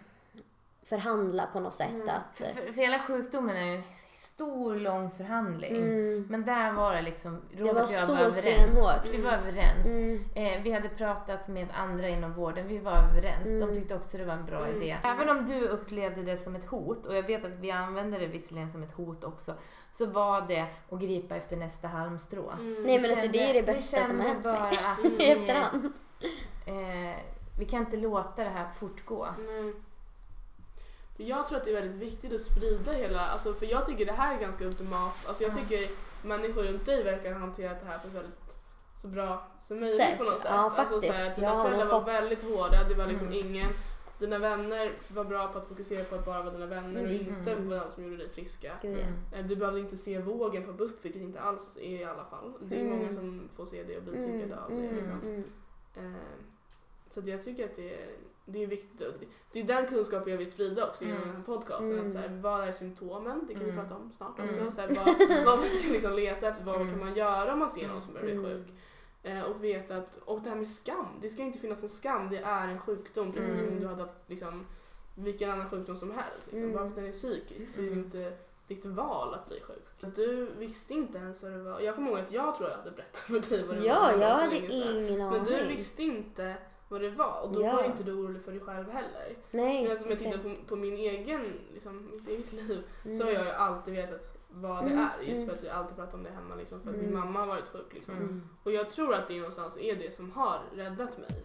förhandla 0.83 1.47
på 1.47 1.61
något 1.61 1.75
sätt. 1.75 2.09
Att, 2.09 2.37
För, 2.37 2.45
för, 2.45 2.73
för 2.73 2.81
hela 2.81 2.99
sjukdomen 2.99 3.57
är 3.57 3.65
ju 3.65 3.83
stor, 4.38 4.77
lång 4.77 5.11
förhandling. 5.11 5.77
mm, 5.77 6.27
Men 6.31 6.44
där 6.44 6.72
var 6.72 6.94
det 6.94 7.03
liksom, 7.03 7.40
det 7.51 7.61
Robert 7.61 7.74
var 7.74 7.83
och 7.83 7.90
jag 7.90 8.07
så 8.07 8.12
var 8.12 8.20
överens. 8.20 8.37
stenhårt. 8.38 9.09
Vi 9.12 9.22
var 9.22 9.33
överens. 9.33 9.87
Mm, 9.87 10.24
Eh, 10.35 10.62
vi 10.62 10.72
hade 10.72 10.88
pratat 10.88 11.48
med 11.48 11.68
andra 11.74 12.09
inom 12.09 12.33
vården, 12.33 12.68
vi 12.68 12.79
var 12.79 12.92
överens. 12.92 13.46
Mm. 13.46 13.61
De 13.68 13.74
tyckte 13.74 13.94
också 13.94 14.18
det 14.18 14.24
var 14.24 14.35
en 14.35 14.46
bra 14.46 14.59
Mm. 14.66 14.77
idé. 14.77 14.96
Även 15.05 15.29
om 15.29 15.46
du 15.46 15.68
upplevde 15.68 16.22
det 16.22 16.37
som 16.37 16.57
ett 16.57 16.64
hot, 16.64 17.07
och 17.07 17.16
jag 17.16 17.22
vet 17.22 17.44
att 17.44 17.59
vi 17.61 17.70
använde 17.70 18.18
det 18.18 18.27
visserligen 18.27 18.70
som 18.70 18.83
ett 18.83 18.92
hot 18.92 19.24
också, 19.24 19.55
så 19.90 20.07
var 20.07 20.40
det 20.48 20.66
att 20.90 21.01
gripa 21.01 21.37
efter 21.37 21.57
nästa 21.57 21.88
halmstrå. 21.88 22.51
Mm. 22.51 22.83
Nej, 22.83 22.98
men 23.03 23.11
alltså, 23.11 23.29
det 23.29 23.38
är 23.51 23.55
det 23.55 23.61
vi 23.61 23.66
bästa 23.66 24.05
som 24.05 24.20
har 24.20 24.27
hänt 24.29 24.44
mig. 24.44 24.55
bara 24.55 24.68
att 24.68 25.05
I 25.05 25.16
vi, 25.18 25.31
efterhand. 25.31 25.92
eh, 26.66 27.16
vi 27.59 27.64
kan 27.64 27.81
inte 27.81 27.96
låta 27.96 28.44
det 28.44 28.51
här 28.51 28.68
fortgå. 28.70 29.27
Nej. 29.46 29.72
Jag 31.21 31.49
tror 31.49 31.59
att 31.59 31.65
det 31.65 31.71
är 31.71 31.75
väldigt 31.83 32.03
viktigt 32.09 32.33
att 32.33 32.41
sprida 32.41 32.93
hela, 32.93 33.21
alltså 33.29 33.55
för 33.55 33.67
jag 33.67 33.87
tycker 33.87 34.07
det 34.07 34.13
här 34.13 34.35
är 34.37 34.41
ganska 34.41 34.65
ultimat. 34.65 35.27
Alltså 35.29 35.43
jag 35.43 35.53
Ja. 35.53 35.57
tycker 35.57 35.91
människor 36.23 36.63
runt 36.63 36.87
dig 36.87 37.03
verkar 37.05 37.33
ha 37.33 37.39
hanterat 37.41 37.81
det 37.81 37.87
här 37.87 37.99
på 37.99 38.07
ett 38.09 38.15
väldigt 38.15 38.55
så 39.03 39.09
bra 39.09 39.47
som 39.69 39.81
möjligt 39.81 39.97
Sätt. 40.03 40.19
på 40.19 40.25
något 40.25 40.35
sätt. 40.41 40.43
Ja, 40.45 40.51
Alltså 40.77 40.85
så 41.01 41.07
faktiskt. 41.07 41.15
här, 41.15 41.35
dina 41.37 41.63
föräldrar 41.65 41.87
var 41.87 41.99
fått- 42.01 42.09
väldigt 42.09 42.43
hårda, 42.43 42.85
det 42.89 42.95
var 42.95 43.07
liksom 43.07 43.27
Mm. 43.29 43.47
ingen 43.47 43.71
Dina 44.19 44.39
vänner 44.39 44.93
var 45.09 45.25
bra 45.25 45.49
på 45.49 45.59
att 45.59 45.69
fokusera 45.69 46.05
på 46.05 46.15
att 46.15 46.25
bara 46.25 46.43
vara 46.43 46.55
dina 46.55 46.67
vänner 46.67 47.01
och 47.03 47.11
Mm. 47.11 47.21
inte 47.29 47.57
på 47.57 47.63
de 47.75 47.91
som 47.95 48.05
gjorde 48.05 48.17
dig 48.17 48.29
friska. 48.29 48.73
Ja. 48.83 48.89
Eh, 49.39 49.47
Du 49.47 49.57
behövde 49.57 49.81
inte 49.81 49.97
se 49.99 50.19
vågen 50.19 50.65
på 50.67 50.73
BUP, 50.73 51.05
vilket 51.05 51.23
inte 51.23 51.41
alls 51.41 51.77
är 51.77 52.01
i 52.01 52.05
alla 52.05 52.25
fall. 52.25 52.53
Det 52.61 52.77
är 52.77 52.81
Mm. 52.85 52.99
många 52.99 53.13
som 53.13 53.49
får 53.57 53.67
se 53.67 53.83
det 53.83 53.97
och 53.97 54.03
blir 54.03 54.15
Mm, 54.17 54.31
triggade 54.31 54.61
av 54.63 54.71
det. 54.71 54.77
mm, 54.77 54.95
Liksom. 54.97 55.21
mm. 55.23 55.45
Eh, 55.97 56.21
Så 57.11 57.21
jag 57.25 57.43
tycker 57.43 57.65
att 57.65 57.77
det 57.77 57.95
är, 57.95 58.09
det 58.53 58.63
är 58.63 58.67
viktigt. 58.67 59.01
och 59.01 59.13
det- 59.53 59.61
är 59.61 59.65
den 59.65 59.87
kunskapen 59.87 60.31
jag 60.31 60.39
vill 60.39 60.51
sprida 60.51 60.89
också 60.89 61.05
genom 61.05 61.17
Mm. 61.23 61.29
den 61.29 61.37
här 61.37 61.45
podcasten. 61.45 61.93
Mm. 61.93 62.07
Att 62.07 62.13
så 62.13 62.19
här, 62.19 62.29
vad 62.29 62.69
är 62.69 62.73
symptomen? 62.73 63.45
Det 63.49 63.55
kan 63.55 63.65
vi 63.65 63.71
Mm. 63.71 63.83
prata 63.85 64.01
om 64.01 64.13
snart 64.13 64.39
Mm. 64.39 64.51
också. 64.51 64.71
Så 64.71 64.81
här, 64.81 64.89
vad, 64.89 65.45
vad 65.47 65.59
man 65.59 65.69
ska 65.69 65.93
liksom 65.93 66.13
leta 66.13 66.49
efter, 66.49 66.65
vad 66.65 66.77
Mm. 66.77 66.91
kan 66.91 66.99
man 67.01 67.15
göra 67.15 67.53
om 67.53 67.59
man 67.59 67.71
ser 67.71 67.89
någon 67.89 68.03
som 68.03 68.13
börjar 68.13 68.27
bli 68.27 68.35
Mm. 68.37 68.45
sjuk? 68.51 68.67
Eh, 69.23 69.43
och 69.43 69.65
veta 69.65 69.97
att, 69.97 70.17
och 70.25 70.41
det 70.43 70.49
här 70.49 70.57
med 70.57 70.69
skam, 70.69 71.07
det 71.21 71.31
ska 71.31 71.43
inte 71.43 71.59
finnas 71.59 71.83
en 71.83 71.89
skam, 71.89 72.29
det 72.31 72.39
är 72.39 72.69
en 72.69 72.81
sjukdom 72.81 73.33
precis 73.33 73.51
Mm. 73.51 73.67
som 73.69 73.81
du 73.81 73.87
hade 73.87 74.03
haft 74.03 74.15
liksom, 74.27 74.67
vilken 75.15 75.51
annan 75.51 75.71
sjukdom 75.71 75.97
som 75.97 76.11
helst. 76.11 76.43
Liksom. 76.45 76.63
Mm. 76.63 76.73
Bara 76.73 76.83
för 76.83 76.89
att 76.89 76.97
den 76.97 77.05
är 77.07 77.13
psykisk 77.13 77.75
så 77.75 77.81
är 77.81 77.85
det 77.87 77.93
Mm. 77.93 78.05
inte 78.05 78.33
ditt 78.69 78.85
val 78.87 79.35
att 79.35 79.49
bli 79.49 79.61
sjuk. 79.61 79.85
Så 80.01 80.07
Du 80.07 80.49
visste 80.59 80.95
inte 80.95 81.19
ens 81.19 81.43
vad 81.43 81.53
det 81.53 81.59
var. 81.63 81.81
Jag 81.81 81.95
kommer 81.95 82.11
ihåg 82.11 82.19
att 82.19 82.33
jag 82.33 82.57
tror 82.57 82.69
jag 82.71 82.77
hade 82.77 82.91
berättat 82.91 83.17
för 83.19 83.41
dig 83.57 83.67
vad 83.67 83.77
det 83.77 83.81
var. 83.81 83.87
Ja, 83.89 84.13
jag 84.17 84.35
hade 84.35 84.57
ingen 84.57 85.19
Men 85.31 85.45
du 85.45 85.55
aning. 85.55 85.69
visste 85.69 86.03
inte 86.03 86.55
vad 86.88 87.01
det 87.01 87.11
var 87.11 87.40
och 87.42 87.53
då 87.53 87.62
Ja. 87.62 87.72
var 87.77 87.85
inte 87.85 88.03
du 88.03 88.12
orolig 88.12 88.42
för 88.42 88.51
dig 88.53 88.61
själv 88.61 88.90
heller. 88.90 89.37
Nej, 89.51 89.88
Men 89.88 89.98
som 89.98 90.11
jag 90.11 90.18
tittar 90.18 90.38
på, 90.38 90.55
på 90.68 90.77
min 90.77 90.94
egen, 90.94 91.53
liksom, 91.72 92.11
mitt 92.14 92.29
eget 92.29 92.53
liv 92.53 92.83
Mm. 93.05 93.18
så 93.18 93.24
har 93.24 93.31
jag 93.33 93.44
ju 93.44 93.51
alltid 93.51 93.94
vetat 93.94 94.37
vad 94.48 94.85
det 94.85 94.90
Mm, 94.90 94.98
är 94.98 95.22
just 95.22 95.35
mm. 95.42 95.46
för 95.48 95.55
att 95.55 95.62
jag 95.62 95.77
alltid 95.77 95.96
pratat 95.96 96.14
om 96.14 96.22
det 96.22 96.31
hemma 96.31 96.55
liksom, 96.55 96.81
för 96.83 96.90
att 96.90 96.96
min 96.96 97.09
Mm. 97.09 97.20
mamma 97.20 97.40
har 97.40 97.46
varit 97.46 97.68
sjuk 97.68 97.94
liksom. 97.94 98.42
Och 98.62 98.72
jag 98.72 98.90
tror 98.90 99.14
att 99.14 99.29
det 99.29 99.37
någonstans 99.37 99.77
är 99.79 99.96
det 99.96 100.14
som 100.16 100.31
har 100.31 100.61
räddat 100.74 101.18
mig. 101.18 101.44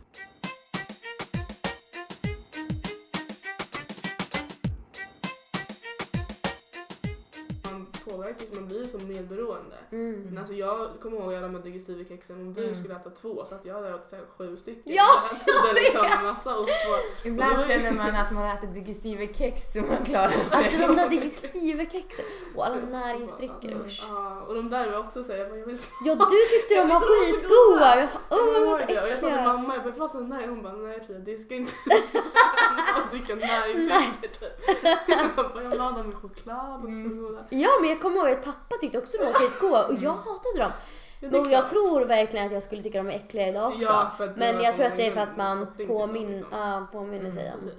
Man 8.23 8.33
påverkas, 8.33 8.55
man 8.55 8.67
blir 8.67 8.87
som 8.87 9.07
medberoende. 9.07 9.75
Mm. 9.91 10.21
Men 10.29 10.37
alltså 10.37 10.53
jag 10.53 10.87
kommer 11.01 11.17
ihåg 11.17 11.33
alla 11.33 11.41
de 11.47 11.55
här 11.55 11.61
digestivekexen, 11.63 12.35
om 12.41 12.53
du 12.53 12.63
Mm. 12.63 12.75
skulle 12.75 12.95
äta 12.95 13.09
två 13.09 13.45
så 13.45 13.55
att 13.55 13.65
jag 13.65 13.73
hade 13.73 13.89
ätit 13.89 14.09
så 14.09 14.15
här 14.15 14.25
sju 14.37 14.57
stycken. 14.57 14.93
Ja, 14.93 15.09
hela 15.29 15.39
tiden, 15.61 15.75
liksom, 15.75 16.23
massa 16.23 16.57
ost 16.57 16.67
på. 16.67 17.27
Ibland 17.27 17.51
Och 17.53 17.57
då- 17.59 17.63
känner 17.65 17.91
man 17.91 18.15
att 18.15 18.31
man 18.31 18.57
äter 18.57 18.67
digestive 18.67 19.33
kex 19.33 19.73
så 19.73 19.81
man 19.81 20.05
klarar 20.05 20.31
sig. 20.31 20.57
Alltså 20.57 20.77
de 20.87 20.95
där 20.95 21.09
digestivekexen 21.09 22.25
och 22.55 22.65
alla 22.65 22.75
Alltså, 22.75 22.89
näringsdrycker, 22.89 23.53
alltså, 23.75 23.85
usch. 23.85 24.05
Ja, 24.09 24.42
och 24.47 24.55
de 24.55 24.69
där 24.69 24.91
var 24.91 24.99
också 24.99 25.23
såhär, 25.23 25.39
jag 25.39 25.49
bara, 25.49 25.59
jag 25.59 25.65
vill 25.65 25.77
Ja, 26.05 26.15
du 26.15 26.37
tyckte 26.49 26.75
de 26.79 26.87
var 26.89 26.99
skitgoda! 26.99 28.07
Åh, 28.29 28.53
de 28.53 28.65
var 28.65 28.75
så 28.77 28.83
Och 28.83 29.09
jag 29.09 29.17
sa 29.17 29.27
till 29.27 29.35
mamma, 29.35 29.75
jag 29.75 29.93
bara, 29.95 30.07
den 30.07 30.29
där, 30.29 30.47
hon 30.47 30.63
bara, 30.63 30.73
nej 30.73 31.03
Fia 31.07 31.19
det 31.19 31.37
ska 31.37 31.55
inte 31.55 31.73
dricka 33.11 33.35
näringsdrycker 33.35 34.27
typ. 34.39 34.83
Jag 35.07 35.29
bara, 35.35 35.63
jag 35.63 35.69
vill 35.69 35.79
ha 35.79 35.91
dem 35.91 36.07
med 36.07 36.15
choklad 36.21 36.75
och 36.75 36.81
så 36.81 36.87
Mm. 36.87 37.17
goda. 37.21 37.43
Ja, 37.49 37.69
men 37.81 37.89
jag 37.89 38.01
kommer 38.01 38.17
ihåg 38.17 38.29
att 38.29 38.45
pappa 38.45 38.75
tyckte 38.81 38.97
också 38.97 39.17
de 39.17 39.25
var 39.25 39.33
skitgoda 39.33 39.87
och 39.87 39.93
jag 39.93 40.11
hatade 40.11 40.57
dem. 40.59 40.71
Ja, 41.19 41.39
Och 41.39 41.47
jag 41.47 41.67
tror 41.67 42.05
verkligen 42.05 42.45
att 42.45 42.51
jag 42.51 42.63
skulle 42.63 42.81
tycka 42.83 42.97
de 42.97 43.07
är 43.09 43.13
äckliga 43.15 43.47
idag 43.47 43.67
också. 43.67 43.81
Ja, 43.81 44.11
men 44.35 44.61
jag 44.61 44.75
tror 44.75 44.85
att 44.85 44.97
det 44.97 45.07
är 45.07 45.11
för 45.11 45.21
att 45.21 45.37
man 45.37 45.67
påmin 45.87 46.31
liksom. 46.31 46.47
ja, 46.59 46.87
påminner 46.91 47.31
sig 47.31 47.51
om. 47.53 47.69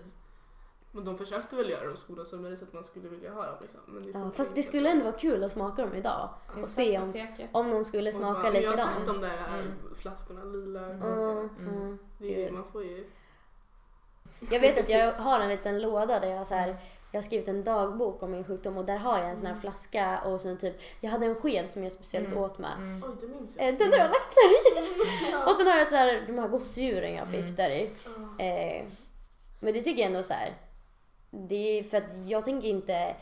Men 0.95 1.05
de 1.05 1.17
försökte 1.19 1.57
väl 1.57 1.71
göra 1.71 1.87
dem 1.87 1.97
så 1.97 2.13
goda 2.13 2.25
som 2.25 2.43
möjligt 2.43 2.59
så 2.59 2.65
att 2.65 2.73
man 2.73 2.85
skulle 2.85 3.09
vilja 3.09 3.33
ha 3.33 3.47
dem 3.47 3.55
liksom. 3.61 3.81
Men 3.87 4.03
det 4.03 4.11
Ja, 4.19 4.31
fast 4.31 4.55
det 4.55 4.63
skulle 4.63 4.91
ändå 4.91 5.05
vara 5.05 5.17
kul 5.19 5.45
att 5.45 5.53
smaka 5.53 5.83
dem 5.83 5.95
idag. 5.95 6.29
Och 6.63 6.69
se 6.69 6.99
om, 6.99 7.13
om 7.53 7.71
de 7.71 7.85
skulle 7.85 8.13
smaka 8.13 8.43
bara, 8.43 8.53
men 8.53 8.63
Jag 8.63 8.71
har 8.71 8.77
sett 8.77 8.87
likadant. 8.99 9.07
de 9.23 9.29
där 9.29 9.37
äh, 9.37 9.55
Mm. 9.55 9.73
flaskorna, 9.99 10.45
lila. 10.45 10.81
Mm. 10.81 11.03
Mm, 11.03 11.39
Mm. 11.59 11.75
mm. 11.75 11.99
Det 12.19 12.45
är, 12.47 12.53
man 12.53 12.65
får 12.73 12.85
ju... 12.85 13.11
Jag 14.51 14.61
vet 14.61 14.79
att 14.79 14.89
jag 14.89 15.13
har 15.13 15.41
en 15.41 15.49
liten 15.49 15.83
låda 15.83 16.21
där 16.21 16.29
jag 16.31 16.37
har, 16.37 16.45
så 16.45 16.55
här, 16.55 16.77
jag 17.13 17.19
har 17.19 17.23
skrivit 17.25 17.49
en 17.49 17.65
dagbok 17.65 18.23
om 18.23 18.31
min 18.31 18.45
sjukdom 18.45 18.77
och 18.79 18.85
där 18.85 18.97
har 18.97 19.19
jag 19.19 19.31
en 19.31 19.37
sån 19.37 19.47
här 19.47 19.55
flaska 19.55 20.21
och 20.25 20.41
så 20.41 20.57
typ, 20.57 20.81
jag 21.01 21.11
hade 21.11 21.27
en 21.27 21.35
sked 21.35 21.71
som 21.71 21.83
jag 21.83 21.93
speciellt 21.93 22.27
Mm. 22.27 22.39
åt 22.39 22.59
med. 22.59 22.73
Mm. 22.79 23.05
Oj, 23.05 23.17
det 23.21 23.27
minns 23.27 23.57
jag. 23.57 23.69
Eh, 23.69 23.75
Den 23.79 23.91
har 23.91 23.99
jag 23.99 24.11
lagt 24.11 24.35
där 24.35 24.51
i. 24.51 25.31
Ja. 25.33 25.51
Och 25.51 25.57
sen 25.57 25.67
har 25.67 25.79
jag 25.79 25.89
så 25.89 25.97
här, 25.97 26.25
de 26.27 26.39
här 26.39 26.49
gosedjuren 26.49 27.15
jag 27.15 27.29
fick 27.29 27.41
Mm. 27.41 27.55
där 27.55 27.71
i. 27.71 27.83
Eh, 28.39 28.85
men 29.61 29.73
det 29.75 29.83
tycker 29.83 30.03
jag 30.03 30.07
ändå 30.11 30.23
så 30.23 30.35
här. 30.35 30.55
Det 31.35 31.79
är 31.79 31.83
för 31.85 31.97
att 31.97 32.27
jag 32.27 32.45
tänker 32.45 32.69
inte 32.69 33.17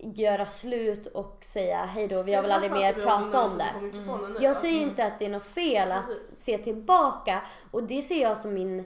göra 0.00 0.46
slut 0.46 1.06
och 1.06 1.38
säga 1.44 1.84
hej 1.84 2.08
då, 2.08 2.14
jag 2.28 2.42
vill 2.42 2.52
aldrig 2.52 2.72
mer 2.72 2.92
prata 2.92 3.42
om 3.44 3.58
det. 3.58 4.42
Jag 4.44 4.56
säger 4.56 4.80
inte 4.80 5.06
att 5.06 5.18
det 5.18 5.24
är 5.24 5.28
något 5.30 5.46
fel 5.46 5.92
att 5.92 6.06
Precis. 6.06 6.38
se 6.44 6.58
tillbaka 6.58 7.42
och 7.70 7.82
det 7.82 8.02
ser 8.02 8.22
jag 8.22 8.38
som 8.38 8.54
min 8.54 8.84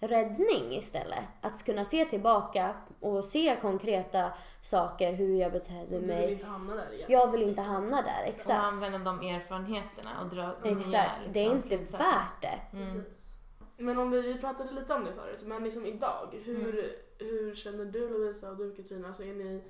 räddning 0.00 0.72
istället. 0.72 1.24
Att 1.40 1.64
kunna 1.64 1.84
se 1.84 2.04
tillbaka 2.04 2.74
och 3.00 3.24
se 3.24 3.56
konkreta 3.60 4.30
saker, 4.62 5.12
hur 5.12 5.36
jag 5.40 5.52
betedde 5.52 5.86
Du 5.90 5.98
vill 5.98 6.06
mig. 6.06 6.32
inte 6.32 6.46
hamna 6.46 6.74
där 6.74 6.92
igen. 6.94 7.06
Jag 7.10 7.30
vill 7.32 7.42
inte 7.42 7.62
hamna 7.62 7.96
där, 8.02 8.22
Och 8.22 8.28
exakt. 8.28 8.60
använda 8.64 8.98
de 8.98 9.20
erfarenheterna 9.28 10.10
och 10.20 10.26
dra 10.34 10.54
nya, 10.62 10.78
Exakt, 10.78 11.10
det 11.32 11.40
är 11.46 11.54
liksom, 11.54 11.72
inte 11.72 11.92
värt 11.98 12.40
det. 12.42 12.76
Mm. 12.76 13.04
Men 13.76 13.98
om 13.98 14.10
vi, 14.10 14.20
vi 14.22 14.38
pratade 14.38 14.72
lite 14.72 14.94
om 14.94 15.04
det 15.04 15.12
förut, 15.12 15.40
men 15.44 15.64
liksom 15.64 15.86
idag, 15.86 16.28
hur, 16.44 16.78
Mm. 16.78 16.90
Hur 17.18 17.54
känner 17.54 17.84
du 17.84 18.08
Lovisa 18.08 18.50
och 18.50 18.56
du 18.56 18.74
Katrina? 18.74 19.08
Alltså 19.08 19.22
är 19.24 19.34
ni, 19.34 19.62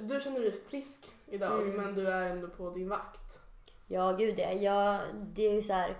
du 0.00 0.20
känner 0.20 0.40
dig 0.40 0.52
frisk 0.52 1.06
idag 1.26 1.62
Mm. 1.62 1.76
men 1.76 1.94
du 1.94 2.08
är 2.08 2.30
ändå 2.30 2.48
på 2.48 2.70
din 2.70 2.88
vakt. 2.88 3.40
Ja, 3.86 4.12
gud 4.12 4.38
ja. 4.38 4.52
Jag, 4.52 5.00
det 5.14 5.42
är 5.42 5.54
ju 5.54 5.62
så 5.62 5.72
här. 5.72 5.96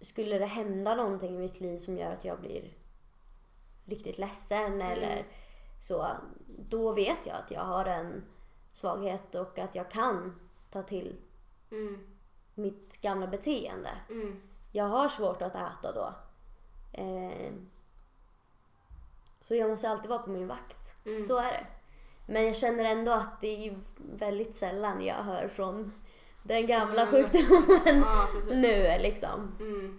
Skulle 0.00 0.38
det 0.38 0.46
hända 0.46 0.94
någonting 0.94 1.34
i 1.34 1.38
mitt 1.38 1.60
liv 1.60 1.78
som 1.78 1.98
gör 1.98 2.12
att 2.12 2.24
jag 2.24 2.40
blir 2.40 2.72
riktigt 3.84 4.18
ledsen 4.18 4.82
eller 4.82 5.26
så, 5.80 6.06
då 6.46 6.92
vet 6.92 7.26
jag 7.26 7.36
att 7.36 7.50
jag 7.50 7.60
har 7.60 7.84
en 7.84 8.24
svaghet 8.72 9.34
och 9.34 9.58
att 9.58 9.74
jag 9.74 9.90
kan 9.90 10.40
ta 10.70 10.82
till 10.82 11.16
Mm. 11.70 12.06
mitt 12.54 13.00
gamla 13.00 13.26
beteende. 13.26 13.90
Mm. 14.10 14.40
Jag 14.72 14.84
har 14.84 15.08
svårt 15.08 15.42
att 15.42 15.54
äta 15.54 15.92
då. 15.94 16.14
Eh, 16.92 17.52
så 19.40 19.54
jag 19.54 19.70
måste 19.70 19.88
alltid 19.88 20.08
vara 20.10 20.18
på 20.22 20.30
min 20.30 20.48
vakt. 20.48 20.94
Mm. 21.06 21.26
Så 21.26 21.36
är 21.38 21.50
det. 21.52 21.66
Men 22.26 22.44
jag 22.46 22.56
känner 22.56 22.84
ändå 22.84 23.12
att 23.12 23.40
det 23.40 23.48
är 23.56 23.60
ju 23.60 23.74
väldigt 23.96 24.54
sällan 24.56 25.04
jag 25.04 25.14
hör 25.14 25.48
från 25.48 25.92
den 26.42 26.66
gamla 26.66 27.02
Mm. 27.06 27.12
sjukdomen 27.30 27.98
Ja, 28.04 28.28
nu 28.50 28.98
liksom. 29.02 29.56
Mm. 29.60 29.98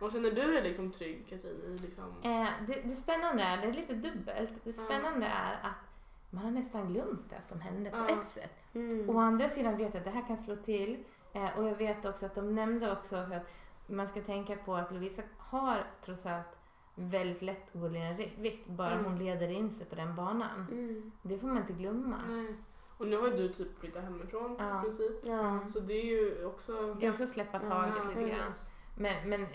Och 0.00 0.12
känner 0.12 0.30
du 0.30 0.52
dig 0.52 0.62
liksom 0.62 0.92
trygg 0.92 1.26
Katrin? 1.28 1.78
Liksom... 1.82 2.04
Eh, 2.22 2.48
det, 2.66 2.80
det 2.84 2.94
spännande 2.94 3.42
är, 3.42 3.56
det 3.56 3.66
är 3.68 3.72
lite 3.72 3.94
dubbelt. 3.94 4.52
Det 4.64 4.72
spännande 4.72 5.26
är 5.26 5.52
att 5.62 5.88
man 6.30 6.44
har 6.44 6.50
nästan 6.50 6.88
glömt 6.88 7.30
det 7.30 7.42
som 7.42 7.60
hände 7.60 7.90
på 7.90 7.96
Ja. 7.96 8.08
ett 8.20 8.26
sätt. 8.28 8.54
Mm. 8.74 9.10
Å 9.10 9.18
andra 9.20 9.48
sidan 9.48 9.76
vet 9.76 9.94
jag 9.94 9.98
att 10.00 10.04
det 10.04 10.10
här 10.10 10.26
kan 10.26 10.36
slå 10.38 10.56
till. 10.56 11.04
Eh, 11.32 11.58
och 11.58 11.64
jag 11.68 11.74
vet 11.74 12.04
också 12.04 12.26
att 12.26 12.34
de 12.34 12.54
nämnde 12.54 12.92
också 12.92 13.16
att 13.16 13.46
man 13.86 14.08
ska 14.08 14.20
tänka 14.22 14.56
på 14.56 14.74
att 14.74 14.92
Lovisa 14.92 15.22
har 15.38 15.84
trots 16.04 16.26
allt 16.26 16.57
väldigt 16.98 17.42
lätt 17.42 17.74
att 17.74 17.80
gå 17.80 17.88
ner 17.88 18.20
i 18.20 18.32
vikt. 18.42 18.66
Bara 18.68 18.90
Mm. 18.92 19.04
hon 19.04 19.18
leder 19.18 19.48
in 19.48 19.70
sig 19.70 19.86
på 19.86 19.94
den 19.94 20.14
banan. 20.16 20.66
Mm. 20.70 21.12
Det 21.22 21.38
får 21.38 21.46
man 21.46 21.56
inte 21.58 21.72
glömma. 21.72 22.20
Nej. 22.28 22.54
Och 22.98 23.06
nu 23.06 23.16
har 23.16 23.28
du 23.28 23.52
typ 23.52 23.78
flyttat 23.78 24.02
hemifrån 24.04 24.56
Ja. 24.58 24.78
i 24.80 24.82
princip. 24.82 25.16
Ja. 25.24 25.58
Så 25.72 25.80
det 25.80 25.94
är 25.94 26.04
ju 26.04 26.44
också... 26.44 26.94
Det 26.94 27.06
är 27.06 27.10
också 27.10 27.22
att 27.22 27.28
släppa 27.28 27.58
taget 27.60 27.94
Ja, 28.04 28.08
lite 28.10 28.28
grann. 28.30 28.52
Men, 28.96 29.28
men 29.30 29.42
eh, 29.42 29.48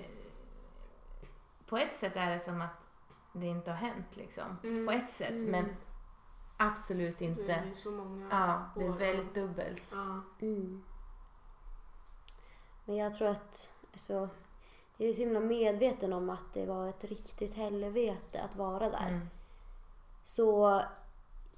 på 1.65 1.77
ett 1.77 1.93
sätt 1.93 2.15
är 2.15 2.31
det 2.31 2.39
som 2.39 2.61
att 2.61 2.77
det 3.33 3.45
inte 3.47 3.71
har 3.71 3.77
hänt 3.77 4.15
liksom. 4.17 4.57
Mm. 4.63 4.85
På 4.85 4.91
ett 4.91 5.09
sätt. 5.09 5.29
Mm. 5.31 5.51
Men 5.51 5.65
absolut 6.57 7.17
Det 7.19 7.25
inte. 7.25 7.53
är 7.53 7.65
ju 7.65 7.73
så 7.73 7.91
många 7.91 8.27
Ja, 8.31 8.69
det 8.75 8.85
är 8.85 8.91
väldigt 8.91 9.35
dubbelt. 9.35 9.83
Ja. 9.91 10.21
Mm. 10.41 10.83
Men 12.85 12.95
jag 12.95 13.13
tror 13.13 13.27
att, 13.27 13.73
alltså, 13.91 14.29
jag 14.97 15.09
är 15.09 15.13
så 15.13 15.19
himla 15.19 15.39
medveten 15.39 16.13
om 16.13 16.29
att 16.29 16.53
det 16.53 16.65
var 16.65 16.89
ett 16.89 17.03
riktigt 17.03 17.55
helvete 17.55 18.41
att 18.41 18.55
vara 18.55 18.89
där. 18.89 19.07
Mm. 19.07 19.29
Så, 20.23 20.81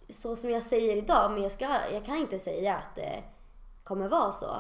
så 0.10 0.36
som 0.36 0.50
jag 0.50 0.64
säger 0.64 0.96
idag, 0.96 1.32
men 1.32 1.44
jag, 1.44 1.52
ska, 1.52 1.66
jag 1.94 2.06
kan 2.06 2.16
inte 2.16 2.40
säga 2.40 2.76
att 2.76 2.96
det 2.96 3.24
kommer 3.84 4.08
vara 4.08 4.32
så. 4.32 4.56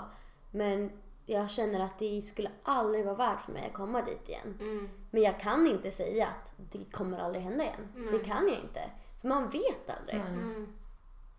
Men 0.52 0.92
jag 1.26 1.50
känner 1.50 1.80
att 1.80 2.00
det 2.00 2.22
skulle 2.22 2.52
aldrig 2.64 3.06
vara 3.06 3.16
värt 3.16 3.42
för 3.42 3.52
mig 3.52 3.68
att 3.68 3.74
komma 3.74 4.02
dit 4.02 4.30
igen. 4.30 4.58
Mm. 4.60 4.90
Men 5.12 5.22
jag 5.22 5.40
kan 5.40 5.68
inte 5.68 5.92
säga 5.92 6.28
att 6.28 6.54
det 6.72 6.92
kommer 6.92 7.20
aldrig 7.20 7.44
hända 7.44 7.64
igen. 7.64 7.88
Nej. 7.96 8.12
Det 8.12 8.20
kan 8.20 8.48
jag 8.48 8.60
inte. 8.60 8.82
För 9.22 9.28
man 9.28 9.50
vet 9.50 9.90
aldrig. 10.00 10.16
Mm. 10.16 10.34
Mm. 10.34 10.74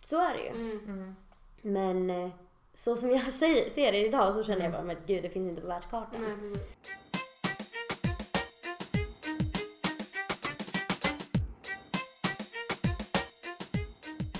Så 0.07 0.21
är 0.21 0.35
det 0.35 0.43
ju. 0.43 0.49
Mm. 0.49 0.79
Mm. 0.85 1.17
Men 1.63 2.11
eh, 2.11 2.31
så 2.75 2.97
som 2.97 3.11
jag 3.11 3.33
säger, 3.33 3.71
ser 3.71 3.93
det 3.93 4.07
idag 4.07 4.35
så 4.35 4.43
känner 4.43 4.63
jag 4.63 4.73
bara, 4.73 4.83
men 4.83 4.97
gud 5.07 5.23
det 5.23 5.31
finns 5.31 5.49
inte 5.49 5.61
på 5.61 5.69
världskartan. 5.69 6.21
Nej, 6.21 6.61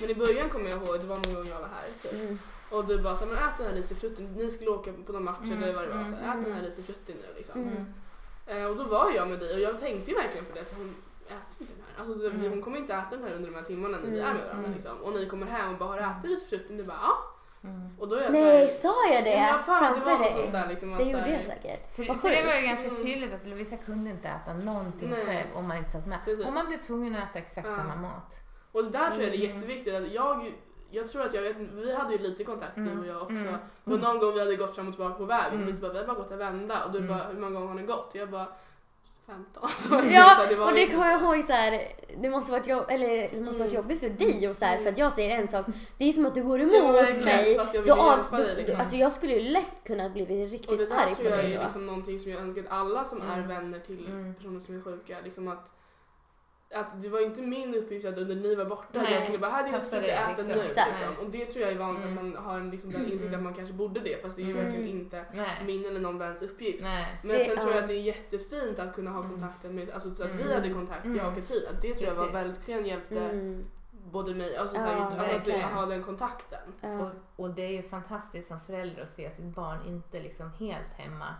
Men 0.01 0.09
i 0.09 0.15
början 0.15 0.49
kommer 0.49 0.69
jag 0.69 0.83
ihåg, 0.83 0.99
det 0.99 1.05
var 1.07 1.15
någon 1.15 1.33
gång 1.35 1.47
jag 1.47 1.59
var 1.59 1.67
här 1.67 1.87
typ. 2.01 2.13
Mm. 2.13 2.39
Och 2.69 2.85
du 2.85 3.01
bara 3.01 3.15
såhär, 3.15 3.31
men 3.33 3.43
ät 3.43 3.57
den 3.57 3.67
här 3.67 3.73
risifrutten. 3.73 4.33
Ni 4.35 4.51
skulle 4.51 4.69
åka 4.69 4.91
på 5.05 5.11
någon 5.11 5.23
match 5.23 5.37
Mm, 5.43 5.63
eller 5.63 5.73
vad 5.73 5.83
det 5.83 5.89
var. 5.89 6.03
Så 6.03 6.09
här, 6.09 6.23
mm, 6.23 6.29
ät 6.39 6.43
den 6.45 6.53
här 6.53 6.59
mm. 6.59 6.65
risifrutten 6.71 7.15
nu 7.15 7.27
liksom. 7.37 7.61
Mm. 7.61 7.73
Mm. 8.47 8.63
Eh, 8.63 8.69
och 8.69 8.75
då 8.77 8.83
var 8.83 9.11
jag 9.15 9.27
med 9.27 9.39
dig 9.39 9.53
och 9.53 9.59
jag 9.59 9.79
tänkte 9.79 10.11
ju 10.11 10.17
verkligen 10.17 10.45
på 10.45 10.53
det. 10.55 10.65
Så 10.65 10.75
hon 10.75 10.95
äter 11.25 11.37
inte 11.59 11.73
den 11.73 11.83
här. 11.87 11.99
Alltså, 12.03 12.19
så, 12.19 12.29
Mm. 12.35 12.49
Hon 12.51 12.61
kommer 12.61 12.77
inte 12.77 12.93
äta 12.93 13.15
den 13.15 13.23
här 13.23 13.33
under 13.33 13.49
de 13.49 13.55
här 13.55 13.63
timmarna 13.63 13.97
när 13.97 14.09
vi 14.11 14.19
Mm, 14.19 14.29
är 14.29 14.33
med 14.33 14.43
varandra. 14.43 14.63
mm. 14.65 14.73
Liksom. 14.73 14.97
Och 15.01 15.13
ni 15.13 15.25
kommer 15.29 15.45
hem 15.45 15.71
och 15.73 15.77
bara, 15.79 15.89
har 15.89 15.97
du 15.97 16.03
ätit 16.03 16.31
risifrutten? 16.31 16.77
Du 16.77 16.83
bara, 16.83 16.99
ja. 17.01 17.13
Mm. 17.63 17.89
Och 17.99 18.07
då 18.07 18.15
är 18.15 18.21
jag 18.23 18.31
Nej, 18.31 18.69
såhär, 18.69 18.93
sa 18.93 19.13
jag 19.13 19.23
det 19.23 19.29
Ja, 19.33 19.59
fan, 19.65 19.79
framför 19.79 20.19
dig? 20.23 20.31
sånt 20.31 20.51
där 20.51 20.67
liksom. 20.67 20.91
Det 20.91 20.97
så 20.97 21.09
gjorde 21.11 21.21
här- 21.23 21.31
jag 21.33 21.43
säkert. 21.45 21.95
För, 21.95 22.03
för 22.03 22.29
det 22.29 22.45
var 22.45 22.53
ju 22.55 22.61
ganska 22.67 22.87
Mm. 22.87 23.03
tydligt 23.03 23.33
att 23.33 23.47
Lovisa 23.47 23.77
kunde 23.77 24.09
inte 24.09 24.27
äta 24.29 24.53
någonting 24.53 25.09
Nej. 25.09 25.25
själv 25.25 25.47
om 25.53 25.67
man 25.67 25.77
inte 25.77 25.89
satt 25.91 26.07
med. 26.07 26.19
Precis. 26.25 26.45
Och 26.45 26.53
man 26.53 26.65
blev 26.67 26.77
tvungen 26.77 27.15
att 27.15 27.29
äta 27.29 27.39
exakt 27.39 27.67
Ja. 27.71 27.75
samma 27.77 27.95
mat. 27.95 28.41
Och 28.71 28.83
där 28.91 29.09
tror 29.11 29.23
jag 29.23 29.31
det 29.31 29.37
är 29.37 29.45
Mm. 29.49 29.55
jätteviktigt 29.57 29.95
att 29.95 30.11
jag, 30.11 30.51
jag 30.91 31.07
tror 31.11 31.21
att 31.21 31.33
jag 31.33 31.41
vet, 31.41 31.57
vi 31.57 31.93
hade 31.95 32.11
ju 32.13 32.19
lite 32.19 32.43
kontakt 32.43 32.75
du 32.75 32.81
Mm. 32.81 32.99
och 32.99 33.07
jag 33.07 33.21
också. 33.21 33.33
Mm. 33.35 33.53
Det 33.83 33.91
var 33.91 33.97
någon 33.97 34.19
gång 34.19 34.33
vi 34.33 34.39
hade 34.39 34.55
gått 34.55 34.75
fram 34.75 34.87
och 34.87 34.93
tillbaka 34.93 35.15
på 35.15 35.25
vägen 35.25 35.51
Mm. 35.53 35.61
och 35.63 35.69
vi 35.69 35.73
så 35.73 35.81
bara, 35.81 35.91
vi 35.93 35.99
har 35.99 36.05
bara 36.05 36.15
gått 36.17 36.31
en 36.31 36.37
vända 36.37 36.83
och 36.85 36.91
du 36.91 36.97
Mm. 36.97 37.09
bara, 37.09 37.23
hur 37.27 37.39
många 37.39 37.53
gånger 37.53 37.67
har 37.67 37.75
ni 37.75 37.83
gått? 37.83 38.11
Jag 38.13 38.29
bara, 38.29 38.47
15. 39.25 39.69
Så 39.77 40.01
Ja, 40.11 40.47
så 40.49 40.55
var 40.55 40.65
och 40.67 40.73
det 40.73 40.87
kommer 40.87 41.11
jag 41.11 41.21
ihåg 41.21 41.43
så 41.45 41.53
här, 41.53 41.81
det 42.21 42.29
måste 42.29 42.51
varit, 42.51 42.67
jobb, 42.67 42.85
eller, 42.89 43.29
det 43.33 43.41
måste 43.41 43.63
varit 43.63 43.73
Mm. 43.73 43.83
jobbigt 43.83 43.99
för 43.99 44.09
dig 44.09 44.49
och 44.49 44.55
så 44.55 44.65
här, 44.65 44.77
för 44.77 44.89
att 44.89 44.97
jag 44.97 45.13
säger 45.13 45.37
en 45.37 45.47
sak, 45.47 45.65
det 45.97 46.05
är 46.05 46.11
som 46.11 46.25
att 46.25 46.35
du 46.35 46.43
går 46.43 46.59
Ja, 46.59 46.65
emot 46.65 46.95
verkligen, 46.95 47.25
mig. 47.25 47.55
Då 47.85 47.93
avs- 47.93 48.37
dig, 48.37 48.55
liksom. 48.55 48.79
alltså 48.79 48.95
jag 48.95 49.11
skulle 49.13 49.33
ju 49.33 49.49
lätt 49.49 49.83
kunna 49.85 50.09
bli 50.09 50.23
Och 50.23 50.27
det 50.27 50.45
riktigt 50.45 50.89
där 50.89 50.95
arg 50.97 51.09
på 51.09 51.15
tror 51.15 51.29
jag 51.29 51.39
dig 51.39 51.53
är 51.53 51.57
då. 51.57 51.63
liksom 51.63 51.85
någonting 51.85 52.19
som 52.19 52.31
jag 52.31 52.41
önskar 52.41 52.61
att 52.63 52.71
alla 52.71 53.05
som 53.05 53.21
är 53.21 53.37
Mm. 53.37 53.47
vänner 53.47 53.79
till 53.79 54.05
Mm. 54.07 54.33
personer 54.35 54.59
som 54.59 54.77
är 54.77 54.81
sjuka, 54.81 55.17
liksom 55.23 55.47
att 55.47 55.76
att 56.73 57.01
det 57.01 57.09
var 57.09 57.19
inte 57.19 57.41
min 57.41 57.75
uppgift 57.75 58.05
att 58.05 58.17
under 58.17 58.35
ni 58.35 58.55
var 58.55 58.65
borta 58.65 59.01
Nej, 59.01 59.13
jag 59.13 59.23
skulle 59.23 59.37
bara, 59.37 59.51
här 59.51 59.67
är 59.67 59.71
det, 59.71 59.77
inte 59.77 59.97
äta 60.11 60.27
liksom. 60.29 60.47
nu. 60.47 60.55
Liksom. 60.63 61.25
Och 61.25 61.31
det 61.31 61.45
tror 61.45 61.63
jag 61.65 61.73
är 61.73 61.77
vanligt 61.77 62.03
att 62.03 62.09
Mm. 62.11 62.31
man 62.33 62.43
har 62.45 62.59
en, 62.59 62.69
liksom, 62.69 62.91
den 62.91 63.01
insikt 63.05 63.21
att 63.23 63.27
Mm. 63.27 63.43
man 63.43 63.53
kanske 63.53 63.73
borde 63.73 63.99
det 63.99 64.21
fast 64.21 64.35
det 64.35 64.41
är 64.41 64.45
ju 64.45 64.51
Mm. 64.51 64.63
verkligen 64.65 64.89
inte 64.89 65.25
Nej. 65.33 65.61
min 65.65 65.85
eller 65.85 65.99
någon 65.99 66.17
väns 66.17 66.41
uppgift. 66.41 66.81
Nej. 66.81 67.19
Men 67.23 67.37
Det- 67.37 67.45
sen 67.45 67.57
tror 67.57 67.69
jag 67.69 67.77
ja. 67.77 67.81
att 67.81 67.87
det 67.87 67.93
är 67.93 68.01
jättefint 68.01 68.79
att 68.79 68.95
kunna 68.95 69.11
ha 69.11 69.19
Mm. 69.19 69.31
kontakten 69.31 69.75
med, 69.75 69.89
alltså 69.91 70.15
så 70.15 70.23
att 70.23 70.29
vi 70.35 70.41
Mm. 70.41 70.53
hade 70.53 70.69
kontakt, 70.69 71.05
jag 71.05 71.15
och 71.15 71.21
Mm. 71.21 71.35
Katrin, 71.35 71.63
att 71.75 71.81
det 71.81 71.93
tror 71.95 72.07
jag 72.09 72.15
var 72.15 72.29
verkligen 72.31 72.85
hjälpte 72.85 73.19
Mm. 73.19 73.65
både 73.91 74.33
mig, 74.35 74.57
alltså, 74.57 74.75
Ja, 74.77 74.81
så 74.81 74.87
här, 74.87 74.95
alltså 75.01 75.19
att 75.21 75.27
verkligen. 75.29 75.61
ha 75.61 75.85
den 75.85 76.03
kontakten. 76.03 76.59
Ja. 76.81 76.99
Och, 77.01 77.09
och 77.35 77.49
det 77.49 77.61
är 77.65 77.71
ju 77.71 77.81
fantastiskt 77.83 78.47
som 78.47 78.59
förälder 78.59 79.03
att 79.03 79.09
se 79.09 79.29
sitt 79.31 79.45
barn 79.45 79.77
inte 79.85 80.19
liksom 80.19 80.49
helt 80.59 80.93
hemma 80.97 81.35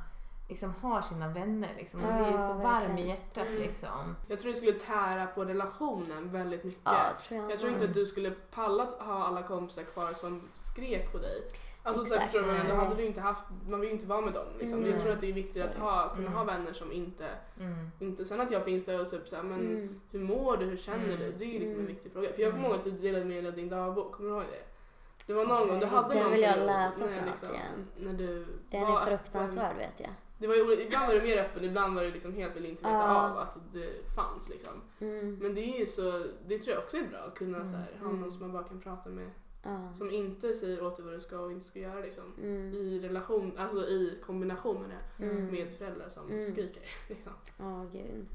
liksom 0.48 0.74
har 0.82 1.02
sina 1.02 1.28
vänner 1.28 1.70
liksom. 1.78 2.02
Man 2.02 2.18
blir 2.18 2.32
ju 2.32 2.38
så 2.38 2.54
varm 2.54 2.98
i 2.98 3.08
hjärtat 3.08 3.48
Mm. 3.48 3.62
liksom. 3.62 4.16
Jag 4.28 4.40
tror 4.40 4.52
det 4.52 4.58
skulle 4.58 4.74
tära 4.74 5.26
på 5.28 5.46
relationen 5.46 6.32
väldigt 6.32 6.64
mycket. 6.64 6.82
ja, 6.84 7.02
tror 7.28 7.42
jag. 7.42 7.52
Jag 7.52 7.60
tror 7.60 7.72
inte 7.72 7.86
att 7.86 7.94
du 7.94 8.06
skulle 8.06 8.32
palla 8.32 8.84
att 8.84 8.94
ha 9.02 9.24
alla 9.28 9.44
kompisar 9.44 9.84
kvar 9.84 10.12
som 10.14 10.42
skrek 10.54 11.12
på 11.12 11.18
dig. 11.18 11.42
Alltså 11.84 12.06
så 12.06 12.14
Exakt. 12.16 12.32
förstår 12.32 12.52
du? 12.54 12.70
Då 12.70 12.76
hade 12.76 12.96
du 12.96 13.06
inte 13.06 13.22
haft, 13.22 13.44
man 13.70 13.80
vill 13.80 13.90
ju 13.90 13.96
inte 13.96 14.08
vara 14.08 14.22
med 14.22 14.34
dem. 14.34 14.46
Liksom. 14.60 14.80
Mm. 14.80 14.92
Jag 14.92 15.02
tror 15.02 15.12
att 15.14 15.22
det 15.22 15.30
är 15.30 15.34
viktigt 15.34 15.64
Så 15.64 15.70
att 15.70 15.76
ha, 15.78 16.10
kunna 16.10 16.22
Mm. 16.28 16.34
ha 16.34 16.44
vänner 16.44 16.74
som 16.74 16.92
inte, 16.92 17.28
Mm. 17.60 17.92
inte, 18.00 18.26
sen 18.26 18.42
att 18.42 18.52
jag 18.52 18.66
finns 18.66 18.86
där 18.86 19.02
och 19.02 19.10
typ 19.10 19.28
såhär, 19.28 19.44
men 19.44 19.60
Mm. 19.60 20.02
hur 20.12 20.20
mår 20.20 20.58
du, 20.58 20.66
hur 20.66 20.78
känner 20.78 21.06
Mm. 21.06 21.18
du? 21.20 21.32
Det 21.32 21.46
är 21.46 21.50
ju 21.50 21.60
liksom 21.60 21.80
en 21.80 21.86
viktig 21.88 22.12
fråga. 22.12 22.30
För 22.34 22.42
jag 22.42 22.52
kommer 22.52 22.66
Mm. 22.66 22.72
ihåg 22.72 22.80
att 22.80 22.84
du 22.84 22.92
delade 22.92 23.26
med 23.26 23.44
dig 23.44 23.48
av 23.48 23.56
din 23.56 23.70
dagbok, 23.70 24.12
kommer 24.12 24.30
du 24.30 24.36
ihåg 24.36 24.46
det? 24.52 24.64
Det 25.28 25.34
var 25.34 25.46
någon 25.46 25.68
gång, 25.68 25.80
du 25.80 25.86
hade 25.86 26.14
Den 26.14 26.24
någon 26.24 26.32
vill 26.32 26.42
jag 26.42 26.60
läsa 26.60 27.08
snart 27.08 27.26
liksom, 27.26 27.50
igen. 27.50 27.88
När 27.98 28.14
du 28.14 28.46
Den 28.70 28.82
var 28.82 29.02
är 29.02 29.06
fruktansvärd 29.06 29.76
vet 29.78 30.00
jag. 30.00 30.10
Det 30.40 30.48
var 30.48 30.56
ju, 30.56 30.82
ibland 30.82 31.08
var 31.08 31.14
du 31.16 31.22
mer 31.22 31.38
öppen, 31.38 31.64
ibland 31.64 31.96
var 31.96 32.04
du 32.04 32.12
liksom 32.12 32.34
helt 32.34 32.56
ville 32.56 32.68
inte 32.68 32.84
veta 32.84 32.94
Ja. 32.98 33.30
av 33.30 33.38
att 33.38 33.58
det 33.74 34.16
fanns 34.16 34.50
liksom. 34.50 34.82
Mm. 35.00 35.36
Men 35.42 35.56
det 35.56 35.62
är 35.62 35.80
ju 35.80 35.86
så, 35.86 36.26
det 36.48 36.60
tror 36.60 36.74
jag 36.76 36.84
också 36.84 36.98
är 36.98 37.04
bra 37.08 37.20
att 37.20 37.36
kunna 37.36 37.58
Mm. 37.58 37.72
så 37.72 37.78
här, 37.78 37.98
ha 38.00 38.10
Mm. 38.10 38.22
någon 38.22 38.32
som 38.32 38.42
man 38.42 38.52
bara 38.52 38.64
kan 38.64 38.80
prata 38.82 39.10
med. 39.10 39.30
Ja. 39.64 39.94
Som 39.98 40.12
inte 40.12 40.54
säger 40.54 40.84
åt 40.84 40.98
dig 40.98 41.06
vad 41.06 41.14
du 41.14 41.22
ska 41.22 41.40
och 41.40 41.52
inte 41.52 41.68
ska 41.68 41.80
göra 41.80 42.00
liksom. 42.00 42.24
Mm. 42.38 42.74
I 42.74 43.00
relation, 43.00 43.52
alltså 43.58 43.78
i 43.88 44.20
kombination 44.26 44.82
med 44.82 44.90
det. 45.18 45.26
Mm. 45.26 45.46
Med 45.52 45.72
föräldrar 45.78 46.10
som 46.10 46.32
Mm. 46.32 46.52
skriker. 46.52 46.82
Liksom. 47.10 47.32
Ja, 47.60 47.86
gud. 47.92 48.26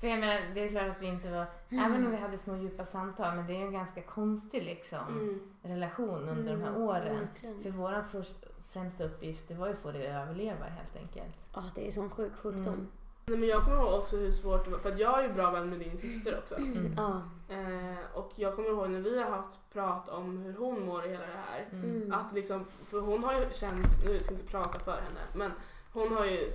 För 0.00 0.06
jag 0.08 0.20
menar, 0.20 0.40
det 0.54 0.60
är 0.64 0.68
klart 0.68 0.90
att 0.96 1.02
vi 1.02 1.06
inte 1.06 1.30
var, 1.30 1.46
även 1.70 2.04
om 2.04 2.10
vi 2.10 2.16
hade 2.16 2.38
små 2.38 2.56
djupa 2.56 2.84
samtal, 2.84 3.36
men 3.36 3.46
det 3.46 3.52
är 3.52 3.56
ju 3.58 3.62
en 3.66 3.72
ganska 3.72 4.02
konstig 4.02 4.62
liksom 4.64 5.06
Mm. 5.08 5.40
relation 5.62 6.28
under 6.28 6.52
de 6.52 6.60
här 6.62 6.68
Mm, 6.70 6.82
åren. 6.82 7.28
För 7.62 7.70
vår 7.70 8.02
först, 8.12 8.44
främsta 8.72 9.04
uppgift 9.04 9.48
det 9.48 9.54
var 9.54 9.66
ju 9.66 9.72
att 9.72 9.78
få 9.78 9.90
dig 9.92 10.06
att 10.06 10.22
överleva 10.28 10.64
helt 10.64 10.96
enkelt. 10.96 11.36
Ja, 11.54 11.64
det 11.74 11.86
är 11.88 11.90
sån 11.90 12.10
sjuk 12.10 12.32
sjukdom. 12.42 12.74
Mm. 12.74 12.88
Nej, 13.26 13.38
men 13.38 13.48
jag 13.48 13.64
kommer 13.64 13.76
ihåg 13.76 13.94
också 14.00 14.16
hur 14.16 14.32
svårt 14.32 14.64
det 14.64 14.70
var, 14.70 14.78
för 14.78 14.92
att 14.92 14.98
jag 14.98 15.18
är 15.24 15.28
ju 15.28 15.32
bra 15.34 15.50
vän 15.50 15.70
med 15.70 15.78
din 15.78 15.98
syster 15.98 16.38
också. 16.38 16.54
Mm. 16.56 16.94
Ja. 16.96 17.22
Eh, 17.48 17.96
och 18.14 18.32
jag 18.34 18.56
kommer 18.56 18.68
ihåg 18.68 18.90
när 18.90 19.00
vi 19.00 19.18
har 19.22 19.30
haft 19.30 19.58
prat 19.72 20.08
om 20.08 20.36
hur 20.38 20.52
hon 20.56 20.86
mår 20.86 21.04
i 21.06 21.08
hela 21.08 21.26
det 21.26 21.32
här. 21.46 21.66
Mm. 21.72 21.96
Mm. 21.96 22.12
Att 22.12 22.32
liksom, 22.34 22.64
för 22.64 23.00
hon 23.00 23.24
har 23.24 23.32
ju 23.40 23.46
känt, 23.52 23.86
nu 24.06 24.18
ska 24.18 24.32
jag 24.32 24.40
inte 24.40 24.50
prata 24.50 24.78
för 24.78 24.92
henne, 24.92 25.20
men 25.34 25.50
hon 25.92 26.12
har 26.12 26.24
ju, 26.24 26.52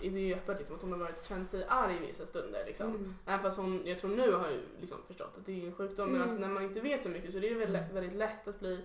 det 0.00 0.06
är 0.06 0.10
ju 0.18 0.34
öppet 0.34 0.58
liksom, 0.58 0.76
att 0.76 0.82
hon 0.82 0.92
har 0.92 0.98
varit, 0.98 1.26
känt 1.26 1.50
sig 1.50 1.64
arg 1.68 1.96
i 1.96 2.06
vissa 2.06 2.26
stunder 2.26 2.64
liksom. 2.66 2.86
Mm. 2.88 3.14
Även 3.26 3.40
fast 3.40 3.56
hon, 3.58 3.82
jag 3.86 3.98
tror 4.00 4.10
nu 4.10 4.32
har 4.32 4.48
ju 4.50 4.60
liksom 4.80 4.98
förstått 5.06 5.34
att 5.38 5.46
det 5.46 5.62
är 5.62 5.66
en 5.66 5.74
sjukdom. 5.74 6.06
Men 6.06 6.14
Mm. 6.16 6.22
alltså 6.28 6.40
när 6.40 6.48
man 6.48 6.62
inte 6.62 6.80
vet 6.80 7.02
så 7.02 7.08
mycket 7.08 7.30
så 7.32 7.36
är 7.36 7.40
det 7.40 7.54
väldigt, 7.54 7.82
Mm. 7.82 7.94
väldigt 7.94 8.16
lätt 8.16 8.48
att 8.48 8.60
bli 8.60 8.84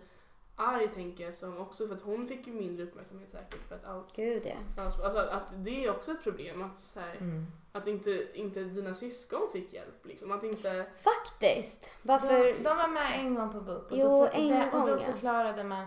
arg 0.55 0.87
tänker 0.87 1.23
jag 1.23 1.35
som 1.35 1.57
också 1.57 1.87
för 1.87 1.95
att 1.95 2.01
hon 2.01 2.27
fick 2.27 2.47
ju 2.47 2.53
mindre 2.53 2.83
uppmärksamhet 2.85 3.31
säkert 3.31 3.67
för 3.67 3.75
att 3.75 3.85
allt, 3.85 4.15
Gud 4.15 4.43
ja. 4.45 4.83
alltså 4.83 5.01
att 5.19 5.43
det 5.55 5.85
är 5.85 5.91
också 5.91 6.11
ett 6.11 6.23
problem 6.23 6.61
att, 6.63 6.79
så 6.79 6.99
här, 6.99 7.15
Mm. 7.15 7.45
att 7.71 7.87
inte, 7.87 8.27
inte 8.33 8.63
dina 8.63 8.93
syskon 8.93 9.41
fick 9.53 9.73
hjälp 9.73 10.05
liksom. 10.05 10.31
Att 10.31 10.43
inte, 10.43 10.85
Faktiskt. 10.97 11.93
Varför? 12.01 12.43
De, 12.43 12.51
de 12.63 12.77
var 12.77 12.87
med 12.87 13.19
en 13.19 13.35
gång 13.35 13.51
på 13.53 13.61
BUP 13.61 13.91
och, 13.91 13.97
Jo, 13.97 14.07
då, 14.09 14.27
en 14.33 14.49
där, 14.49 14.65
och 14.65 14.71
gång, 14.71 14.85
då 14.85 14.91
ja. 14.91 14.97
förklarade 14.99 15.63
man 15.63 15.85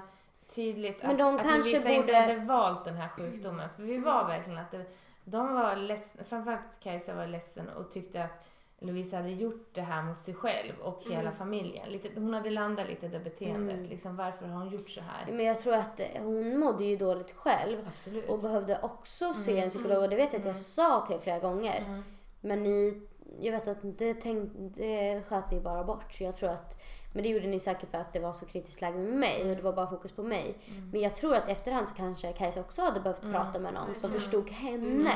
tydligt 0.49 1.03
Men 1.03 1.11
att, 1.11 1.19
de 1.19 1.37
att 1.37 1.43
kanske 1.43 1.77
inte 1.77 2.01
borde- 2.01 2.16
hade 2.21 2.37
valt 2.37 2.85
den 2.85 2.97
här 2.97 3.09
sjukdomen. 3.09 3.69
För 3.77 3.83
vi 3.83 3.99
var 3.99 4.27
verkligen 4.29 4.59
att 4.59 4.71
det, 4.71 4.85
de 5.25 5.55
var 5.55 5.77
ledsna, 5.77 6.25
framförallt 6.25 6.62
Kajsa 6.81 7.14
var 7.14 7.27
ledsen 7.27 7.69
och 7.69 7.91
tyckte 7.91 8.25
att 8.25 8.45
Lovisa 8.81 9.16
hade 9.16 9.31
gjort 9.31 9.68
det 9.72 9.81
här 9.81 10.03
mot 10.03 10.20
sig 10.20 10.35
själv 10.35 10.72
och 10.83 11.03
hela 11.05 11.20
Mm. 11.20 11.33
familjen. 11.35 11.89
Lite, 11.89 12.09
hon 12.14 12.35
hade 12.35 12.51
landat 12.51 12.89
lite 12.89 13.07
i 13.07 13.09
det 13.09 13.18
beteendet. 13.18 13.76
Mm. 13.76 13.89
Liksom, 13.91 14.16
varför 14.16 14.47
har 14.47 14.59
hon 14.64 14.70
gjort 14.72 14.91
så 14.91 15.01
här? 15.01 15.33
Men 15.33 15.47
jag 15.47 15.59
tror 15.59 15.74
att 15.74 16.01
eh, 16.01 16.07
hon 16.22 16.59
mådde 16.59 16.85
ju 16.85 16.97
dåligt 16.97 17.31
själv. 17.33 17.79
Absolut. 17.89 18.29
Och 18.29 18.39
behövde 18.39 18.79
också 18.83 19.33
se 19.35 19.51
Mm, 19.53 19.64
en 19.64 19.70
psykolog. 19.70 20.03
Och 20.03 20.11
det 20.11 20.16
vet 20.16 20.33
jag 20.33 20.41
att 20.41 20.47
jag 20.47 20.53
mm. 20.55 20.62
sa 20.62 21.07
till 21.07 21.16
er 21.16 21.20
flera 21.20 21.39
gånger. 21.39 21.85
Mm. 21.87 22.03
Men 22.41 22.62
ni, 22.62 23.03
jag 23.41 23.53
vet 23.53 23.68
att 23.68 23.79
det, 23.99 24.14
tänk, 24.14 24.51
det 24.57 25.22
sköt 25.29 25.51
ni 25.53 25.61
bara 25.61 25.85
bort. 25.85 26.12
Så 26.12 26.22
jag 26.24 26.37
tror 26.37 26.51
att, 26.51 26.83
men 27.14 27.22
det 27.22 27.29
gjorde 27.29 27.47
ni 27.47 27.61
säkert 27.61 27.91
för 27.91 27.99
att 27.99 28.12
det 28.12 28.20
var 28.20 28.33
så 28.33 28.47
kritiskt 28.47 28.81
läge 28.81 28.99
med 28.99 29.12
mig 29.18 29.51
och 29.51 29.57
det 29.57 29.62
var 29.62 29.72
bara 29.72 29.87
fokus 29.87 30.12
på 30.12 30.22
mig. 30.22 30.57
Mm. 30.66 30.91
Men 30.91 31.01
jag 31.01 31.16
tror 31.16 31.35
att 31.35 31.49
efterhand 31.49 31.89
så 31.89 31.95
kanske 31.95 32.33
Kajsa 32.33 32.61
också 32.61 32.83
hade 32.83 33.01
behövt 33.01 33.22
Mm. 33.22 33.35
prata 33.35 33.59
med 33.59 33.74
någon 33.74 33.95
som 33.95 34.11
Mm. 34.11 34.20
förstod 34.20 34.51
henne. 34.51 35.12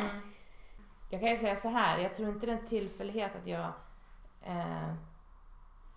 Jag 1.12 1.20
kan 1.20 1.30
ju 1.30 1.36
säga 1.36 1.56
så 1.56 1.68
här, 1.68 1.98
jag 1.98 2.14
tror 2.14 2.28
inte 2.28 2.46
det 2.46 2.52
är 2.52 2.56
en 2.56 2.66
tillfällighet 2.66 3.36
att 3.36 3.46
jag 3.46 3.72
eh, 4.42 4.94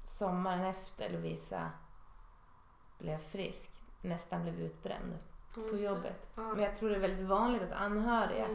sommaren 0.03 0.65
efter 0.65 1.09
Lovisa 1.09 1.71
blev 2.97 3.17
frisk. 3.17 3.71
Nästan 4.01 4.43
blev 4.43 4.59
utbränd 4.59 5.17
på 5.61 5.77
jobbet. 5.77 6.27
Ja. 6.35 6.41
Men 6.53 6.63
jag 6.63 6.75
tror 6.75 6.89
det 6.89 6.95
är 6.95 6.99
väldigt 6.99 7.27
vanligt 7.27 7.61
att 7.61 7.81
anhöriga 7.81 8.45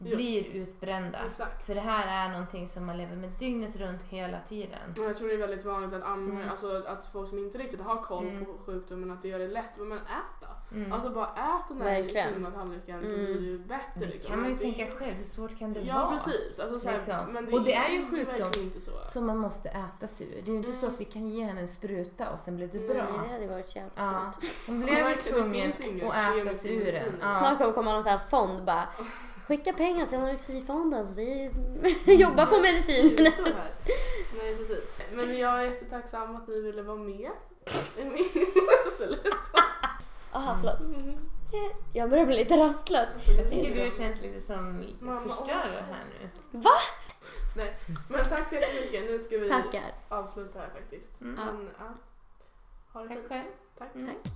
Mm. 0.00 0.10
Blir 0.16 0.44
utbrända. 0.54 1.18
Exakt. 1.28 1.66
För 1.66 1.74
det 1.74 1.80
här 1.80 2.26
är 2.28 2.32
någonting 2.32 2.68
som 2.68 2.86
man 2.86 2.96
lever 2.98 3.16
med 3.16 3.30
dygnet 3.38 3.76
runt 3.76 4.02
hela 4.08 4.40
tiden. 4.48 4.78
Och 4.98 5.04
jag 5.04 5.16
tror 5.16 5.28
det 5.28 5.34
är 5.34 5.38
väldigt 5.38 5.64
vanligt 5.64 5.92
att, 5.92 6.02
anhöriga, 6.02 6.38
Mm. 6.38 6.50
alltså 6.50 6.82
att 6.86 7.06
folk 7.06 7.28
som 7.28 7.38
inte 7.38 7.58
riktigt 7.58 7.80
har 7.80 8.02
koll 8.02 8.28
Mm. 8.28 8.44
på 8.44 8.52
sjukdomen 8.66 9.10
att 9.10 9.22
det 9.22 9.28
gör 9.28 9.38
det 9.38 9.48
lätt. 9.48 9.76
Men 9.78 9.98
ät 9.98 10.02
då. 10.40 10.76
Mm. 10.76 10.92
Alltså 10.92 11.10
bara 11.10 11.26
ät 11.26 11.68
den 11.68 11.80
här 11.82 12.02
Verkligen. 12.02 12.52
tallriken 12.52 13.02
så 13.02 13.08
Mm. 13.08 13.24
blir 13.24 13.34
det 13.34 13.40
ju 13.46 13.58
bättre. 13.58 13.82
det 13.94 14.06
liksom. 14.06 14.30
kan 14.30 14.40
man 14.40 14.48
ju 14.48 14.54
Det- 14.54 14.60
tänka 14.60 14.90
själv, 14.90 15.14
hur 15.14 15.24
svårt 15.24 15.58
kan 15.58 15.72
det 15.72 15.80
Ja 15.80 15.94
vara? 15.94 16.10
precis. 16.10 16.60
Alltså, 16.60 16.80
så 16.80 16.88
här, 16.88 16.96
Liksom. 16.96 17.32
men 17.32 17.54
Och 17.54 17.62
det 17.62 17.74
är 17.74 17.88
ju 17.90 17.96
ju 17.98 18.06
sjukdom. 18.10 18.36
verkligen 18.38 18.68
inte 18.68 18.80
så. 18.80 18.90
Som 19.08 19.26
man 19.26 19.38
måste 19.38 19.68
äta 19.68 20.06
sig 20.06 20.26
ur. 20.26 20.42
Det 20.44 20.50
är 20.50 20.52
ju 20.52 20.56
inte 20.56 20.72
så 20.72 20.78
Mm. 20.86 20.94
att 20.94 21.00
vi 21.00 21.04
kan 21.04 21.28
ge 21.28 21.44
henne 21.44 21.60
en 21.60 21.68
spruta 21.68 22.30
och 22.30 22.38
sen 22.38 22.56
blir 22.56 22.68
du 22.68 22.78
bra. 22.88 22.94
Nej, 23.18 23.28
det 23.28 23.32
hade 23.32 23.46
varit 23.46 23.76
jävligt 23.76 23.92
Ja. 23.96 24.32
Hon 24.66 24.80
Ja, 24.80 24.86
blev 24.86 25.08
ju 25.08 25.14
det 25.14 25.20
tvungen 25.20 25.70
att 25.70 25.80
äta 25.80 26.47
kemisk 26.48 26.60
sig 26.62 26.74
ur 26.76 26.84
den. 26.84 26.94
medicin. 26.94 27.18
Ja. 27.20 27.38
Snart 27.38 27.58
kommer 27.58 27.72
komma 27.72 27.92
någon 27.92 28.02
sån 28.02 28.12
här 28.12 28.20
fond 28.30 28.64
bara. 28.64 28.88
Skicka 29.46 29.72
pengar 29.72 30.06
till 30.06 30.18
anorexirifonden 30.18 31.06
så 31.06 31.14
vi 31.14 31.50
jobbar 32.14 32.46
på 32.46 32.58
medicin. 32.60 33.16
Nej 34.38 34.56
precis. 34.56 35.00
Men 35.12 35.38
jag 35.38 35.58
är 35.60 35.62
jättetacksam 35.64 36.36
att 36.36 36.48
ni 36.48 36.60
ville 36.60 36.82
vara 36.82 36.96
med. 36.98 37.30
Sluta. 38.98 39.28
Jaha, 40.32 40.58
förlåt. 40.60 40.80
Mm. 40.80 41.18
Jag 41.92 42.10
börjar 42.10 42.26
bli 42.26 42.36
lite 42.36 42.56
rastlös. 42.56 43.14
Jag 43.38 43.50
tycker 43.50 43.84
du 43.84 43.90
känns 43.90 44.20
lite 44.22 44.40
som 44.40 44.84
förstörare 45.28 45.84
här 45.90 46.04
nu. 46.20 46.28
Va? 46.50 46.70
Nej. 47.56 47.74
Men 48.08 48.24
tack 48.28 48.48
så 48.48 48.54
jättemycket. 48.54 49.04
Nu 49.04 49.18
ska 49.18 49.38
vi 49.38 49.48
Tackar. 49.48 49.82
avsluta 50.08 50.58
här 50.58 50.68
faktiskt. 50.74 51.20
Mm. 51.20 51.34
Men, 51.34 51.70
ja. 51.78 51.84
Ha 52.92 53.00
det 53.00 53.08
Tack 53.08 53.16
fint. 53.18 53.28
själv. 53.28 53.44
Tack. 53.78 53.94
Mm. 53.94 54.10
Tack. 54.22 54.32